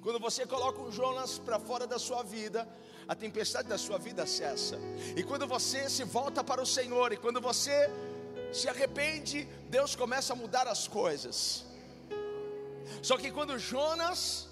Quando 0.00 0.20
você 0.20 0.46
coloca 0.46 0.80
o 0.80 0.92
Jonas 0.92 1.38
para 1.38 1.58
fora 1.58 1.86
da 1.86 1.98
sua 1.98 2.22
vida, 2.22 2.66
a 3.08 3.14
tempestade 3.14 3.68
da 3.68 3.76
sua 3.76 3.98
vida 3.98 4.24
cessa. 4.26 4.78
E 5.16 5.22
quando 5.22 5.46
você 5.46 5.90
se 5.90 6.04
volta 6.04 6.44
para 6.44 6.62
o 6.62 6.66
Senhor, 6.66 7.12
e 7.12 7.16
quando 7.16 7.40
você 7.40 7.90
se 8.52 8.68
arrepende, 8.68 9.44
Deus 9.68 9.94
começa 9.94 10.32
a 10.32 10.36
mudar 10.36 10.66
as 10.66 10.88
coisas. 10.88 11.64
Só 13.02 13.16
que 13.16 13.30
quando 13.30 13.58
Jonas 13.58 14.48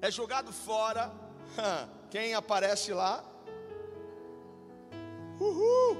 é 0.00 0.10
jogado 0.10 0.52
fora, 0.52 1.12
quem 2.10 2.34
aparece 2.34 2.92
lá? 2.92 3.24
Uhul! 5.38 5.96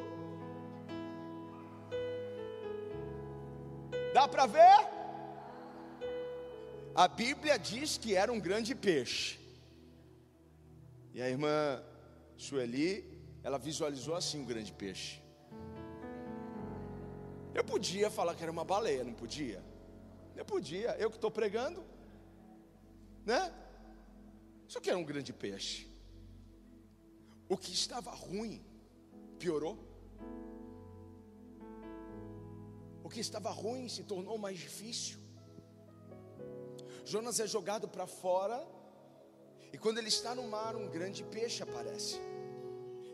Dá 4.12 4.26
para 4.26 4.46
ver? 4.46 4.88
A 6.94 7.06
Bíblia 7.06 7.58
diz 7.58 7.96
que 7.96 8.14
era 8.14 8.32
um 8.32 8.40
grande 8.40 8.74
peixe. 8.74 9.38
E 11.14 11.22
a 11.22 11.28
irmã 11.28 11.82
Sueli, 12.36 13.04
ela 13.42 13.58
visualizou 13.58 14.14
assim 14.14 14.40
um 14.40 14.44
grande 14.44 14.72
peixe. 14.72 15.19
Eu 17.54 17.64
podia 17.64 18.10
falar 18.10 18.34
que 18.34 18.42
era 18.42 18.52
uma 18.52 18.64
baleia, 18.64 19.04
não 19.04 19.12
podia? 19.12 19.62
Eu 20.36 20.44
podia, 20.44 20.96
eu 20.98 21.10
que 21.10 21.16
estou 21.16 21.30
pregando, 21.30 21.84
né? 23.24 23.52
Isso 24.68 24.80
que 24.80 24.88
era 24.88 24.98
um 24.98 25.04
grande 25.04 25.32
peixe. 25.32 25.88
O 27.48 27.56
que 27.56 27.72
estava 27.72 28.10
ruim 28.12 28.64
piorou. 29.38 29.76
O 33.02 33.08
que 33.08 33.18
estava 33.18 33.50
ruim 33.50 33.88
se 33.88 34.04
tornou 34.04 34.38
mais 34.38 34.58
difícil. 34.58 35.18
Jonas 37.04 37.40
é 37.40 37.46
jogado 37.46 37.88
para 37.88 38.06
fora, 38.06 38.64
e 39.72 39.78
quando 39.78 39.98
ele 39.98 40.08
está 40.08 40.34
no 40.34 40.44
mar, 40.44 40.76
um 40.76 40.88
grande 40.88 41.24
peixe 41.24 41.62
aparece. 41.62 42.20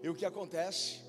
E 0.03 0.09
o 0.09 0.15
que 0.15 0.27
acontece? 0.27 1.01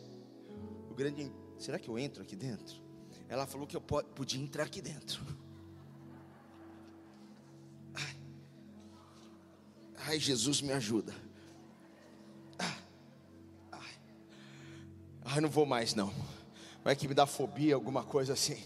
O 0.89 0.93
grande, 0.93 1.31
será 1.57 1.77
que 1.77 1.89
eu 1.89 1.99
entro 1.99 2.23
aqui 2.23 2.35
dentro? 2.35 2.86
Ela 3.29 3.45
falou 3.45 3.67
que 3.67 3.75
eu 3.75 3.81
podia 3.81 4.41
entrar 4.41 4.63
aqui 4.63 4.81
dentro. 4.81 5.21
Ai, 10.07 10.19
Jesus 10.19 10.61
me 10.61 10.71
ajuda. 10.71 11.13
Ai, 12.57 12.77
ai, 13.73 13.99
ai, 15.25 15.41
não 15.41 15.49
vou 15.49 15.65
mais 15.65 15.93
não. 15.93 16.13
Vai 16.81 16.95
que 16.95 17.07
me 17.07 17.13
dá 17.13 17.25
fobia, 17.25 17.75
alguma 17.75 18.03
coisa 18.03 18.31
assim. 18.31 18.63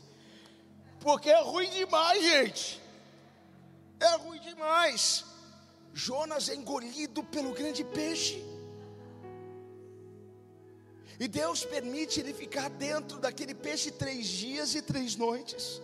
Porque 0.99 1.31
é 1.31 1.41
ruim 1.41 1.67
demais, 1.71 2.21
gente. 2.21 2.79
É 3.99 4.15
ruim 4.17 4.39
demais. 4.39 5.25
Jonas 5.91 6.47
é 6.47 6.55
engolido 6.55 7.23
pelo 7.23 7.53
grande 7.53 7.83
peixe. 7.83 8.50
E 11.23 11.27
Deus 11.27 11.63
permite 11.63 12.19
ele 12.19 12.33
ficar 12.33 12.67
dentro 12.67 13.19
daquele 13.19 13.53
peixe 13.53 13.91
três 13.91 14.27
dias 14.27 14.73
e 14.73 14.81
três 14.81 15.15
noites. 15.15 15.79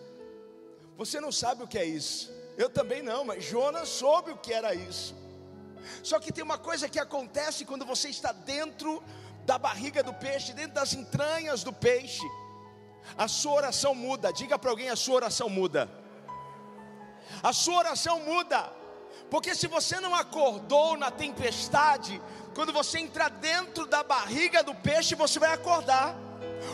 Você 0.98 1.22
não 1.22 1.32
sabe 1.32 1.62
o 1.62 1.68
que 1.68 1.78
é 1.78 1.86
isso. 1.86 2.32
Eu 2.58 2.72
também 2.78 3.04
não, 3.04 3.24
mas 3.24 3.44
Jonas 3.44 3.88
soube 3.88 4.32
o 4.32 4.38
que 4.38 4.52
era 4.52 4.74
isso. 4.74 5.14
Só 6.02 6.20
que 6.20 6.32
tem 6.32 6.44
uma 6.44 6.58
coisa 6.58 6.90
que 6.90 7.00
acontece 7.00 7.66
quando 7.66 7.86
você 7.86 8.10
está 8.10 8.32
dentro 8.32 9.04
da 9.46 9.60
barriga 9.60 10.02
do 10.02 10.12
peixe, 10.12 10.54
dentro 10.54 10.74
das 10.74 10.94
entranhas 10.94 11.64
do 11.64 11.72
peixe. 11.72 12.28
A 13.16 13.28
sua 13.28 13.54
oração 13.62 13.94
muda. 13.94 14.34
Diga 14.34 14.58
para 14.58 14.72
alguém: 14.72 14.90
a 14.90 14.96
sua 14.96 15.18
oração 15.18 15.50
muda. 15.50 15.88
A 17.44 17.54
sua 17.54 17.78
oração 17.78 18.22
muda. 18.22 18.74
Porque 19.30 19.54
se 19.54 19.68
você 19.68 20.00
não 20.00 20.16
acordou 20.16 20.98
na 20.98 21.12
tempestade, 21.12 22.22
quando 22.56 22.74
você 22.74 23.00
entrar 23.00 23.30
dentro 23.30 23.86
da 23.86 24.04
barriga 24.04 24.64
do 24.64 24.74
peixe, 24.74 25.16
você 25.16 25.40
vai 25.40 25.54
acordar. 25.54 26.16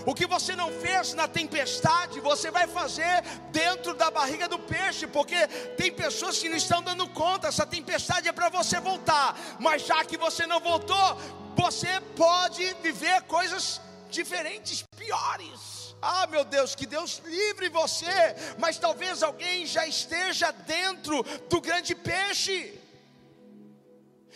O 0.05 0.13
que 0.13 0.25
você 0.25 0.55
não 0.55 0.71
fez 0.71 1.13
na 1.13 1.27
tempestade, 1.27 2.19
você 2.19 2.49
vai 2.51 2.67
fazer 2.67 3.21
dentro 3.51 3.93
da 3.93 4.09
barriga 4.09 4.47
do 4.47 4.59
peixe, 4.59 5.05
porque 5.07 5.47
tem 5.77 5.91
pessoas 5.91 6.37
que 6.37 6.49
não 6.49 6.57
estão 6.57 6.81
dando 6.81 7.07
conta. 7.09 7.47
Essa 7.47 7.65
tempestade 7.65 8.27
é 8.27 8.31
para 8.31 8.49
você 8.49 8.79
voltar, 8.79 9.35
mas 9.59 9.85
já 9.85 10.03
que 10.05 10.17
você 10.17 10.45
não 10.47 10.59
voltou, 10.59 11.17
você 11.55 11.99
pode 12.15 12.73
viver 12.81 13.21
coisas 13.23 13.81
diferentes, 14.09 14.83
piores. 14.97 15.72
Ah, 16.03 16.27
meu 16.27 16.43
Deus, 16.43 16.75
que 16.75 16.85
Deus 16.85 17.21
livre 17.25 17.69
você, 17.69 18.35
mas 18.59 18.77
talvez 18.77 19.23
alguém 19.23 19.65
já 19.65 19.87
esteja 19.87 20.51
dentro 20.51 21.23
do 21.49 21.61
grande 21.61 21.95
peixe 21.95 22.79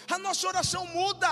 a 0.09 0.17
nossa 0.17 0.47
oração 0.47 0.85
muda, 0.87 1.31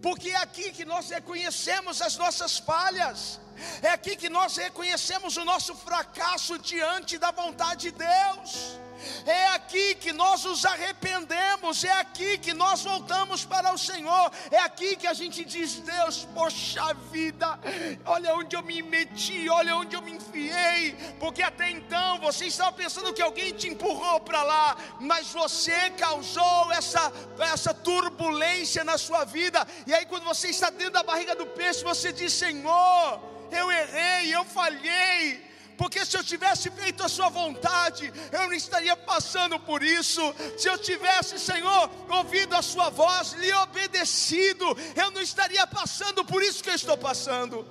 porque 0.00 0.30
é 0.30 0.36
aqui 0.36 0.70
que 0.72 0.84
nós 0.84 1.10
reconhecemos 1.10 2.00
as 2.00 2.16
nossas 2.16 2.58
falhas, 2.58 3.40
é 3.82 3.90
aqui 3.90 4.16
que 4.16 4.28
nós 4.28 4.56
reconhecemos 4.56 5.36
o 5.36 5.44
nosso 5.44 5.74
fracasso 5.74 6.58
diante 6.58 7.18
da 7.18 7.30
vontade 7.30 7.90
de 7.90 7.90
Deus. 7.90 8.78
É 9.26 9.48
aqui 9.48 9.94
que 9.94 10.12
nós 10.12 10.44
nos 10.44 10.64
arrependemos, 10.64 11.84
é 11.84 11.92
aqui 11.92 12.38
que 12.38 12.52
nós 12.52 12.82
voltamos 12.82 13.44
para 13.44 13.72
o 13.72 13.78
Senhor, 13.78 14.30
é 14.50 14.58
aqui 14.58 14.96
que 14.96 15.06
a 15.06 15.14
gente 15.14 15.44
diz: 15.44 15.76
Deus, 15.80 16.26
poxa 16.34 16.94
vida, 17.10 17.58
olha 18.04 18.34
onde 18.34 18.56
eu 18.56 18.62
me 18.62 18.82
meti, 18.82 19.48
olha 19.48 19.76
onde 19.76 19.94
eu 19.94 20.02
me 20.02 20.12
enfiei, 20.12 20.92
porque 21.18 21.42
até 21.42 21.70
então 21.70 22.18
você 22.20 22.46
estava 22.46 22.72
pensando 22.72 23.12
que 23.12 23.22
alguém 23.22 23.52
te 23.52 23.68
empurrou 23.68 24.20
para 24.20 24.42
lá, 24.42 24.76
mas 25.00 25.32
você 25.32 25.90
causou 25.90 26.72
essa, 26.72 27.12
essa 27.52 27.72
turbulência 27.72 28.84
na 28.84 28.98
sua 28.98 29.24
vida, 29.24 29.66
e 29.86 29.94
aí 29.94 30.06
quando 30.06 30.24
você 30.24 30.48
está 30.48 30.70
dentro 30.70 30.94
da 30.94 31.02
barriga 31.02 31.34
do 31.34 31.46
peixe, 31.46 31.84
você 31.84 32.12
diz: 32.12 32.32
Senhor, 32.32 33.20
eu 33.50 33.70
errei, 33.70 34.34
eu 34.34 34.44
falhei, 34.44 35.47
porque 35.78 36.04
se 36.04 36.16
eu 36.16 36.24
tivesse 36.24 36.68
feito 36.72 37.04
a 37.04 37.08
Sua 37.08 37.28
vontade, 37.28 38.12
eu 38.32 38.40
não 38.48 38.52
estaria 38.52 38.96
passando 38.96 39.60
por 39.60 39.80
isso. 39.80 40.20
Se 40.58 40.68
eu 40.68 40.76
tivesse, 40.76 41.38
Senhor, 41.38 41.88
ouvido 42.10 42.56
a 42.56 42.60
Sua 42.60 42.90
voz, 42.90 43.32
lhe 43.34 43.52
obedecido, 43.52 44.66
eu 44.96 45.12
não 45.12 45.22
estaria 45.22 45.64
passando 45.68 46.24
por 46.24 46.42
isso 46.42 46.64
que 46.64 46.70
eu 46.70 46.74
estou 46.74 46.98
passando. 46.98 47.64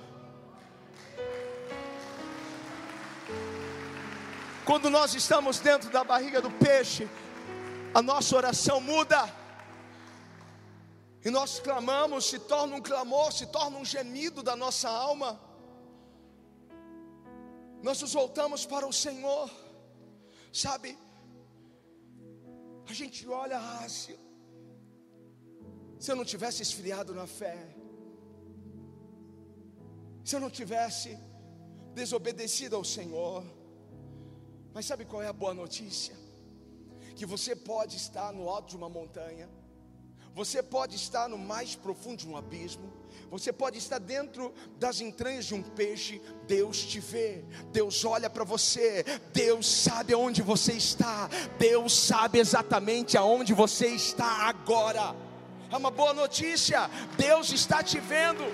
Quando 4.64 4.88
nós 4.88 5.14
estamos 5.14 5.58
dentro 5.58 5.90
da 5.90 6.02
barriga 6.02 6.40
do 6.40 6.50
peixe, 6.50 7.06
a 7.92 8.00
nossa 8.00 8.34
oração 8.34 8.80
muda. 8.80 9.28
E 11.22 11.28
nós 11.28 11.60
clamamos, 11.60 12.24
se 12.24 12.38
torna 12.38 12.76
um 12.76 12.80
clamor, 12.80 13.32
se 13.32 13.44
torna 13.46 13.76
um 13.76 13.84
gemido 13.84 14.42
da 14.42 14.56
nossa 14.56 14.88
alma. 14.88 15.47
Nós 17.82 18.00
nos 18.02 18.12
voltamos 18.12 18.66
para 18.66 18.86
o 18.86 18.92
Senhor, 18.92 19.50
sabe? 20.52 20.98
A 22.86 22.92
gente 22.92 23.28
olha 23.28 23.58
a 23.58 23.84
Ásia. 23.84 24.18
Se 25.98 26.10
eu 26.10 26.16
não 26.16 26.24
tivesse 26.24 26.62
esfriado 26.62 27.14
na 27.14 27.26
fé, 27.26 27.56
se 30.24 30.34
eu 30.36 30.40
não 30.40 30.50
tivesse 30.50 31.18
desobedecido 31.94 32.76
ao 32.76 32.84
Senhor, 32.84 33.44
mas 34.72 34.86
sabe 34.86 35.04
qual 35.04 35.22
é 35.22 35.28
a 35.28 35.32
boa 35.32 35.54
notícia? 35.54 36.16
Que 37.16 37.26
você 37.26 37.56
pode 37.56 37.96
estar 37.96 38.32
no 38.32 38.48
alto 38.48 38.68
de 38.70 38.76
uma 38.76 38.88
montanha, 38.88 39.48
você 40.38 40.62
pode 40.62 40.94
estar 40.94 41.28
no 41.28 41.36
mais 41.36 41.74
profundo 41.74 42.18
de 42.18 42.28
um 42.28 42.36
abismo, 42.36 42.92
você 43.28 43.52
pode 43.52 43.76
estar 43.76 43.98
dentro 43.98 44.54
das 44.78 45.00
entranhas 45.00 45.46
de 45.46 45.52
um 45.52 45.60
peixe, 45.60 46.22
Deus 46.46 46.80
te 46.80 47.00
vê, 47.00 47.44
Deus 47.72 48.04
olha 48.04 48.30
para 48.30 48.44
você, 48.44 49.04
Deus 49.32 49.66
sabe 49.66 50.12
aonde 50.14 50.40
você 50.40 50.74
está, 50.74 51.28
Deus 51.58 51.92
sabe 51.92 52.38
exatamente 52.38 53.18
aonde 53.18 53.52
você 53.52 53.88
está 53.88 54.46
agora. 54.46 55.12
É 55.72 55.76
uma 55.76 55.90
boa 55.90 56.14
notícia, 56.14 56.88
Deus 57.16 57.50
está 57.50 57.82
te 57.82 57.98
vendo. 57.98 58.44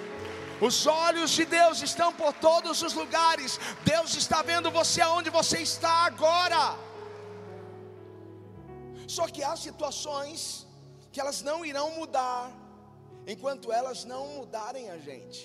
Os 0.63 0.87
olhos 0.87 1.33
de 1.33 1.45
Deus 1.45 1.83
estão 1.83 2.15
por 2.15 2.33
todos 2.33 2.81
os 2.81 2.95
lugares. 2.95 3.61
Deus 3.85 4.17
está 4.17 4.41
vendo 4.41 4.71
você 4.71 5.03
aonde 5.03 5.29
você 5.29 5.59
está 5.59 6.07
agora. 6.07 6.79
Só 9.07 9.29
que 9.29 9.43
há 9.43 9.55
situações 9.55 10.64
que 11.15 11.21
elas 11.21 11.43
não 11.43 11.65
irão 11.65 11.89
mudar 11.93 12.53
enquanto 13.25 13.71
elas 13.71 14.05
não 14.05 14.23
mudarem 14.39 14.91
a 14.91 14.99
gente. 14.99 15.41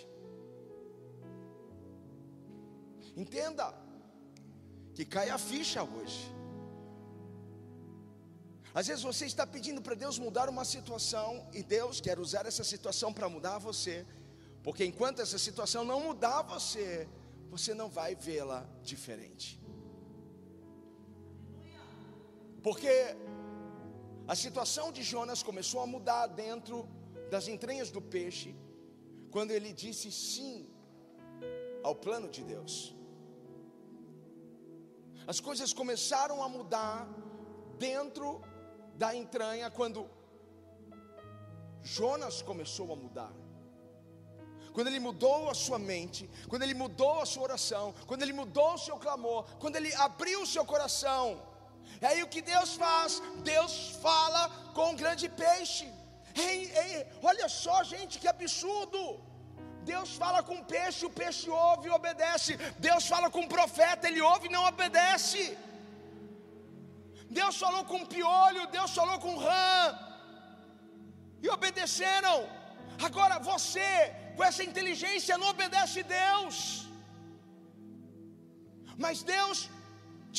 Entenda 3.16 3.66
que 4.96 5.06
cai 5.06 5.30
a 5.30 5.38
ficha 5.38 5.84
hoje. 5.84 6.22
Às 8.74 8.88
vezes 8.88 9.04
você 9.04 9.28
está 9.28 9.46
pedindo 9.46 9.80
para 9.80 9.94
Deus 9.94 10.18
mudar 10.18 10.50
uma 10.50 10.66
situação 10.66 11.48
e 11.54 11.62
Deus 11.62 12.02
quer 12.02 12.18
usar 12.18 12.48
essa 12.48 12.64
situação 12.64 13.14
para 13.14 13.30
mudar 13.30 13.60
você, 13.60 14.08
porque 14.64 14.84
enquanto 14.84 15.22
essa 15.22 15.38
situação 15.38 15.84
não 15.86 16.02
mudar 16.02 16.42
você, 16.42 17.08
você 17.52 17.76
não 17.76 17.90
vai 17.90 18.16
vê-la 18.16 18.68
diferente. 18.82 19.62
Porque 22.64 23.16
a 24.32 24.36
situação 24.36 24.92
de 24.92 25.02
Jonas 25.02 25.42
começou 25.42 25.82
a 25.82 25.88
mudar 25.88 26.28
dentro 26.28 26.88
das 27.32 27.48
entranhas 27.48 27.90
do 27.90 28.00
peixe, 28.00 28.56
quando 29.32 29.50
ele 29.50 29.74
disse 29.74 30.12
sim 30.12 30.70
ao 31.84 31.96
plano 31.96 32.30
de 32.30 32.44
Deus. 32.44 32.96
As 35.26 35.40
coisas 35.40 35.74
começaram 35.74 36.44
a 36.44 36.48
mudar 36.48 37.08
dentro 37.80 38.40
da 38.96 39.16
entranha 39.16 39.72
quando 39.72 40.08
Jonas 41.82 42.44
começou 42.44 42.94
a 42.94 42.96
mudar. 42.96 43.34
Quando 44.74 44.90
ele 44.90 45.00
mudou 45.00 45.50
a 45.50 45.56
sua 45.56 45.80
mente, 45.80 46.30
quando 46.48 46.62
ele 46.62 46.76
mudou 46.76 47.20
a 47.20 47.26
sua 47.26 47.46
oração, 47.50 47.96
quando 48.06 48.22
ele 48.22 48.34
mudou 48.34 48.76
o 48.76 48.78
seu 48.78 48.98
clamor, 48.98 49.44
quando 49.58 49.78
ele 49.78 49.92
abriu 49.96 50.44
o 50.44 50.48
seu 50.48 50.64
coração. 50.64 51.49
E 52.02 52.06
aí 52.10 52.20
o 52.24 52.32
que 52.34 52.42
Deus 52.54 52.70
faz? 52.84 53.22
Deus 53.54 53.74
fala 54.06 54.42
com 54.76 54.86
um 54.92 55.00
grande 55.02 55.28
peixe. 55.44 55.88
Ei, 56.48 56.60
ei, 56.82 57.08
olha 57.30 57.48
só, 57.62 57.78
gente, 57.94 58.20
que 58.22 58.28
absurdo. 58.36 59.02
Deus 59.94 60.10
fala 60.22 60.40
com 60.48 60.56
o 60.60 60.66
peixe, 60.76 61.08
o 61.10 61.16
peixe 61.22 61.50
ouve 61.50 61.88
e 61.88 61.96
obedece. 62.00 62.52
Deus 62.88 63.04
fala 63.14 63.28
com 63.36 63.42
o 63.46 63.52
profeta, 63.58 64.08
ele 64.10 64.22
ouve 64.32 64.48
e 64.48 64.56
não 64.56 64.64
obedece. 64.72 65.42
Deus 67.40 67.56
falou 67.64 67.84
com 67.92 68.00
o 68.04 68.10
piolho, 68.14 68.68
Deus 68.78 68.92
falou 69.00 69.18
com 69.26 69.34
o 69.36 69.42
rã, 69.48 69.74
e 71.44 71.50
obedeceram. 71.58 72.38
Agora 73.08 73.36
você, 73.52 73.90
com 74.36 74.44
essa 74.50 74.64
inteligência, 74.70 75.38
não 75.42 75.50
obedece 75.56 76.02
Deus. 76.22 76.88
Mas 79.04 79.24
Deus 79.36 79.58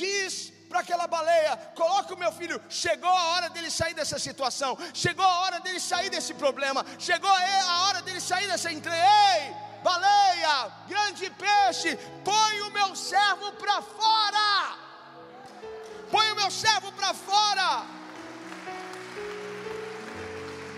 diz 0.00 0.32
para 0.70 0.80
aquela 0.80 1.06
baleia: 1.06 1.56
coloca 1.74 2.14
o 2.14 2.18
meu 2.18 2.32
filho. 2.32 2.62
Chegou 2.68 3.10
a 3.10 3.24
hora 3.32 3.50
dele 3.50 3.70
sair 3.70 3.92
dessa 3.92 4.18
situação, 4.18 4.78
chegou 4.94 5.26
a 5.26 5.40
hora 5.40 5.58
dele 5.60 5.80
sair 5.80 6.08
desse 6.08 6.32
problema, 6.32 6.86
chegou 6.98 7.30
a 7.30 7.76
hora 7.86 8.00
dele 8.02 8.20
sair 8.20 8.46
dessa 8.46 8.70
entrega. 8.72 8.96
Ei, 9.34 9.52
baleia, 9.82 10.70
grande 10.86 11.28
peixe, 11.30 11.96
põe 12.24 12.60
o 12.62 12.70
meu 12.70 12.94
servo 12.94 13.52
para 13.54 13.82
fora. 13.82 14.78
Põe 16.10 16.30
o 16.32 16.36
meu 16.36 16.50
servo 16.50 16.92
para 16.92 17.12
fora. 17.14 17.84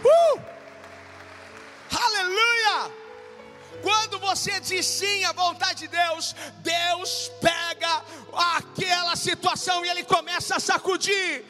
Uh! 0.05 0.40
Aleluia! 2.05 3.02
Quando 3.83 4.18
você 4.18 4.61
diz 4.61 4.87
sim 4.87 5.25
à 5.25 5.33
vontade 5.33 5.81
de 5.81 5.88
Deus, 5.88 6.35
Deus 6.62 7.31
pega 7.40 8.05
aquela 8.33 9.16
situação 9.16 9.85
e 9.85 9.88
ele 9.88 10.05
começa 10.05 10.57
a 10.57 10.61
sacudir. 10.61 11.45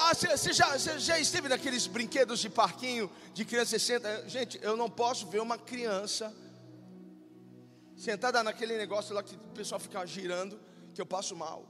Ah, 0.00 0.14
você 0.14 0.52
já, 0.52 0.78
você 0.78 0.98
já 0.98 1.18
esteve 1.18 1.48
naqueles 1.48 1.86
brinquedos 1.86 2.40
de 2.40 2.48
parquinho 2.48 3.10
de 3.34 3.44
criança 3.44 3.78
senta? 3.78 4.28
Gente, 4.28 4.58
eu 4.62 4.76
não 4.76 4.88
posso 4.88 5.26
ver 5.26 5.40
uma 5.40 5.58
criança 5.58 6.34
sentada 7.96 8.42
naquele 8.42 8.76
negócio 8.76 9.14
lá 9.14 9.22
que 9.22 9.34
o 9.34 9.54
pessoal 9.54 9.80
fica 9.80 10.04
girando, 10.06 10.58
que 10.94 11.00
eu 11.00 11.06
passo 11.06 11.34
mal. 11.36 11.64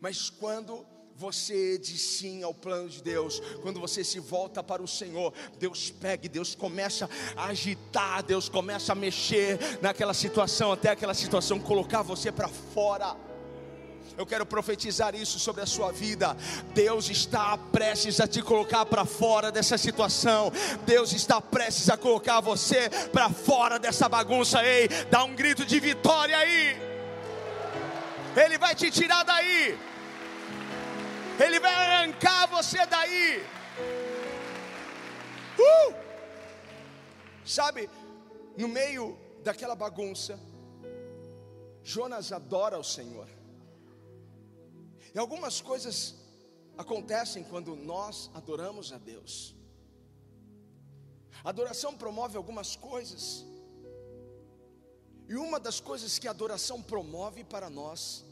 Mas 0.00 0.28
quando 0.28 0.86
você 1.16 1.78
diz 1.78 2.00
sim 2.00 2.42
ao 2.42 2.52
plano 2.52 2.88
de 2.88 3.02
Deus, 3.02 3.40
quando 3.62 3.80
você 3.80 4.02
se 4.02 4.18
volta 4.18 4.62
para 4.62 4.82
o 4.82 4.88
Senhor, 4.88 5.32
Deus 5.58 5.90
pega 5.90 6.28
Deus 6.28 6.54
começa 6.54 7.08
a 7.36 7.46
agitar, 7.46 8.22
Deus 8.22 8.48
começa 8.48 8.92
a 8.92 8.94
mexer 8.94 9.58
naquela 9.80 10.14
situação, 10.14 10.72
até 10.72 10.90
aquela 10.90 11.14
situação 11.14 11.60
colocar 11.60 12.02
você 12.02 12.32
para 12.32 12.48
fora. 12.48 13.16
Eu 14.16 14.24
quero 14.24 14.46
profetizar 14.46 15.14
isso 15.14 15.38
sobre 15.40 15.62
a 15.62 15.66
sua 15.66 15.90
vida. 15.90 16.36
Deus 16.72 17.10
está 17.10 17.58
prestes 17.58 18.20
a 18.20 18.28
te 18.28 18.40
colocar 18.40 18.86
para 18.86 19.04
fora 19.04 19.50
dessa 19.50 19.76
situação. 19.76 20.52
Deus 20.86 21.12
está 21.12 21.40
prestes 21.40 21.90
a 21.90 21.96
colocar 21.96 22.40
você 22.40 22.88
para 23.12 23.28
fora 23.28 23.78
dessa 23.78 24.08
bagunça. 24.08 24.64
Ei, 24.64 24.88
dá 25.10 25.24
um 25.24 25.34
grito 25.34 25.64
de 25.66 25.80
vitória 25.80 26.38
aí. 26.38 26.76
Ele 28.36 28.56
vai 28.56 28.74
te 28.74 28.90
tirar 28.90 29.24
daí. 29.24 29.76
Ele 31.42 31.58
vai 31.58 31.74
arrancar 31.74 32.46
você 32.46 32.86
daí. 32.86 33.40
Uh! 35.58 35.94
Sabe, 37.44 37.90
no 38.56 38.68
meio 38.68 39.18
daquela 39.42 39.74
bagunça, 39.74 40.38
Jonas 41.82 42.30
adora 42.30 42.78
o 42.78 42.84
Senhor. 42.84 43.28
E 45.12 45.18
algumas 45.18 45.60
coisas 45.60 46.14
acontecem 46.78 47.42
quando 47.42 47.74
nós 47.74 48.30
adoramos 48.32 48.92
a 48.92 48.98
Deus. 48.98 49.56
A 51.42 51.48
adoração 51.50 51.96
promove 51.96 52.36
algumas 52.36 52.76
coisas. 52.76 53.44
E 55.28 55.34
uma 55.34 55.58
das 55.58 55.80
coisas 55.80 56.18
que 56.18 56.28
a 56.28 56.30
adoração 56.30 56.80
promove 56.80 57.42
para 57.42 57.68
nós 57.68 58.24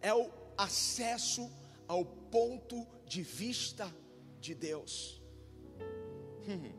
é 0.00 0.12
o 0.14 0.30
acesso 0.56 1.50
ao 1.86 2.04
ponto 2.04 2.86
de 3.06 3.22
vista 3.22 3.94
de 4.40 4.54
Deus. 4.54 5.22
Hum. 6.48 6.72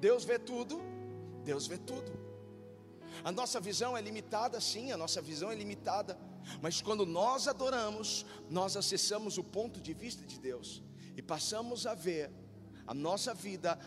Deus 0.00 0.24
vê 0.24 0.38
tudo, 0.38 0.80
Deus 1.44 1.66
vê 1.66 1.78
tudo. 1.78 2.28
A 3.24 3.32
nossa 3.32 3.60
visão 3.60 3.96
é 3.96 4.00
limitada, 4.00 4.60
sim, 4.60 4.92
a 4.92 4.96
nossa 4.96 5.20
visão 5.20 5.50
é 5.50 5.54
limitada, 5.54 6.18
mas 6.62 6.80
quando 6.80 7.04
nós 7.04 7.48
adoramos, 7.48 8.24
nós 8.48 8.76
acessamos 8.76 9.38
o 9.38 9.44
ponto 9.44 9.80
de 9.80 9.92
vista 9.92 10.24
de 10.24 10.38
Deus 10.38 10.82
e 11.16 11.22
passamos 11.22 11.86
a 11.86 11.94
ver 11.94 12.30
a 12.86 12.94
nossa 12.94 13.34
vida, 13.34 13.78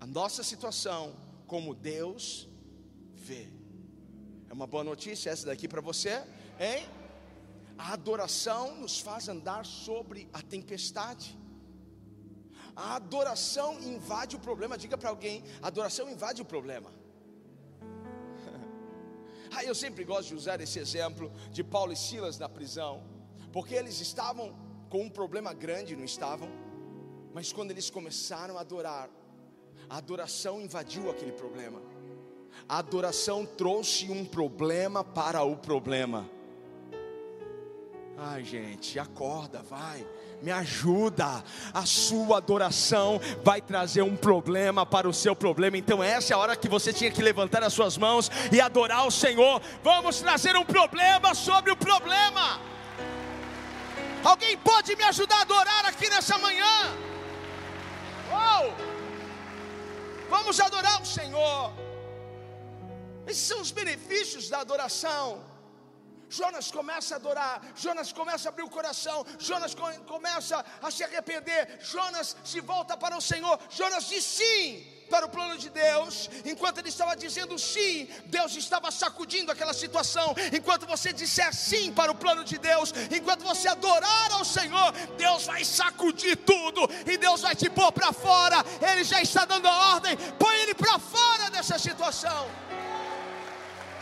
a 0.00 0.06
nossa 0.06 0.42
situação, 0.42 1.14
como 1.46 1.74
Deus 1.74 2.48
vê. 3.12 3.48
É 4.48 4.52
uma 4.52 4.66
boa 4.66 4.84
notícia 4.84 5.30
essa 5.30 5.46
daqui 5.46 5.66
para 5.66 5.80
você, 5.80 6.22
hein? 6.58 6.86
A 7.76 7.92
adoração 7.92 8.76
nos 8.76 9.00
faz 9.00 9.28
andar 9.28 9.66
sobre 9.66 10.28
a 10.32 10.40
tempestade. 10.40 11.38
A 12.76 12.96
adoração 12.96 13.80
invade 13.80 14.36
o 14.36 14.38
problema. 14.38 14.78
Diga 14.78 14.96
para 14.96 15.10
alguém: 15.10 15.42
a 15.60 15.68
adoração 15.68 16.08
invade 16.10 16.40
o 16.42 16.44
problema. 16.44 16.92
ah, 19.54 19.64
eu 19.64 19.74
sempre 19.74 20.04
gosto 20.04 20.28
de 20.28 20.34
usar 20.34 20.60
esse 20.60 20.78
exemplo 20.78 21.32
de 21.50 21.64
Paulo 21.64 21.92
e 21.92 21.96
Silas 21.96 22.38
na 22.38 22.48
prisão, 22.48 23.02
porque 23.52 23.74
eles 23.74 24.00
estavam 24.00 24.54
com 24.88 25.02
um 25.02 25.10
problema 25.10 25.52
grande, 25.52 25.96
não 25.96 26.04
estavam? 26.04 26.48
Mas 27.32 27.52
quando 27.52 27.72
eles 27.72 27.90
começaram 27.90 28.56
a 28.56 28.60
adorar, 28.60 29.10
a 29.88 29.96
adoração 29.96 30.60
invadiu 30.60 31.10
aquele 31.10 31.32
problema. 31.32 31.82
A 32.68 32.78
adoração 32.78 33.44
trouxe 33.44 34.08
um 34.10 34.24
problema 34.24 35.02
para 35.02 35.42
o 35.42 35.56
problema. 35.56 36.30
Ai, 38.16 38.44
gente, 38.44 38.98
acorda, 38.98 39.62
vai 39.62 40.06
me 40.44 40.52
ajuda. 40.52 41.42
A 41.72 41.86
sua 41.86 42.36
adoração 42.36 43.20
vai 43.42 43.60
trazer 43.60 44.02
um 44.02 44.14
problema 44.14 44.84
para 44.84 45.08
o 45.08 45.14
seu 45.14 45.34
problema. 45.34 45.76
Então, 45.78 46.02
essa 46.02 46.32
é 46.32 46.36
a 46.36 46.38
hora 46.38 46.54
que 46.54 46.68
você 46.68 46.92
tinha 46.92 47.10
que 47.10 47.22
levantar 47.22 47.62
as 47.62 47.72
suas 47.72 47.96
mãos 47.96 48.30
e 48.52 48.60
adorar 48.60 49.06
o 49.06 49.10
Senhor. 49.10 49.60
Vamos 49.82 50.20
trazer 50.20 50.54
um 50.56 50.64
problema 50.64 51.34
sobre 51.34 51.72
o 51.72 51.76
problema. 51.76 52.60
Alguém 54.22 54.56
pode 54.58 54.94
me 54.96 55.04
ajudar 55.04 55.38
a 55.38 55.42
adorar 55.42 55.86
aqui 55.86 56.08
nessa 56.08 56.38
manhã? 56.38 56.96
Oh! 58.30 58.72
Vamos 60.28 60.60
adorar 60.60 61.00
o 61.00 61.06
Senhor. 61.06 61.72
Esses 63.26 63.42
são 63.42 63.60
os 63.60 63.70
benefícios 63.70 64.48
da 64.48 64.60
adoração. 64.60 65.53
Jonas 66.36 66.70
começa 66.70 67.14
a 67.14 67.18
adorar, 67.18 67.62
Jonas 67.76 68.12
começa 68.12 68.48
a 68.48 68.50
abrir 68.50 68.64
o 68.64 68.70
coração, 68.70 69.24
Jonas 69.38 69.74
começa 70.06 70.64
a 70.82 70.90
se 70.90 71.04
arrepender, 71.04 71.78
Jonas 71.80 72.36
se 72.44 72.60
volta 72.60 72.96
para 72.96 73.16
o 73.16 73.20
Senhor, 73.20 73.58
Jonas 73.70 74.08
diz 74.08 74.24
sim 74.24 74.94
para 75.08 75.26
o 75.26 75.28
plano 75.28 75.56
de 75.56 75.70
Deus, 75.70 76.28
enquanto 76.44 76.78
ele 76.78 76.88
estava 76.88 77.14
dizendo 77.14 77.56
sim, 77.58 78.08
Deus 78.26 78.56
estava 78.56 78.90
sacudindo 78.90 79.52
aquela 79.52 79.72
situação. 79.72 80.34
Enquanto 80.52 80.86
você 80.86 81.12
disser 81.12 81.54
sim 81.54 81.92
para 81.92 82.10
o 82.10 82.14
plano 82.14 82.42
de 82.42 82.58
Deus, 82.58 82.92
enquanto 83.10 83.44
você 83.44 83.68
adorar 83.68 84.32
ao 84.32 84.44
Senhor, 84.44 84.92
Deus 85.16 85.46
vai 85.46 85.64
sacudir 85.64 86.36
tudo 86.38 86.88
e 87.06 87.16
Deus 87.16 87.42
vai 87.42 87.54
te 87.54 87.68
pôr 87.70 87.92
para 87.92 88.12
fora. 88.12 88.64
Ele 88.90 89.04
já 89.04 89.20
está 89.20 89.44
dando 89.44 89.68
a 89.68 89.94
ordem, 89.94 90.16
põe 90.38 90.56
ele 90.62 90.74
para 90.74 90.98
fora 90.98 91.50
dessa 91.50 91.78
situação. 91.78 92.50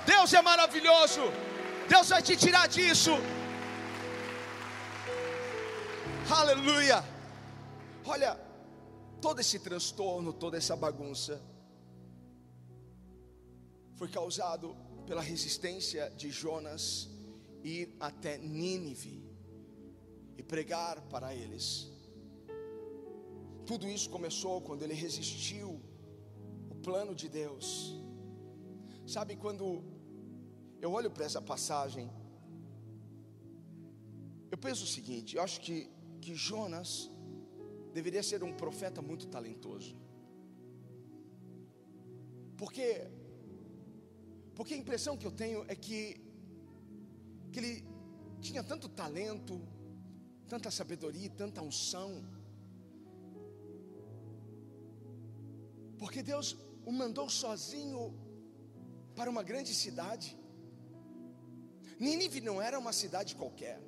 Deus 0.06 0.32
é 0.32 0.40
maravilhoso. 0.40 1.51
Deus 1.92 2.08
vai 2.08 2.22
te 2.22 2.34
tirar 2.34 2.66
disso. 2.68 3.10
Aleluia. 6.40 7.04
Olha, 8.06 8.30
todo 9.20 9.40
esse 9.40 9.58
transtorno, 9.58 10.32
toda 10.32 10.56
essa 10.56 10.74
bagunça 10.74 11.34
foi 13.98 14.08
causado 14.08 14.74
pela 15.06 15.20
resistência 15.20 16.08
de 16.16 16.30
Jonas 16.30 17.10
ir 17.62 17.94
até 18.00 18.38
Nínive 18.38 19.16
e 20.38 20.42
pregar 20.42 20.98
para 21.10 21.34
eles. 21.34 21.92
Tudo 23.66 23.86
isso 23.86 24.08
começou 24.08 24.62
quando 24.62 24.82
ele 24.82 24.94
resistiu 24.94 25.78
o 26.70 26.74
plano 26.76 27.14
de 27.14 27.28
Deus. 27.28 27.94
Sabe 29.06 29.36
quando 29.36 29.91
eu 30.84 30.90
olho 30.98 31.10
para 31.14 31.24
essa 31.28 31.40
passagem, 31.40 32.06
eu 34.50 34.58
penso 34.66 34.82
o 34.84 34.92
seguinte: 34.96 35.36
eu 35.36 35.42
acho 35.46 35.58
que, 35.64 35.76
que 36.20 36.34
Jonas 36.34 36.90
deveria 37.98 38.22
ser 38.30 38.42
um 38.48 38.52
profeta 38.62 39.00
muito 39.10 39.26
talentoso. 39.34 39.94
Porque, 42.60 42.88
porque 44.56 44.74
a 44.74 44.80
impressão 44.82 45.16
que 45.16 45.26
eu 45.28 45.34
tenho 45.42 45.64
é 45.68 45.76
que, 45.86 46.00
que 47.52 47.58
ele 47.60 47.74
tinha 48.40 48.62
tanto 48.64 48.88
talento, 48.88 49.54
tanta 50.48 50.70
sabedoria, 50.80 51.30
tanta 51.30 51.62
unção. 51.62 52.10
Porque 56.00 56.22
Deus 56.22 56.56
o 56.84 56.92
mandou 56.92 57.28
sozinho 57.30 58.00
para 59.14 59.30
uma 59.30 59.44
grande 59.44 59.72
cidade. 59.72 60.41
Nínive 62.04 62.40
não 62.48 62.56
era 62.68 62.76
uma 62.84 62.92
cidade 63.00 63.36
qualquer. 63.40 63.78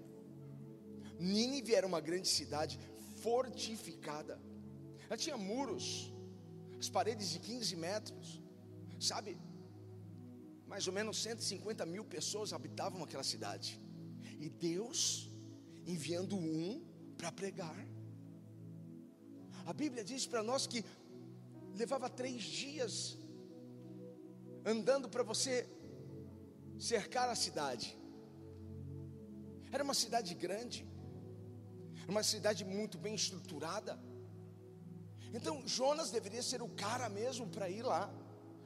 Nínive 1.18 1.74
era 1.78 1.86
uma 1.92 2.00
grande 2.08 2.28
cidade 2.28 2.74
fortificada. 3.22 4.34
Ela 5.06 5.16
tinha 5.16 5.36
muros, 5.36 5.84
as 6.78 6.88
paredes 6.88 7.30
de 7.32 7.38
15 7.40 7.74
metros, 7.74 8.26
sabe? 9.00 9.36
Mais 10.72 10.86
ou 10.86 10.92
menos 10.98 11.22
150 11.22 11.84
mil 11.94 12.04
pessoas 12.04 12.52
habitavam 12.52 13.02
aquela 13.02 13.26
cidade. 13.32 13.80
E 14.44 14.48
Deus 14.48 15.28
enviando 15.84 16.36
um 16.36 16.84
para 17.18 17.32
pregar. 17.32 17.80
A 19.66 19.72
Bíblia 19.72 20.04
diz 20.04 20.24
para 20.24 20.42
nós 20.50 20.68
que 20.68 20.84
levava 21.74 22.08
três 22.08 22.44
dias 22.44 23.18
andando 24.64 25.08
para 25.08 25.24
você 25.24 25.54
cercar 26.78 27.28
a 27.28 27.34
cidade. 27.34 28.03
Era 29.74 29.82
uma 29.82 29.94
cidade 29.94 30.32
grande, 30.36 30.86
uma 32.06 32.22
cidade 32.22 32.64
muito 32.64 32.96
bem 32.96 33.14
estruturada. 33.16 33.98
Então 35.32 35.66
Jonas 35.66 36.12
deveria 36.12 36.44
ser 36.44 36.62
o 36.62 36.68
cara 36.68 37.08
mesmo 37.08 37.48
para 37.48 37.68
ir 37.68 37.82
lá. 37.82 38.04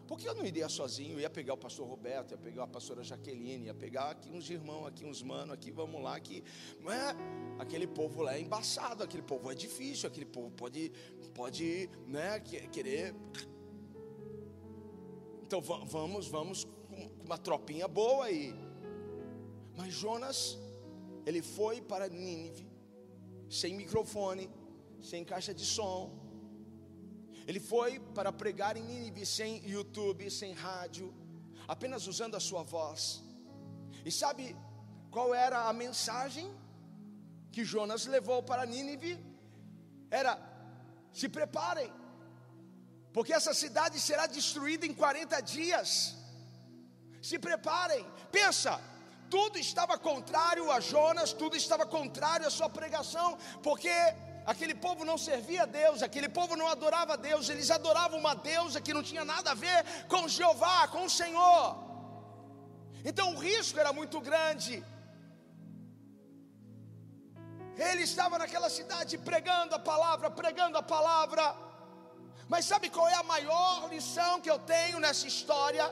Porque 0.07 0.29
eu 0.29 0.35
não 0.35 0.45
iria 0.45 0.69
sozinho, 0.69 1.15
eu 1.15 1.21
ia 1.21 1.31
pegar 1.31 1.55
o 1.55 1.57
pastor 1.57 1.87
Roberto, 1.87 2.33
ia 2.33 2.39
pegar 2.39 2.65
a 2.65 2.67
pastora 2.67 3.03
Jaqueline, 3.03 3.67
ia 3.67 3.75
pegar 3.75 4.11
aqui 4.11 4.31
uns 4.31 4.51
irmãos, 4.51 4.87
aqui 4.87 5.03
uns 5.07 5.23
manos, 5.23 5.55
aqui 5.55 5.71
vamos 5.71 6.03
lá, 6.03 6.15
aqui. 6.15 6.45
É? 6.83 7.63
Aquele 7.63 7.87
povo 7.87 8.21
lá 8.21 8.35
é 8.35 8.41
embaçado, 8.41 9.03
aquele 9.03 9.23
povo 9.23 9.51
é 9.51 9.55
difícil, 9.55 10.07
aquele 10.09 10.27
povo 10.27 10.51
pode, 10.51 10.93
pode 11.35 11.89
né, 12.07 12.39
querer. 12.41 13.15
Então 15.43 15.63
vamos, 15.63 16.29
vamos 16.29 16.65
com 16.65 17.11
uma 17.25 17.39
tropinha 17.39 17.89
boa 17.89 18.27
aí. 18.27 18.55
Mas 19.75 19.95
Jonas 19.95 20.59
ele 21.29 21.43
foi 21.57 21.77
para 21.91 22.09
Nínive, 22.09 22.67
sem 23.61 23.75
microfone, 23.81 24.45
sem 25.11 25.23
caixa 25.33 25.53
de 25.61 25.67
som. 25.77 25.99
Ele 27.47 27.61
foi 27.61 27.91
para 28.17 28.33
pregar 28.43 28.75
em 28.79 28.85
Nínive 28.91 29.27
sem 29.27 29.51
YouTube, 29.75 30.31
sem 30.31 30.53
rádio, 30.55 31.07
apenas 31.75 32.07
usando 32.13 32.35
a 32.35 32.41
sua 32.49 32.63
voz. 32.63 33.23
E 34.07 34.11
sabe 34.21 34.57
qual 35.11 35.35
era 35.47 35.59
a 35.69 35.73
mensagem 35.85 36.49
que 37.53 37.63
Jonas 37.73 38.07
levou 38.07 38.43
para 38.43 38.65
Nínive? 38.75 39.13
Era: 40.11 40.33
se 41.13 41.29
preparem, 41.29 41.93
porque 43.13 43.35
essa 43.35 43.53
cidade 43.53 44.01
será 44.01 44.27
destruída 44.27 44.87
em 44.87 44.95
40 44.95 45.43
dias. 45.43 45.91
Se 47.21 47.39
preparem, 47.39 48.03
pensa, 48.33 48.81
tudo 49.31 49.59
estava 49.59 49.97
contrário 49.99 50.71
a 50.77 50.81
Jonas, 50.81 51.33
tudo 51.33 51.57
estava 51.57 51.85
contrário 51.87 52.47
à 52.47 52.51
sua 52.51 52.69
pregação, 52.79 53.29
porque 53.63 53.97
aquele 54.53 54.75
povo 54.75 55.05
não 55.05 55.19
servia 55.19 55.63
a 55.65 55.73
Deus, 55.81 56.03
aquele 56.03 56.29
povo 56.29 56.57
não 56.61 56.69
adorava 56.69 57.15
a 57.15 57.23
Deus, 57.31 57.49
eles 57.49 57.71
adoravam 57.71 58.19
uma 58.19 58.35
deusa 58.35 58.81
que 58.81 58.95
não 58.97 59.03
tinha 59.03 59.25
nada 59.25 59.51
a 59.53 59.61
ver 59.65 59.79
com 60.13 60.29
Jeová, 60.37 60.89
com 60.89 61.05
o 61.05 61.11
Senhor. 61.11 61.65
Então 63.05 63.27
o 63.35 63.39
risco 63.39 63.79
era 63.79 63.93
muito 63.93 64.21
grande. 64.21 64.85
Ele 67.91 68.03
estava 68.03 68.39
naquela 68.43 68.69
cidade 68.69 69.17
pregando 69.31 69.75
a 69.75 69.79
palavra, 69.79 70.31
pregando 70.31 70.77
a 70.79 70.83
palavra. 70.83 71.45
Mas 72.49 72.65
sabe 72.65 72.91
qual 72.91 73.09
é 73.09 73.15
a 73.15 73.23
maior 73.35 73.89
lição 73.95 74.41
que 74.41 74.51
eu 74.51 74.59
tenho 74.59 74.99
nessa 74.99 75.27
história? 75.33 75.87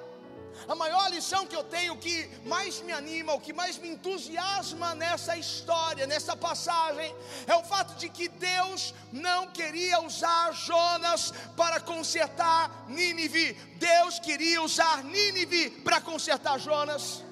A 0.69 0.75
maior 0.75 1.09
lição 1.11 1.47
que 1.47 1.55
eu 1.55 1.63
tenho, 1.63 1.93
o 1.95 1.99
que 1.99 2.29
mais 2.45 2.81
me 2.81 2.93
anima, 2.93 3.33
o 3.35 3.41
que 3.41 3.53
mais 3.53 3.79
me 3.79 3.89
entusiasma 3.89 4.95
nessa 4.97 5.37
história, 5.37 6.07
nessa 6.07 6.37
passagem, 6.37 7.15
é 7.47 7.55
o 7.55 7.63
fato 7.63 7.95
de 7.97 8.09
que 8.09 8.27
Deus 8.29 8.93
não 9.13 9.47
queria 9.49 10.01
usar 10.01 10.53
Jonas 10.53 11.33
para 11.57 11.79
consertar 11.79 12.87
Nínive, 12.89 13.53
Deus 13.77 14.19
queria 14.19 14.61
usar 14.61 15.05
Nínive 15.05 15.71
para 15.85 16.01
consertar 16.01 16.59
Jonas. 16.59 17.23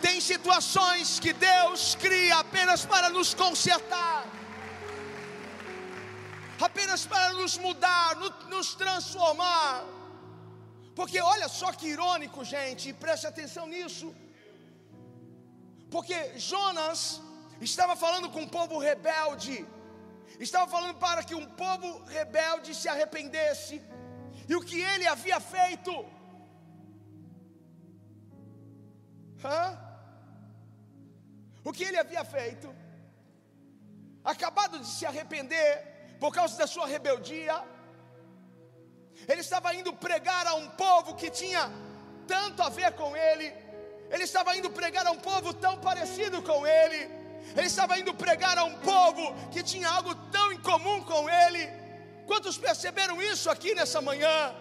Tem 0.00 0.20
situações 0.20 1.20
que 1.20 1.32
Deus 1.32 1.94
cria 1.94 2.38
apenas 2.38 2.86
para 2.86 3.10
nos 3.10 3.34
consertar, 3.34 4.26
apenas 6.58 7.04
para 7.06 7.34
nos 7.34 7.58
mudar, 7.58 8.16
nos 8.48 8.74
transformar. 8.74 10.01
Porque 10.94 11.18
olha 11.20 11.48
só 11.48 11.72
que 11.72 11.86
irônico, 11.94 12.44
gente, 12.44 12.92
preste 12.92 13.26
atenção 13.26 13.66
nisso. 13.66 14.14
Porque 15.90 16.38
Jonas 16.38 17.20
estava 17.60 17.94
falando 18.04 18.30
com 18.30 18.42
um 18.42 18.48
povo 18.48 18.78
rebelde, 18.78 19.66
estava 20.40 20.70
falando 20.74 20.96
para 21.06 21.22
que 21.22 21.34
um 21.34 21.46
povo 21.64 21.88
rebelde 22.04 22.74
se 22.74 22.88
arrependesse, 22.88 23.82
e 24.48 24.54
o 24.56 24.60
que 24.60 24.80
ele 24.80 25.06
havia 25.06 25.38
feito? 25.40 25.92
Hã? 29.44 29.78
O 31.64 31.72
que 31.72 31.84
ele 31.84 31.98
havia 31.98 32.24
feito? 32.24 32.74
Acabado 34.24 34.78
de 34.78 34.86
se 34.86 35.04
arrepender, 35.06 36.16
por 36.18 36.32
causa 36.32 36.56
da 36.56 36.66
sua 36.66 36.86
rebeldia. 36.86 37.56
Ele 39.28 39.40
estava 39.40 39.74
indo 39.74 39.92
pregar 39.92 40.46
a 40.46 40.54
um 40.54 40.68
povo 40.70 41.14
que 41.14 41.30
tinha 41.30 41.70
tanto 42.26 42.62
a 42.62 42.68
ver 42.68 42.92
com 42.92 43.16
ele. 43.16 43.52
Ele 44.10 44.24
estava 44.24 44.56
indo 44.56 44.70
pregar 44.70 45.06
a 45.06 45.10
um 45.10 45.18
povo 45.18 45.54
tão 45.54 45.78
parecido 45.78 46.42
com 46.42 46.66
ele. 46.66 47.10
Ele 47.56 47.66
estava 47.66 47.98
indo 47.98 48.12
pregar 48.14 48.58
a 48.58 48.64
um 48.64 48.76
povo 48.78 49.34
que 49.50 49.62
tinha 49.62 49.88
algo 49.88 50.14
tão 50.30 50.52
em 50.52 50.60
comum 50.60 51.02
com 51.02 51.28
ele. 51.28 51.68
Quantos 52.26 52.56
perceberam 52.56 53.20
isso 53.22 53.50
aqui 53.50 53.74
nessa 53.74 54.00
manhã? 54.00 54.54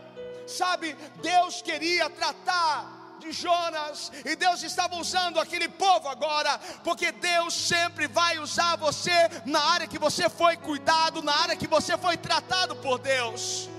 Sabe, 0.48 0.94
Deus 1.22 1.62
queria 1.62 2.10
tratar 2.10 3.00
de 3.20 3.32
Jonas, 3.32 4.12
e 4.26 4.36
Deus 4.36 4.64
estava 4.64 4.96
usando 4.96 5.40
aquele 5.40 5.70
povo 5.70 6.10
agora, 6.10 6.58
porque 6.84 7.12
Deus 7.12 7.54
sempre 7.54 8.08
vai 8.08 8.40
usar 8.40 8.76
você 8.78 9.12
na 9.46 9.62
área 9.62 9.88
que 9.88 10.00
você 10.00 10.28
foi 10.28 10.58
cuidado, 10.58 11.22
na 11.22 11.34
área 11.34 11.56
que 11.56 11.68
você 11.68 11.96
foi 11.98 12.18
tratado 12.18 12.76
por 12.78 12.98
Deus. 12.98 13.70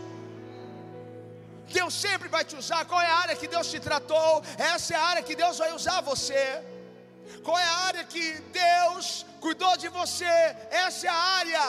Deus 1.78 1.94
sempre 2.06 2.28
vai 2.34 2.44
te 2.50 2.56
usar. 2.62 2.80
Qual 2.90 3.00
é 3.00 3.10
a 3.14 3.18
área 3.24 3.36
que 3.40 3.48
Deus 3.54 3.70
te 3.72 3.80
tratou? 3.88 4.32
Essa 4.72 4.94
é 4.94 4.96
a 4.96 5.06
área 5.12 5.22
que 5.28 5.36
Deus 5.42 5.58
vai 5.62 5.72
usar 5.78 6.00
você. 6.12 6.44
Qual 7.46 7.58
é 7.58 7.68
a 7.74 7.78
área 7.88 8.04
que 8.12 8.26
Deus 8.64 9.26
cuidou 9.44 9.74
de 9.82 9.88
você? 10.00 10.34
Essa 10.84 11.06
é 11.06 11.10
a 11.10 11.22
área 11.40 11.64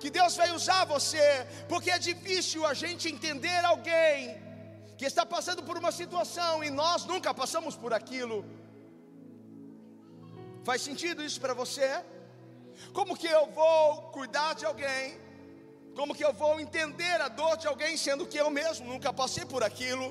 que 0.00 0.10
Deus 0.18 0.34
vai 0.40 0.50
usar 0.58 0.82
você, 0.94 1.26
porque 1.68 1.90
é 1.90 1.98
difícil 2.10 2.60
a 2.64 2.74
gente 2.82 3.04
entender 3.14 3.60
alguém 3.64 4.40
que 4.98 5.06
está 5.10 5.24
passando 5.34 5.62
por 5.68 5.76
uma 5.82 5.92
situação 6.00 6.52
e 6.62 6.70
nós 6.70 7.04
nunca 7.12 7.32
passamos 7.40 7.74
por 7.82 7.92
aquilo. 8.00 8.38
Faz 10.68 10.82
sentido 10.88 11.24
isso 11.28 11.40
para 11.44 11.54
você? 11.54 11.88
Como 12.92 13.16
que 13.16 13.26
eu 13.38 13.44
vou 13.58 14.02
cuidar 14.16 14.54
de 14.54 14.64
alguém? 14.70 15.04
Como 15.98 16.14
que 16.18 16.24
eu 16.26 16.32
vou 16.42 16.52
entender 16.64 17.16
a 17.26 17.28
dor 17.40 17.54
de 17.62 17.66
alguém 17.70 17.96
sendo 18.02 18.24
que 18.32 18.38
eu 18.42 18.48
mesmo 18.58 18.84
nunca 18.92 19.10
passei 19.20 19.44
por 19.52 19.62
aquilo? 19.68 20.06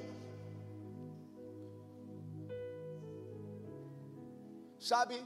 Sabe, 4.90 5.18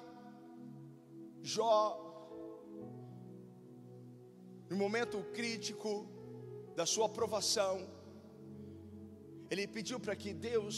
Jó 1.54 1.74
no 4.70 4.78
momento 4.84 5.18
crítico 5.38 5.92
da 6.76 6.86
sua 6.86 7.08
aprovação, 7.08 7.74
ele 9.50 9.66
pediu 9.68 10.00
para 10.00 10.16
que 10.16 10.32
Deus, 10.32 10.78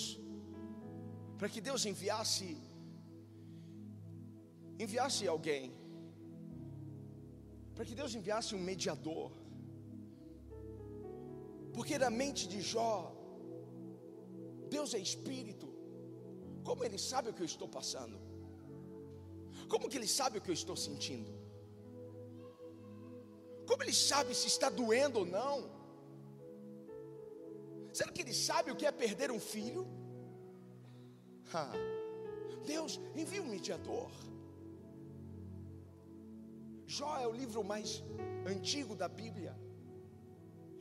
para 1.38 1.50
que 1.54 1.62
Deus 1.70 1.86
enviasse, 1.92 2.50
enviasse 4.80 5.28
alguém, 5.36 5.66
para 7.76 7.86
que 7.86 7.96
Deus 8.02 8.16
enviasse 8.16 8.56
um 8.56 8.64
mediador, 8.72 9.43
porque 11.74 11.98
na 11.98 12.10
mente 12.22 12.48
de 12.48 12.62
Jó, 12.62 12.96
Deus 14.70 14.94
é 14.94 15.00
espírito, 15.00 15.68
como 16.64 16.84
ele 16.84 16.98
sabe 16.98 17.30
o 17.30 17.34
que 17.34 17.42
eu 17.42 17.52
estou 17.54 17.68
passando? 17.68 18.18
Como 19.68 19.90
que 19.90 19.98
ele 19.98 20.08
sabe 20.08 20.38
o 20.38 20.42
que 20.42 20.52
eu 20.54 20.60
estou 20.62 20.76
sentindo? 20.76 21.32
Como 23.68 23.82
ele 23.84 23.94
sabe 23.94 24.36
se 24.36 24.48
está 24.48 24.70
doendo 24.70 25.20
ou 25.20 25.26
não? 25.26 25.56
Será 27.98 28.12
que 28.12 28.22
ele 28.22 28.34
sabe 28.34 28.72
o 28.72 28.76
que 28.76 28.86
é 28.86 28.92
perder 28.92 29.30
um 29.32 29.40
filho? 29.40 29.88
Ha. 31.54 31.72
Deus 32.66 33.00
envia 33.16 33.42
um 33.42 33.50
mediador. 33.56 34.12
Jó 36.88 37.18
é 37.20 37.28
o 37.28 37.32
livro 37.42 37.64
mais 37.64 38.04
antigo 38.48 38.96
da 38.96 39.08
Bíblia. 39.08 39.54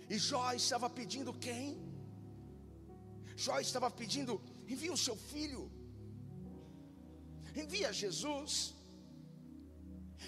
E 0.08 0.18
Jó 0.18 0.52
estava 0.52 0.88
pedindo 0.90 1.32
quem? 1.32 1.78
Jó 3.36 3.58
estava 3.60 3.90
pedindo: 3.90 4.40
envia 4.68 4.92
o 4.92 5.02
seu 5.06 5.16
filho, 5.16 5.70
envia 7.54 7.92
Jesus. 7.92 8.74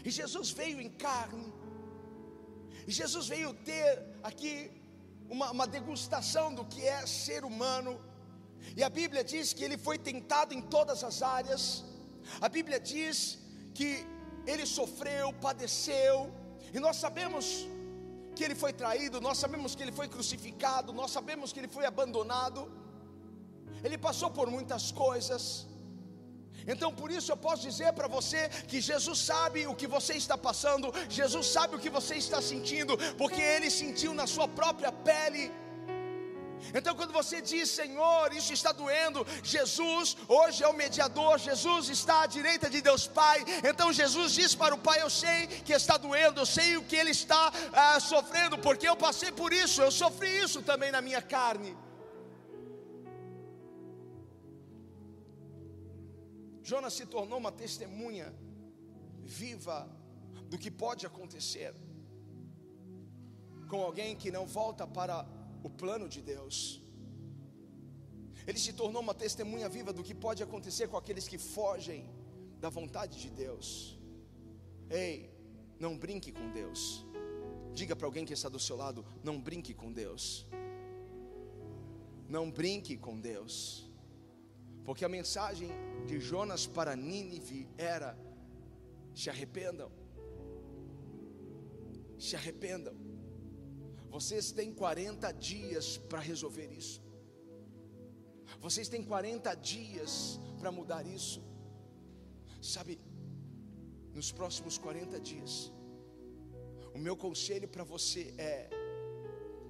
E 0.04 0.10
Jesus 0.10 0.50
veio 0.50 0.80
em 0.80 0.90
carne 0.90 1.52
e 2.86 2.92
Jesus 2.92 3.28
veio 3.28 3.52
ter 3.70 3.90
aqui 4.22 4.70
uma, 5.28 5.50
uma 5.50 5.66
degustação 5.66 6.54
do 6.54 6.64
que 6.64 6.82
é 6.82 7.06
ser 7.06 7.44
humano. 7.44 7.92
E 8.76 8.82
a 8.82 8.90
Bíblia 8.90 9.24
diz 9.24 9.52
que 9.52 9.64
ele 9.64 9.78
foi 9.78 9.98
tentado 9.98 10.52
em 10.52 10.60
todas 10.60 11.02
as 11.02 11.22
áreas. 11.22 11.84
A 12.40 12.48
Bíblia 12.48 12.78
diz 12.78 13.38
que 13.74 14.06
ele 14.46 14.66
sofreu, 14.66 15.32
padeceu. 15.32 16.30
E 16.74 16.78
nós 16.78 16.96
sabemos 16.96 17.66
que 18.36 18.44
ele 18.46 18.56
foi 18.62 18.72
traído, 18.82 19.20
nós 19.28 19.38
sabemos 19.44 19.74
que 19.74 19.82
ele 19.84 19.92
foi 20.00 20.08
crucificado, 20.14 20.92
nós 20.92 21.10
sabemos 21.10 21.52
que 21.52 21.60
ele 21.60 21.72
foi 21.76 21.86
abandonado. 21.92 22.62
Ele 23.86 23.98
passou 24.06 24.30
por 24.38 24.48
muitas 24.56 24.84
coisas. 25.04 25.44
Então 26.72 26.90
por 27.00 27.10
isso 27.16 27.30
eu 27.30 27.36
posso 27.46 27.62
dizer 27.68 27.92
para 27.98 28.08
você 28.08 28.48
que 28.70 28.80
Jesus 28.80 29.18
sabe 29.18 29.66
o 29.66 29.74
que 29.80 29.88
você 29.96 30.14
está 30.14 30.36
passando, 30.48 30.92
Jesus 31.08 31.46
sabe 31.56 31.76
o 31.76 31.82
que 31.84 31.90
você 31.98 32.14
está 32.24 32.40
sentindo, 32.40 32.96
porque 33.18 33.42
Ele 33.54 33.70
sentiu 33.70 34.14
na 34.14 34.26
sua 34.26 34.48
própria 34.48 34.90
pele. 34.90 35.44
Então, 36.78 36.92
quando 36.96 37.12
você 37.12 37.40
diz, 37.40 37.70
Senhor, 37.70 38.32
isso 38.32 38.52
está 38.52 38.72
doendo, 38.72 39.24
Jesus 39.44 40.16
hoje 40.26 40.64
é 40.64 40.68
o 40.68 40.72
mediador, 40.82 41.38
Jesus 41.38 41.88
está 41.88 42.22
à 42.22 42.26
direita 42.26 42.68
de 42.68 42.80
Deus 42.80 43.06
Pai. 43.06 43.44
Então, 43.70 43.92
Jesus 43.92 44.32
diz 44.32 44.54
para 44.56 44.74
o 44.74 44.78
Pai: 44.78 45.00
Eu 45.00 45.08
sei 45.08 45.46
que 45.46 45.72
está 45.72 45.96
doendo, 45.96 46.40
eu 46.40 46.46
sei 46.46 46.76
o 46.76 46.82
que 46.82 46.96
Ele 46.96 47.12
está 47.12 47.52
ah, 47.72 48.00
sofrendo, 48.00 48.58
porque 48.58 48.88
eu 48.88 48.96
passei 48.96 49.30
por 49.30 49.52
isso, 49.52 49.80
eu 49.80 49.92
sofri 49.92 50.30
isso 50.44 50.62
também 50.62 50.90
na 50.90 51.00
minha 51.00 51.22
carne. 51.22 51.76
Jonas 56.64 56.94
se 56.94 57.06
tornou 57.06 57.38
uma 57.38 57.52
testemunha 57.52 58.34
viva 59.22 59.88
do 60.48 60.58
que 60.58 60.70
pode 60.70 61.06
acontecer 61.06 61.72
com 63.68 63.80
alguém 63.82 64.16
que 64.16 64.30
não 64.30 64.46
volta 64.46 64.86
para 64.86 65.26
o 65.64 65.70
plano 65.70 66.06
de 66.14 66.20
Deus. 66.20 66.56
Ele 68.46 68.58
se 68.58 68.72
tornou 68.80 69.00
uma 69.00 69.14
testemunha 69.14 69.68
viva 69.68 69.92
do 69.92 70.04
que 70.04 70.14
pode 70.14 70.42
acontecer 70.42 70.86
com 70.88 70.98
aqueles 70.98 71.26
que 71.26 71.38
fogem 71.38 72.02
da 72.60 72.68
vontade 72.68 73.18
de 73.18 73.30
Deus. 73.30 73.98
Ei, 74.90 75.30
não 75.80 75.96
brinque 75.96 76.30
com 76.30 76.52
Deus. 76.52 77.04
Diga 77.72 77.96
para 77.96 78.06
alguém 78.06 78.26
que 78.26 78.34
está 78.34 78.48
do 78.48 78.60
seu 78.60 78.76
lado: 78.76 79.04
não 79.22 79.40
brinque 79.40 79.72
com 79.72 79.90
Deus. 79.90 80.46
Não 82.28 82.50
brinque 82.50 82.96
com 82.96 83.18
Deus. 83.18 83.90
Porque 84.84 85.04
a 85.04 85.08
mensagem 85.08 85.70
de 86.06 86.20
Jonas 86.20 86.66
para 86.66 86.94
Nínive 86.94 87.66
era: 87.78 88.18
se 89.14 89.30
arrependam, 89.30 89.90
se 92.18 92.36
arrependam. 92.36 92.94
Vocês 94.14 94.52
têm 94.58 94.72
40 94.72 95.32
dias 95.32 95.86
para 96.10 96.20
resolver 96.20 96.68
isso. 96.80 97.02
Vocês 98.60 98.88
têm 98.92 99.02
40 99.02 99.52
dias 99.56 100.38
para 100.58 100.70
mudar 100.70 101.04
isso. 101.04 101.40
Sabe, 102.62 102.92
nos 104.18 104.30
próximos 104.30 104.78
40 104.78 105.18
dias, 105.18 105.72
o 106.94 106.98
meu 107.06 107.16
conselho 107.16 107.68
para 107.74 107.82
você 107.82 108.32
é: 108.38 108.70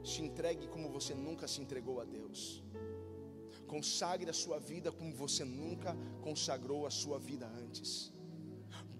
se 0.05 0.21
entregue 0.21 0.67
como 0.75 0.91
você 0.91 1.15
nunca 1.15 1.49
se 1.49 1.63
entregou 1.63 1.99
a 2.03 2.05
Deus. 2.05 2.63
Consagre 3.67 4.29
a 4.29 4.39
sua 4.45 4.59
vida 4.59 4.93
como 4.93 5.15
você 5.15 5.43
nunca 5.43 5.97
consagrou 6.21 6.87
a 6.87 6.91
sua 6.91 7.19
vida 7.19 7.47
antes. 7.65 8.13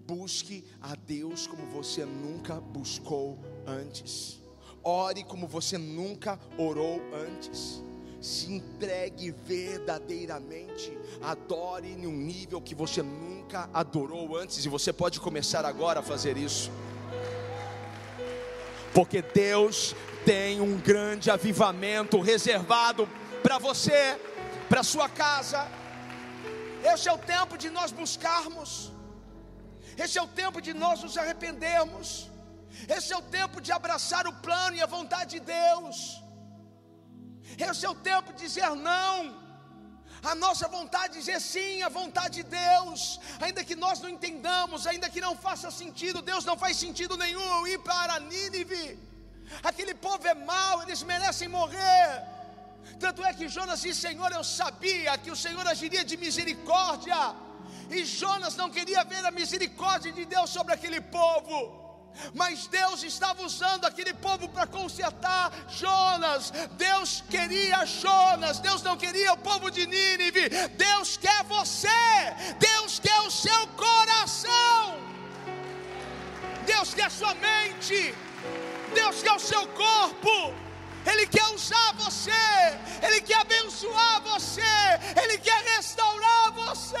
Busque 0.07 0.57
a 0.81 0.95
Deus 0.95 1.45
como 1.45 1.67
você 1.67 2.03
nunca 2.03 2.59
buscou 2.59 3.37
antes. 3.67 4.43
Ore 4.87 5.23
como 5.23 5.47
você 5.47 5.79
nunca 5.79 6.39
orou 6.59 7.01
antes. 7.11 7.83
Se 8.21 8.53
entregue 8.53 9.31
verdadeiramente. 9.31 10.95
Adore 11.23 11.91
em 11.91 12.05
um 12.05 12.15
nível 12.15 12.61
que 12.61 12.75
você 12.75 13.01
nunca 13.01 13.67
adorou 13.73 14.37
antes. 14.37 14.63
E 14.63 14.69
você 14.69 14.93
pode 14.93 15.19
começar 15.19 15.65
agora 15.65 16.01
a 16.01 16.03
fazer 16.03 16.37
isso. 16.37 16.71
Porque 18.93 19.23
Deus 19.23 19.95
tem 20.23 20.61
um 20.61 20.77
grande 20.77 21.31
avivamento 21.31 22.21
reservado 22.21 23.09
para 23.41 23.57
você 23.57 24.19
para 24.69 24.83
sua 24.83 25.09
casa. 25.09 25.67
Esse 26.83 27.09
é 27.09 27.11
o 27.11 27.17
tempo 27.17 27.57
de 27.57 27.71
nós 27.71 27.91
buscarmos. 27.91 28.91
Esse 29.97 30.19
é 30.19 30.21
o 30.21 30.27
tempo 30.27 30.61
de 30.61 30.73
nós 30.75 31.01
nos 31.01 31.17
arrependermos. 31.17 32.29
Esse 32.97 33.13
é 33.13 33.17
o 33.17 33.21
tempo 33.21 33.61
de 33.61 33.71
abraçar 33.71 34.27
o 34.27 34.33
plano 34.33 34.75
e 34.75 34.81
a 34.81 34.85
vontade 34.85 35.31
de 35.35 35.39
Deus. 35.39 36.21
Esse 37.69 37.85
é 37.85 37.89
o 37.89 37.95
tempo 37.95 38.33
de 38.33 38.39
dizer 38.45 38.69
não. 38.75 39.45
A 40.31 40.33
nossa 40.33 40.67
vontade 40.67 41.13
de 41.13 41.19
dizer 41.19 41.39
sim 41.39 41.81
à 41.83 41.89
vontade 41.89 42.35
de 42.41 42.43
Deus, 42.43 43.19
ainda 43.39 43.63
que 43.63 43.75
nós 43.75 43.99
não 43.99 44.09
entendamos, 44.09 44.87
ainda 44.87 45.09
que 45.09 45.21
não 45.21 45.35
faça 45.35 45.69
sentido, 45.69 46.21
Deus 46.21 46.43
não 46.43 46.57
faz 46.57 46.77
sentido 46.77 47.15
nenhum 47.15 47.67
ir 47.67 47.79
para 47.79 48.19
Nínive. 48.19 48.99
Aquele 49.61 49.93
povo 49.93 50.27
é 50.27 50.33
mau, 50.33 50.81
eles 50.83 51.03
merecem 51.03 51.47
morrer. 51.47 52.23
Tanto 52.99 53.23
é 53.23 53.33
que 53.33 53.47
Jonas 53.47 53.81
disse: 53.81 54.01
Senhor, 54.01 54.31
eu 54.31 54.43
sabia 54.43 55.17
que 55.17 55.29
o 55.29 55.35
Senhor 55.35 55.65
agiria 55.67 56.03
de 56.03 56.17
misericórdia. 56.17 57.35
E 57.89 58.03
Jonas 58.03 58.55
não 58.55 58.69
queria 58.69 59.03
ver 59.03 59.23
a 59.25 59.31
misericórdia 59.31 60.11
de 60.11 60.25
Deus 60.25 60.49
sobre 60.49 60.73
aquele 60.73 61.01
povo. 61.01 61.84
Mas 62.33 62.67
Deus 62.67 63.03
estava 63.03 63.43
usando 63.43 63.85
aquele 63.85 64.13
povo 64.13 64.47
para 64.49 64.67
consertar 64.67 65.51
Jonas. 65.67 66.51
Deus 66.71 67.23
queria 67.29 67.85
Jonas, 67.85 68.59
Deus 68.59 68.81
não 68.81 68.97
queria 68.97 69.33
o 69.33 69.37
povo 69.37 69.69
de 69.69 69.85
Nínive. 69.85 70.49
Deus 70.69 71.17
quer 71.17 71.43
você, 71.43 71.87
Deus 72.59 72.99
quer 72.99 73.19
o 73.21 73.31
seu 73.31 73.67
coração, 73.69 74.97
Deus 76.65 76.93
quer 76.93 77.05
a 77.05 77.09
sua 77.09 77.33
mente, 77.35 78.15
Deus 78.93 79.21
quer 79.21 79.33
o 79.33 79.39
seu 79.39 79.67
corpo. 79.67 80.53
Ele 81.05 81.27
quer 81.27 81.47
usar 81.53 81.93
você, 81.93 82.31
Ele 83.03 83.21
quer 83.21 83.41
abençoar 83.41 84.21
você, 84.21 84.61
Ele 85.21 85.37
quer 85.37 85.61
restaurar 85.75 86.51
você. 86.51 86.97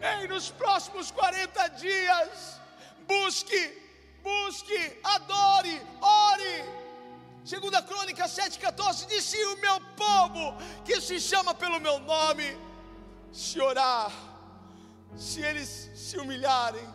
Ei, 0.00 0.28
nos 0.28 0.50
próximos 0.50 1.10
40 1.10 1.68
dias, 1.70 2.55
busque, 3.06 3.62
busque, 4.22 5.00
adore, 5.02 5.80
ore. 6.00 6.64
Segunda 7.44 7.80
Crônica 7.82 8.24
7,14 8.24 9.06
diz: 9.06 9.32
o 9.32 9.56
meu 9.58 9.80
povo, 9.96 10.56
que 10.84 11.00
se 11.00 11.20
chama 11.20 11.54
pelo 11.54 11.80
meu 11.80 11.98
nome, 12.00 12.56
se 13.32 13.60
orar, 13.60 14.10
se 15.16 15.40
eles 15.40 15.90
se 15.94 16.18
humilharem, 16.18 16.86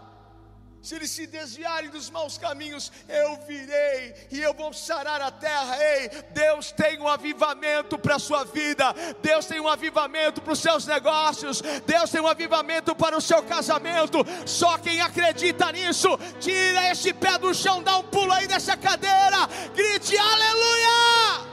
se 0.81 0.95
eles 0.95 1.11
se 1.11 1.27
desviarem 1.27 1.91
dos 1.91 2.09
maus 2.09 2.39
caminhos, 2.39 2.91
eu 3.07 3.37
virei 3.45 4.15
e 4.31 4.39
eu 4.41 4.51
vou 4.53 4.73
sarar 4.73 5.21
a 5.21 5.29
terra. 5.29 5.77
Ei, 5.77 6.09
Deus 6.31 6.71
tem 6.71 6.99
um 6.99 7.07
avivamento 7.07 7.99
para 7.99 8.15
a 8.15 8.19
sua 8.19 8.43
vida, 8.43 8.91
Deus 9.21 9.45
tem 9.45 9.59
um 9.59 9.67
avivamento 9.67 10.41
para 10.41 10.53
os 10.53 10.59
seus 10.59 10.87
negócios, 10.87 11.61
Deus 11.85 12.09
tem 12.09 12.19
um 12.19 12.27
avivamento 12.27 12.95
para 12.95 13.15
o 13.15 13.21
seu 13.21 13.43
casamento. 13.43 14.25
Só 14.45 14.79
quem 14.79 15.01
acredita 15.01 15.71
nisso, 15.71 16.09
tira 16.39 16.89
esse 16.89 17.13
pé 17.13 17.37
do 17.37 17.53
chão, 17.53 17.83
dá 17.83 17.97
um 17.97 18.03
pulo 18.03 18.33
aí 18.33 18.47
dessa 18.47 18.75
cadeira, 18.75 19.47
grite 19.75 20.17
aleluia! 20.17 21.51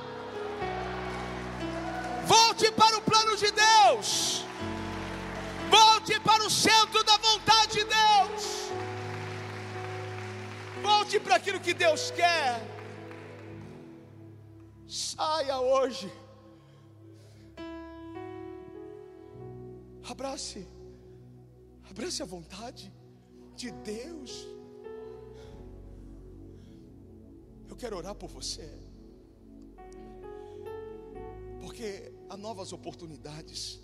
Volte 2.25 2.71
para 2.73 2.97
o 2.97 3.03
plano 3.03 3.37
de 3.37 3.51
Deus, 3.51 4.43
volte 5.69 6.19
para 6.21 6.45
o 6.45 6.51
centro 6.51 7.05
da 7.05 7.17
vontade 7.19 7.73
de 7.73 7.85
Deus. 7.85 8.58
Volte 10.91 11.21
para 11.21 11.37
aquilo 11.37 11.61
que 11.61 11.75
Deus 11.75 12.11
quer. 12.11 12.53
Saia 14.87 15.61
hoje. 15.61 16.11
Abrace. 20.13 20.67
Abrace 21.91 22.23
a 22.23 22.29
vontade 22.37 22.91
de 23.55 23.71
Deus. 23.71 24.33
Eu 27.69 27.77
quero 27.77 27.99
orar 27.99 28.15
por 28.15 28.31
você. 28.31 28.71
Porque 31.61 32.11
há 32.31 32.37
novas 32.37 32.73
oportunidades. 32.73 33.79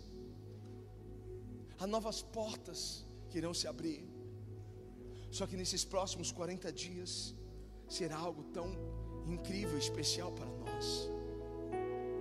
Há 1.79 1.87
novas 1.87 2.23
portas 2.23 3.05
que 3.29 3.37
irão 3.37 3.53
se 3.53 3.67
abrir. 3.67 4.14
Só 5.37 5.49
que 5.49 5.57
nesses 5.57 5.85
próximos 5.85 6.31
40 6.31 6.73
dias 6.73 7.35
será 7.89 8.17
algo 8.17 8.45
tão 8.53 8.69
incrível, 9.27 9.77
especial 9.77 10.31
para 10.31 10.47
nós. 10.47 11.11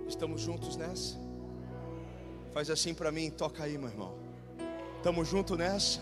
Estamos 0.08 0.40
juntos 0.40 0.74
nessa? 0.76 1.16
Faz 2.52 2.68
assim 2.70 2.92
para 2.92 3.12
mim, 3.12 3.30
toca 3.30 3.62
aí, 3.62 3.78
meu 3.78 3.88
irmão. 3.88 4.18
Estamos 4.96 5.28
juntos 5.28 5.56
nessa? 5.56 6.00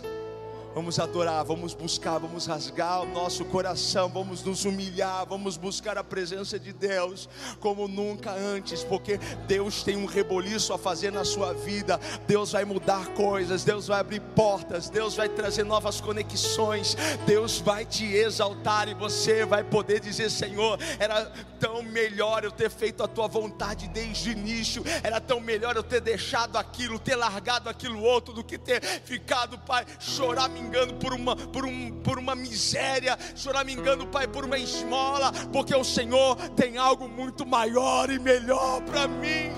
Vamos 0.75 0.99
adorar, 0.99 1.45
vamos 1.45 1.75
buscar, 1.75 2.19
vamos 2.19 2.47
rasgar 2.47 3.03
o 3.03 3.07
nosso 3.07 3.45
coração, 3.45 4.09
vamos 4.09 4.43
nos 4.43 4.65
humilhar, 4.65 5.27
vamos 5.27 5.59
buscar 5.59 5.99
a 5.99 6.05
presença 6.05 6.59
de 6.59 6.73
Deus 6.73 7.29
como 7.61 7.87
nunca 7.87 8.33
antes, 8.33 8.83
porque 8.83 9.19
Deus 9.47 9.83
tem 9.83 9.97
um 9.97 10.07
reboliço 10.07 10.73
a 10.73 10.79
fazer 10.79 11.13
na 11.13 11.27
sua 11.27 11.53
vida. 11.53 12.01
Deus 12.27 12.53
vai 12.53 12.65
mudar 12.65 13.09
coisas, 13.09 13.65
Deus 13.65 13.87
vai 13.87 14.01
abrir 14.01 14.21
portas, 14.35 14.89
Deus 14.89 15.15
vai 15.15 15.29
trazer 15.29 15.63
novas 15.63 16.01
conexões, 16.01 16.97
Deus 17.27 17.61
vai 17.61 17.85
te 17.85 18.07
exaltar 18.07 18.89
e 18.89 18.95
você 18.95 19.45
vai 19.45 19.63
poder 19.63 20.01
dizer: 20.01 20.31
Senhor, 20.31 20.79
era 20.99 21.31
tão 21.61 21.83
melhor 21.83 22.45
eu 22.45 22.51
ter 22.51 22.71
feito 22.71 23.03
a 23.03 23.09
tua 23.09 23.29
vontade 23.29 23.89
desde 23.89 24.31
o 24.31 24.33
início, 24.33 24.83
era 25.03 25.21
tão 25.21 25.39
melhor 25.39 25.77
eu 25.77 25.83
ter 25.83 26.01
deixado 26.01 26.57
aquilo, 26.57 26.99
ter 26.99 27.15
largado 27.15 27.69
aquilo 27.69 28.03
outro, 28.03 28.33
do 28.33 28.43
que 28.43 28.57
ter 28.57 28.83
ficado, 29.05 29.59
Pai, 29.59 29.85
chorar 30.01 30.49
me 30.49 30.62
engano 30.63 30.95
por 30.95 31.13
uma, 31.13 31.37
por, 31.37 31.65
um, 31.65 31.91
por 32.03 32.19
uma 32.19 32.35
miséria, 32.35 33.19
chorar 33.35 33.65
me 33.65 33.73
engano, 33.73 34.07
Pai, 34.07 34.27
por 34.27 34.45
uma 34.45 34.59
esmola, 34.59 35.33
porque 35.53 35.75
o 35.75 35.85
Senhor 35.85 36.37
tem 36.51 36.79
algo 36.79 37.09
muito 37.09 37.45
maior 37.45 38.11
e 38.11 38.19
melhor 38.19 38.81
para 38.83 39.07
mim. 39.09 39.53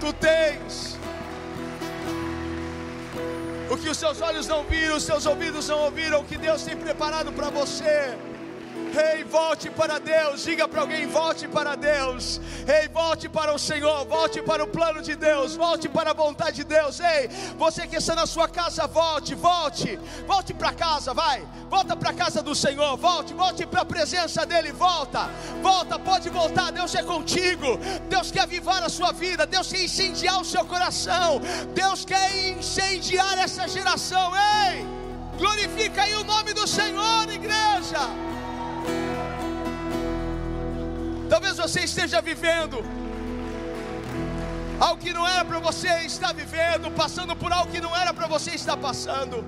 Tu 0.00 0.12
tens 0.14 0.98
o 3.70 3.76
que 3.78 3.88
os 3.88 3.96
seus 3.96 4.20
olhos 4.20 4.46
não 4.46 4.64
viram, 4.64 4.96
os 4.96 5.02
seus 5.02 5.24
ouvidos 5.24 5.68
não 5.68 5.84
ouviram, 5.84 6.20
o 6.20 6.24
que 6.24 6.36
Deus 6.36 6.62
tem 6.62 6.76
preparado 6.76 7.32
para 7.32 7.48
você. 7.48 8.14
Ei, 8.96 9.24
volte 9.24 9.70
para 9.70 9.98
Deus. 9.98 10.44
Diga 10.44 10.68
para 10.68 10.82
alguém: 10.82 11.06
volte 11.06 11.48
para 11.48 11.74
Deus. 11.74 12.40
Ei, 12.66 12.88
volte 12.88 13.28
para 13.28 13.54
o 13.54 13.58
Senhor. 13.58 14.04
Volte 14.06 14.42
para 14.42 14.62
o 14.62 14.66
plano 14.66 15.00
de 15.02 15.14
Deus. 15.14 15.56
Volte 15.56 15.88
para 15.88 16.10
a 16.10 16.14
vontade 16.14 16.56
de 16.56 16.64
Deus. 16.64 17.00
Ei, 17.00 17.28
você 17.56 17.86
que 17.86 17.96
está 17.96 18.14
na 18.14 18.26
sua 18.26 18.48
casa, 18.48 18.86
volte, 18.86 19.34
volte. 19.34 19.98
Volte 20.26 20.52
para 20.52 20.72
casa, 20.72 21.14
vai. 21.14 21.46
Volta 21.70 21.96
para 21.96 22.10
a 22.10 22.14
casa 22.14 22.42
do 22.42 22.54
Senhor. 22.54 22.96
Volte, 22.96 23.32
volte 23.32 23.66
para 23.66 23.80
a 23.80 23.84
presença 23.84 24.44
dEle. 24.44 24.72
Volta, 24.72 25.30
volta, 25.62 25.98
pode 25.98 26.28
voltar. 26.28 26.70
Deus 26.70 26.94
é 26.94 27.02
contigo. 27.02 27.78
Deus 28.08 28.30
quer 28.30 28.42
avivar 28.42 28.82
a 28.82 28.88
sua 28.88 29.12
vida. 29.12 29.46
Deus 29.46 29.72
quer 29.72 29.84
incendiar 29.84 30.40
o 30.40 30.44
seu 30.44 30.64
coração. 30.64 31.40
Deus 31.74 32.04
quer 32.04 32.48
incendiar 32.50 33.38
essa 33.38 33.66
geração. 33.66 34.32
Ei, 34.36 34.84
glorifica 35.38 36.02
aí 36.02 36.14
o 36.14 36.24
nome 36.24 36.52
do 36.52 36.66
Senhor, 36.66 37.30
igreja. 37.30 38.31
Talvez 41.32 41.56
você 41.64 41.80
esteja 41.90 42.18
vivendo 42.30 42.78
algo 44.86 44.98
que 45.04 45.12
não 45.18 45.26
era 45.34 45.44
para 45.50 45.60
você 45.66 45.90
estar 46.10 46.32
vivendo, 46.40 46.86
passando 47.02 47.34
por 47.42 47.50
algo 47.58 47.72
que 47.74 47.80
não 47.84 47.92
era 48.00 48.12
para 48.18 48.26
você 48.34 48.50
estar 48.60 48.76
passando. 48.88 49.38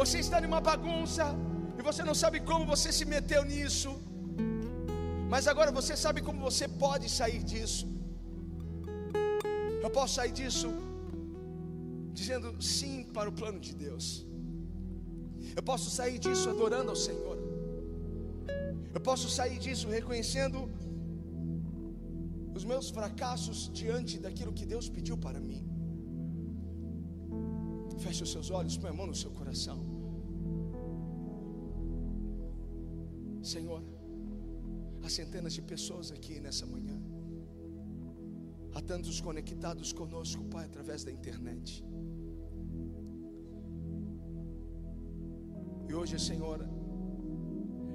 Você 0.00 0.18
está 0.24 0.38
numa 0.44 0.60
bagunça 0.68 1.26
e 1.78 1.82
você 1.88 2.02
não 2.08 2.16
sabe 2.22 2.40
como 2.50 2.70
você 2.74 2.90
se 2.98 3.06
meteu 3.14 3.42
nisso. 3.52 3.92
Mas 5.32 5.48
agora 5.52 5.72
você 5.80 5.96
sabe 6.04 6.20
como 6.28 6.46
você 6.50 6.68
pode 6.84 7.08
sair 7.18 7.42
disso. 7.52 7.86
Eu 9.86 9.90
posso 9.98 10.14
sair 10.20 10.34
disso 10.42 10.70
dizendo 12.20 12.50
sim 12.60 12.96
para 13.16 13.30
o 13.30 13.36
plano 13.40 13.60
de 13.68 13.74
Deus. 13.86 14.08
Eu 15.56 15.64
posso 15.72 15.88
sair 15.98 16.18
disso 16.26 16.50
adorando 16.54 16.90
ao 16.90 17.00
Senhor. 17.08 17.39
Eu 18.94 19.00
posso 19.00 19.28
sair 19.38 19.58
disso 19.58 19.88
reconhecendo 19.88 20.58
os 22.54 22.64
meus 22.64 22.86
fracassos 22.90 23.70
diante 23.72 24.18
daquilo 24.18 24.52
que 24.52 24.66
Deus 24.66 24.88
pediu 24.96 25.16
para 25.26 25.40
mim. 25.48 25.62
Feche 28.04 28.22
os 28.26 28.32
seus 28.32 28.50
olhos, 28.50 28.76
põe 28.82 28.90
a 28.90 28.92
mão 29.00 29.06
no 29.06 29.14
seu 29.14 29.30
coração. 29.30 29.78
Senhor, 33.52 33.82
há 35.02 35.08
centenas 35.08 35.52
de 35.58 35.62
pessoas 35.62 36.10
aqui 36.16 36.40
nessa 36.40 36.66
manhã. 36.66 36.98
Há 38.74 38.80
tantos 38.80 39.20
conectados 39.20 39.92
conosco, 39.92 40.44
Pai, 40.44 40.64
através 40.66 41.04
da 41.04 41.12
internet. 41.18 41.84
E 45.88 45.94
hoje, 45.94 46.18
Senhor, 46.18 46.58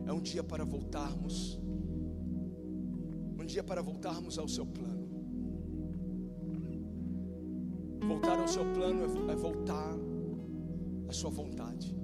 é 0.06 0.14
um 0.14 0.22
dia 0.22 0.43
para 0.43 0.64
voltarmos. 0.64 1.60
Um 3.39 3.45
dia 3.45 3.64
para 3.64 3.82
voltarmos 3.82 4.38
ao 4.38 4.47
seu 4.47 4.66
plano. 4.66 5.06
Voltar 8.08 8.39
ao 8.39 8.47
seu 8.47 8.66
plano 8.74 9.01
é, 9.03 9.32
é 9.32 9.36
voltar 9.36 9.95
à 11.08 11.14
sua 11.14 11.30
vontade. 11.30 11.95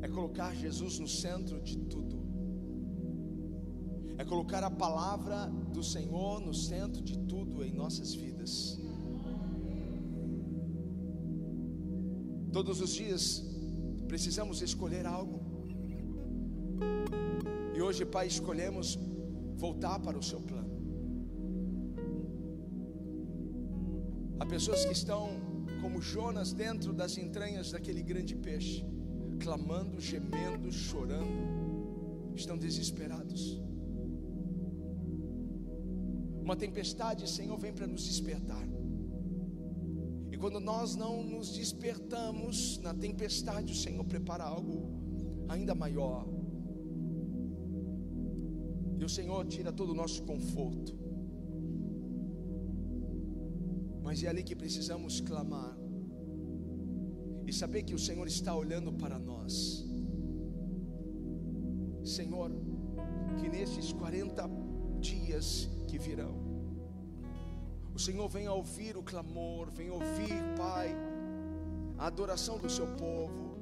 É 0.00 0.08
colocar 0.08 0.54
Jesus 0.54 0.98
no 0.98 1.08
centro 1.08 1.60
de 1.60 1.78
tudo. 1.78 2.22
É 4.16 4.24
colocar 4.24 4.62
a 4.62 4.70
palavra 4.70 5.46
do 5.72 5.82
Senhor 5.82 6.40
no 6.40 6.54
centro 6.54 7.02
de 7.02 7.18
tudo 7.18 7.64
em 7.64 7.72
nossas 7.72 8.14
vidas. 8.14 8.78
Todos 12.52 12.80
os 12.80 12.90
dias 12.90 13.42
precisamos 14.06 14.62
escolher 14.62 15.06
algo. 15.06 15.43
Hoje, 17.86 18.06
Pai, 18.06 18.26
escolhemos 18.26 18.98
voltar 19.56 19.98
para 20.00 20.18
o 20.18 20.22
Seu 20.22 20.40
plano. 20.40 20.72
Há 24.40 24.46
pessoas 24.46 24.86
que 24.86 24.92
estão 24.94 25.28
como 25.82 26.00
Jonas 26.00 26.54
dentro 26.54 26.94
das 26.94 27.18
entranhas 27.18 27.72
daquele 27.72 28.02
grande 28.02 28.34
peixe, 28.36 28.82
clamando, 29.38 30.00
gemendo, 30.00 30.72
chorando, 30.72 32.32
estão 32.34 32.56
desesperados. 32.56 33.60
Uma 36.42 36.56
tempestade, 36.56 37.28
Senhor, 37.28 37.58
vem 37.58 37.74
para 37.74 37.86
nos 37.86 38.04
despertar. 38.06 38.66
E 40.32 40.38
quando 40.38 40.58
nós 40.58 40.96
não 40.96 41.22
nos 41.22 41.52
despertamos 41.52 42.78
na 42.78 42.94
tempestade, 42.94 43.74
o 43.74 43.76
Senhor 43.76 44.04
prepara 44.06 44.44
algo 44.44 44.90
ainda 45.50 45.74
maior. 45.74 46.33
E 49.04 49.06
o 49.06 49.14
Senhor 49.16 49.44
tira 49.54 49.70
todo 49.70 49.90
o 49.90 49.94
nosso 49.94 50.22
conforto. 50.22 50.92
Mas 54.02 54.22
é 54.22 54.28
ali 54.28 54.42
que 54.42 54.56
precisamos 54.56 55.20
clamar 55.20 55.76
e 57.46 57.52
saber 57.52 57.82
que 57.82 57.94
o 57.94 57.98
Senhor 57.98 58.26
está 58.26 58.54
olhando 58.56 58.94
para 58.94 59.18
nós. 59.18 59.84
Senhor, 62.02 62.50
que 63.38 63.46
nesses 63.46 63.92
40 63.92 64.48
dias 65.00 65.68
que 65.86 65.98
virão, 65.98 66.36
o 67.94 67.98
Senhor 67.98 68.26
venha 68.30 68.54
ouvir 68.54 68.96
o 68.96 69.02
clamor, 69.02 69.70
venha 69.70 69.92
ouvir, 69.92 70.40
Pai, 70.56 70.96
a 71.98 72.06
adoração 72.06 72.56
do 72.56 72.70
seu 72.70 72.86
povo, 73.04 73.58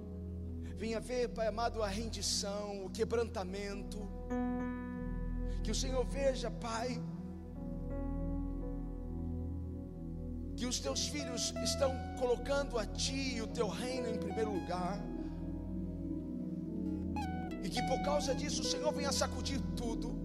venha 0.76 1.01
ver, 1.01 1.30
Pai 1.30 1.49
amado, 1.49 1.82
a 1.82 1.88
rendição, 1.88 2.86
o 2.86 2.90
quebrantamento, 2.90 4.21
que 5.62 5.70
o 5.70 5.74
Senhor 5.74 6.04
veja, 6.04 6.50
Pai, 6.50 7.00
que 10.56 10.66
os 10.66 10.78
teus 10.80 11.06
filhos 11.06 11.54
estão 11.62 11.90
colocando 12.18 12.78
a 12.78 12.86
Ti 12.86 13.36
e 13.36 13.42
o 13.42 13.46
teu 13.46 13.68
reino 13.68 14.08
em 14.08 14.18
primeiro 14.18 14.52
lugar, 14.58 14.98
e 17.64 17.68
que 17.68 17.82
por 17.90 18.02
causa 18.02 18.34
disso 18.34 18.62
o 18.62 18.64
Senhor 18.64 18.92
venha 18.92 19.12
sacudir 19.12 19.60
tudo. 19.76 20.22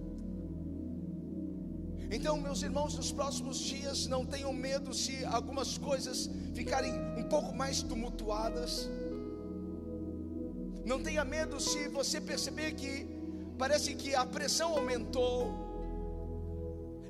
Então, 2.10 2.40
meus 2.40 2.62
irmãos, 2.62 2.94
nos 2.94 3.12
próximos 3.12 3.58
dias, 3.58 4.06
não 4.06 4.24
tenham 4.24 4.52
medo 4.52 4.94
se 4.94 5.24
algumas 5.26 5.76
coisas 5.76 6.30
ficarem 6.54 6.92
um 7.20 7.24
pouco 7.24 7.54
mais 7.54 7.82
tumultuadas. 7.82 8.88
Não 10.86 11.02
tenha 11.02 11.24
medo 11.24 11.60
se 11.60 11.86
você 11.88 12.18
perceber 12.18 12.72
que 12.72 13.17
parece 13.62 13.94
que 13.94 14.14
a 14.14 14.24
pressão 14.36 14.70
aumentou. 14.78 15.36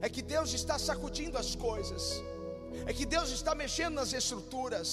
É 0.01 0.09
que 0.09 0.23
Deus 0.35 0.53
está 0.61 0.77
sacudindo 0.89 1.37
as 1.45 1.55
coisas 1.69 2.05
é 2.87 2.93
que 2.93 3.07
Deus 3.15 3.31
está 3.39 3.55
mexendo 3.55 3.95
nas 4.01 4.13
estruturas. 4.13 4.91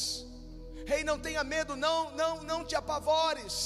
Rei, 0.86 1.04
não 1.04 1.18
tenha 1.20 1.44
medo, 1.44 1.76
não, 1.76 2.00
não, 2.22 2.44
não 2.44 2.60
te 2.64 2.76
apavores. 2.76 3.58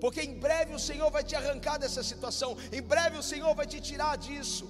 Porque 0.00 0.20
em 0.22 0.34
breve 0.46 0.74
o 0.74 0.78
Senhor 0.88 1.10
vai 1.10 1.24
te 1.24 1.34
arrancar 1.40 1.78
dessa 1.78 2.02
situação. 2.02 2.56
Em 2.72 2.82
breve 2.82 3.18
o 3.18 3.22
Senhor 3.22 3.54
vai 3.54 3.66
te 3.66 3.80
tirar 3.80 4.16
disso. 4.16 4.66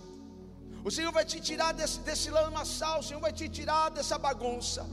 O 0.84 0.90
Senhor 0.90 1.12
vai 1.12 1.24
te 1.24 1.40
tirar 1.40 1.72
desse, 1.72 2.00
desse 2.00 2.30
lamaçal. 2.30 3.00
O 3.00 3.02
Senhor 3.02 3.20
vai 3.20 3.32
te 3.32 3.48
tirar 3.48 3.90
dessa 3.90 4.18
bagunça. 4.18 4.86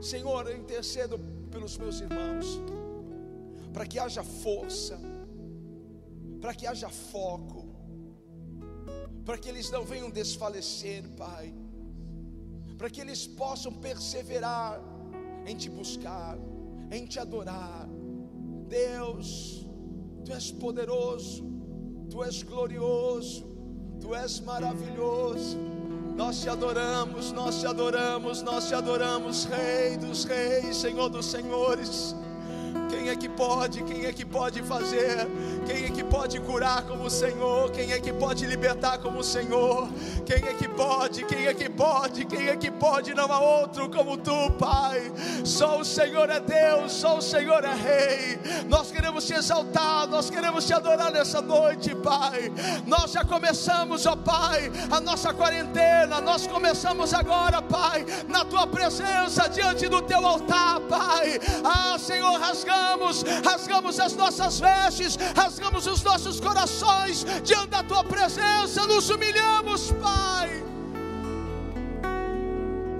Senhor, 0.00 0.46
eu 0.48 0.56
intercedo 0.56 1.18
pelos 1.50 1.76
meus 1.76 2.00
irmãos. 2.00 2.46
Para 3.72 3.86
que 3.86 3.98
haja 3.98 4.22
força. 4.22 4.98
Para 6.44 6.54
que 6.58 6.66
haja 6.70 6.90
foco. 6.90 7.60
Para 9.26 9.38
que 9.38 9.48
eles 9.52 9.70
não 9.74 9.84
venham 9.92 10.10
desfalecer, 10.20 11.02
Pai 11.22 11.46
para 12.76 12.90
que 12.90 13.00
eles 13.00 13.26
possam 13.26 13.72
perseverar 13.72 14.80
em 15.46 15.56
te 15.56 15.70
buscar, 15.70 16.36
em 16.90 17.06
te 17.06 17.18
adorar. 17.18 17.88
Deus, 18.68 19.66
tu 20.24 20.32
és 20.32 20.50
poderoso, 20.50 21.44
tu 22.10 22.22
és 22.24 22.42
glorioso, 22.42 23.46
tu 24.00 24.14
és 24.14 24.40
maravilhoso. 24.40 25.56
Nós 26.16 26.42
te 26.42 26.48
adoramos, 26.48 27.32
nós 27.32 27.60
te 27.60 27.66
adoramos, 27.66 28.42
nós 28.42 28.68
te 28.68 28.74
adoramos, 28.74 29.44
Rei 29.46 29.96
dos 29.96 30.24
Reis, 30.24 30.76
Senhor 30.76 31.08
dos 31.08 31.26
Senhores. 31.26 32.14
Quem 32.94 33.08
é 33.08 33.16
que 33.16 33.28
pode? 33.28 33.82
Quem 33.82 34.06
é 34.06 34.12
que 34.12 34.24
pode 34.24 34.62
fazer? 34.62 35.26
Quem 35.66 35.84
é 35.86 35.90
que 35.90 36.04
pode 36.04 36.38
curar 36.40 36.82
como 36.82 37.04
o 37.04 37.10
Senhor? 37.10 37.70
Quem 37.72 37.90
é 37.90 37.98
que 37.98 38.12
pode 38.12 38.46
libertar 38.46 38.98
como 38.98 39.18
o 39.18 39.24
Senhor? 39.24 39.88
Quem 40.24 40.36
é 40.36 40.54
que 40.54 40.68
pode? 40.68 41.24
Quem 41.24 41.46
é 41.46 41.54
que 41.54 41.68
pode? 41.68 42.24
Quem 42.24 42.48
é 42.48 42.56
que 42.56 42.70
pode? 42.70 43.12
Não 43.12 43.30
há 43.32 43.40
outro 43.40 43.90
como 43.90 44.16
tu, 44.16 44.50
Pai. 44.58 45.12
Só 45.44 45.80
o 45.80 45.84
Senhor 45.84 46.30
é 46.30 46.38
Deus, 46.38 46.92
só 46.92 47.18
o 47.18 47.22
Senhor 47.22 47.64
é 47.64 47.74
Rei. 47.74 48.38
Nós 48.68 48.92
queremos 48.92 49.26
te 49.26 49.34
exaltar, 49.34 50.06
nós 50.06 50.30
queremos 50.30 50.64
te 50.64 50.72
adorar 50.72 51.10
nessa 51.10 51.42
noite, 51.42 51.94
Pai. 51.96 52.52
Nós 52.86 53.10
já 53.10 53.24
começamos, 53.24 54.06
ó 54.06 54.14
Pai, 54.14 54.70
a 54.90 55.00
nossa 55.00 55.34
quarentena. 55.34 56.20
Nós 56.20 56.46
começamos 56.46 57.12
agora, 57.12 57.60
Pai, 57.60 58.06
na 58.28 58.44
tua 58.44 58.66
presença, 58.66 59.48
diante 59.48 59.88
do 59.88 60.00
teu 60.00 60.24
altar, 60.24 60.80
Pai. 60.82 61.40
Ah, 61.64 61.98
Senhor, 61.98 62.38
rasgamos, 62.84 63.24
rasgamos 63.44 64.00
as 64.00 64.14
nossas 64.14 64.60
vestes, 64.60 65.16
rasgamos 65.34 65.86
os 65.86 66.02
nossos 66.02 66.40
corações 66.40 67.24
diante 67.42 67.68
da 67.68 67.82
tua 67.82 68.04
presença, 68.04 68.86
nos 68.86 69.08
humilhamos, 69.08 69.92
Pai. 69.92 70.62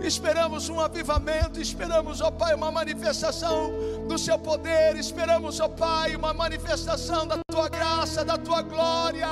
Esperamos 0.02 0.68
um 0.68 0.80
avivamento, 0.80 1.60
esperamos, 1.60 2.20
ó 2.20 2.30
Pai, 2.30 2.54
uma 2.54 2.70
manifestação 2.70 3.72
do 4.06 4.18
Seu 4.18 4.38
poder, 4.38 4.96
esperamos, 4.96 5.60
ó 5.60 5.68
Pai, 5.68 6.14
uma 6.14 6.34
manifestação 6.34 7.26
da 7.26 7.38
Tua 7.50 7.68
graça, 7.68 8.24
da 8.24 8.36
Tua 8.36 8.62
glória. 8.62 9.28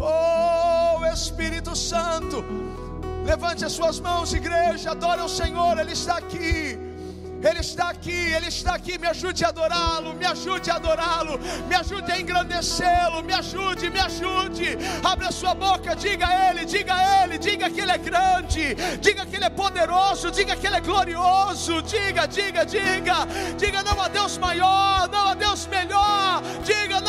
Oh 0.00 1.04
Espírito 1.06 1.74
Santo, 1.74 2.44
levante 3.24 3.64
as 3.64 3.72
suas 3.72 3.98
mãos, 3.98 4.32
igreja, 4.32 4.90
adore 4.90 5.22
o 5.22 5.28
Senhor, 5.28 5.78
Ele 5.78 5.92
está 5.92 6.18
aqui. 6.18 6.87
Ele 7.42 7.60
está 7.60 7.90
aqui, 7.90 8.10
Ele 8.10 8.46
está 8.46 8.74
aqui. 8.74 8.98
Me 8.98 9.06
ajude 9.06 9.44
a 9.44 9.48
adorá-lo, 9.48 10.14
me 10.14 10.26
ajude 10.26 10.70
a 10.70 10.74
adorá-lo, 10.74 11.38
me 11.68 11.74
ajude 11.74 12.10
a 12.12 12.20
engrandecê-lo, 12.20 13.22
me 13.22 13.32
ajude, 13.32 13.90
me 13.90 14.00
ajude. 14.00 14.78
Abre 15.02 15.26
a 15.26 15.32
sua 15.32 15.54
boca, 15.54 15.94
diga 15.94 16.26
a 16.26 16.50
Ele, 16.50 16.64
diga 16.64 16.94
a 16.94 17.24
Ele, 17.24 17.38
diga 17.38 17.70
que 17.70 17.80
Ele 17.80 17.92
é 17.92 17.98
grande, 17.98 18.74
diga 19.00 19.24
que 19.24 19.36
Ele 19.36 19.44
é 19.44 19.50
poderoso, 19.50 20.30
diga 20.30 20.56
que 20.56 20.66
Ele 20.66 20.76
é 20.76 20.80
glorioso. 20.80 21.82
Diga, 21.82 22.26
diga, 22.26 22.64
diga, 22.64 23.26
diga 23.56 23.82
não 23.82 24.00
há 24.00 24.08
Deus 24.08 24.36
maior, 24.36 25.08
não 25.08 25.28
há 25.28 25.34
Deus 25.34 25.66
melhor. 25.66 26.42
Diga 26.64 27.00
não 27.00 27.07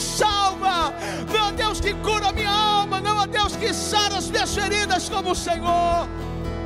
salva, 0.00 0.92
não 1.32 1.48
há 1.48 1.50
Deus 1.52 1.80
que 1.80 1.94
cura 1.94 2.32
minha 2.32 2.50
alma, 2.50 3.00
não 3.00 3.20
há 3.20 3.26
Deus 3.26 3.54
que 3.56 3.72
sara 3.72 4.16
as 4.16 4.30
minhas 4.30 4.54
feridas 4.54 5.08
como 5.08 5.30
o 5.30 5.34
Senhor. 5.34 6.08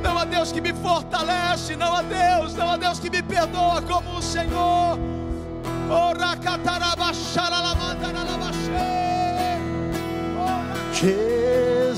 Não 0.01 0.17
há 0.17 0.25
Deus 0.25 0.51
que 0.51 0.61
me 0.61 0.73
fortalece, 0.73 1.75
não 1.75 1.93
há 1.93 2.01
Deus, 2.01 2.53
não 2.53 2.69
há 2.69 2.77
Deus 2.77 2.99
que 2.99 3.09
me 3.09 3.21
perdoa 3.21 3.81
como 3.81 4.17
o 4.17 4.21
Senhor. 4.21 4.99
Te 10.93 11.93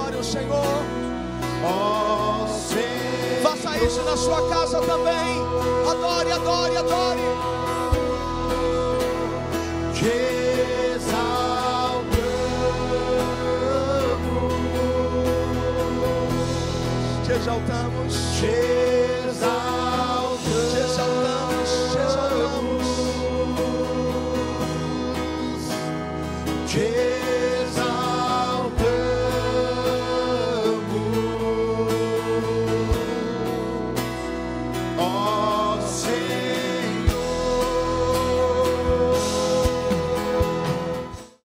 adore 0.00 0.16
o 0.16 0.24
Senhor. 0.24 0.84
Ó 1.64 2.46
Senhor. 2.46 3.42
Faça 3.42 3.76
isso 3.78 4.02
na 4.02 4.16
sua 4.16 4.48
casa 4.48 4.80
também. 4.80 5.40
Adore, 5.90 6.32
adore, 6.32 6.76
adore. 6.76 7.20
Te 9.94 10.94
exaltamos. 10.96 12.06
Te 17.26 17.32
exaltamos. 17.32 18.14
Te 18.38 19.19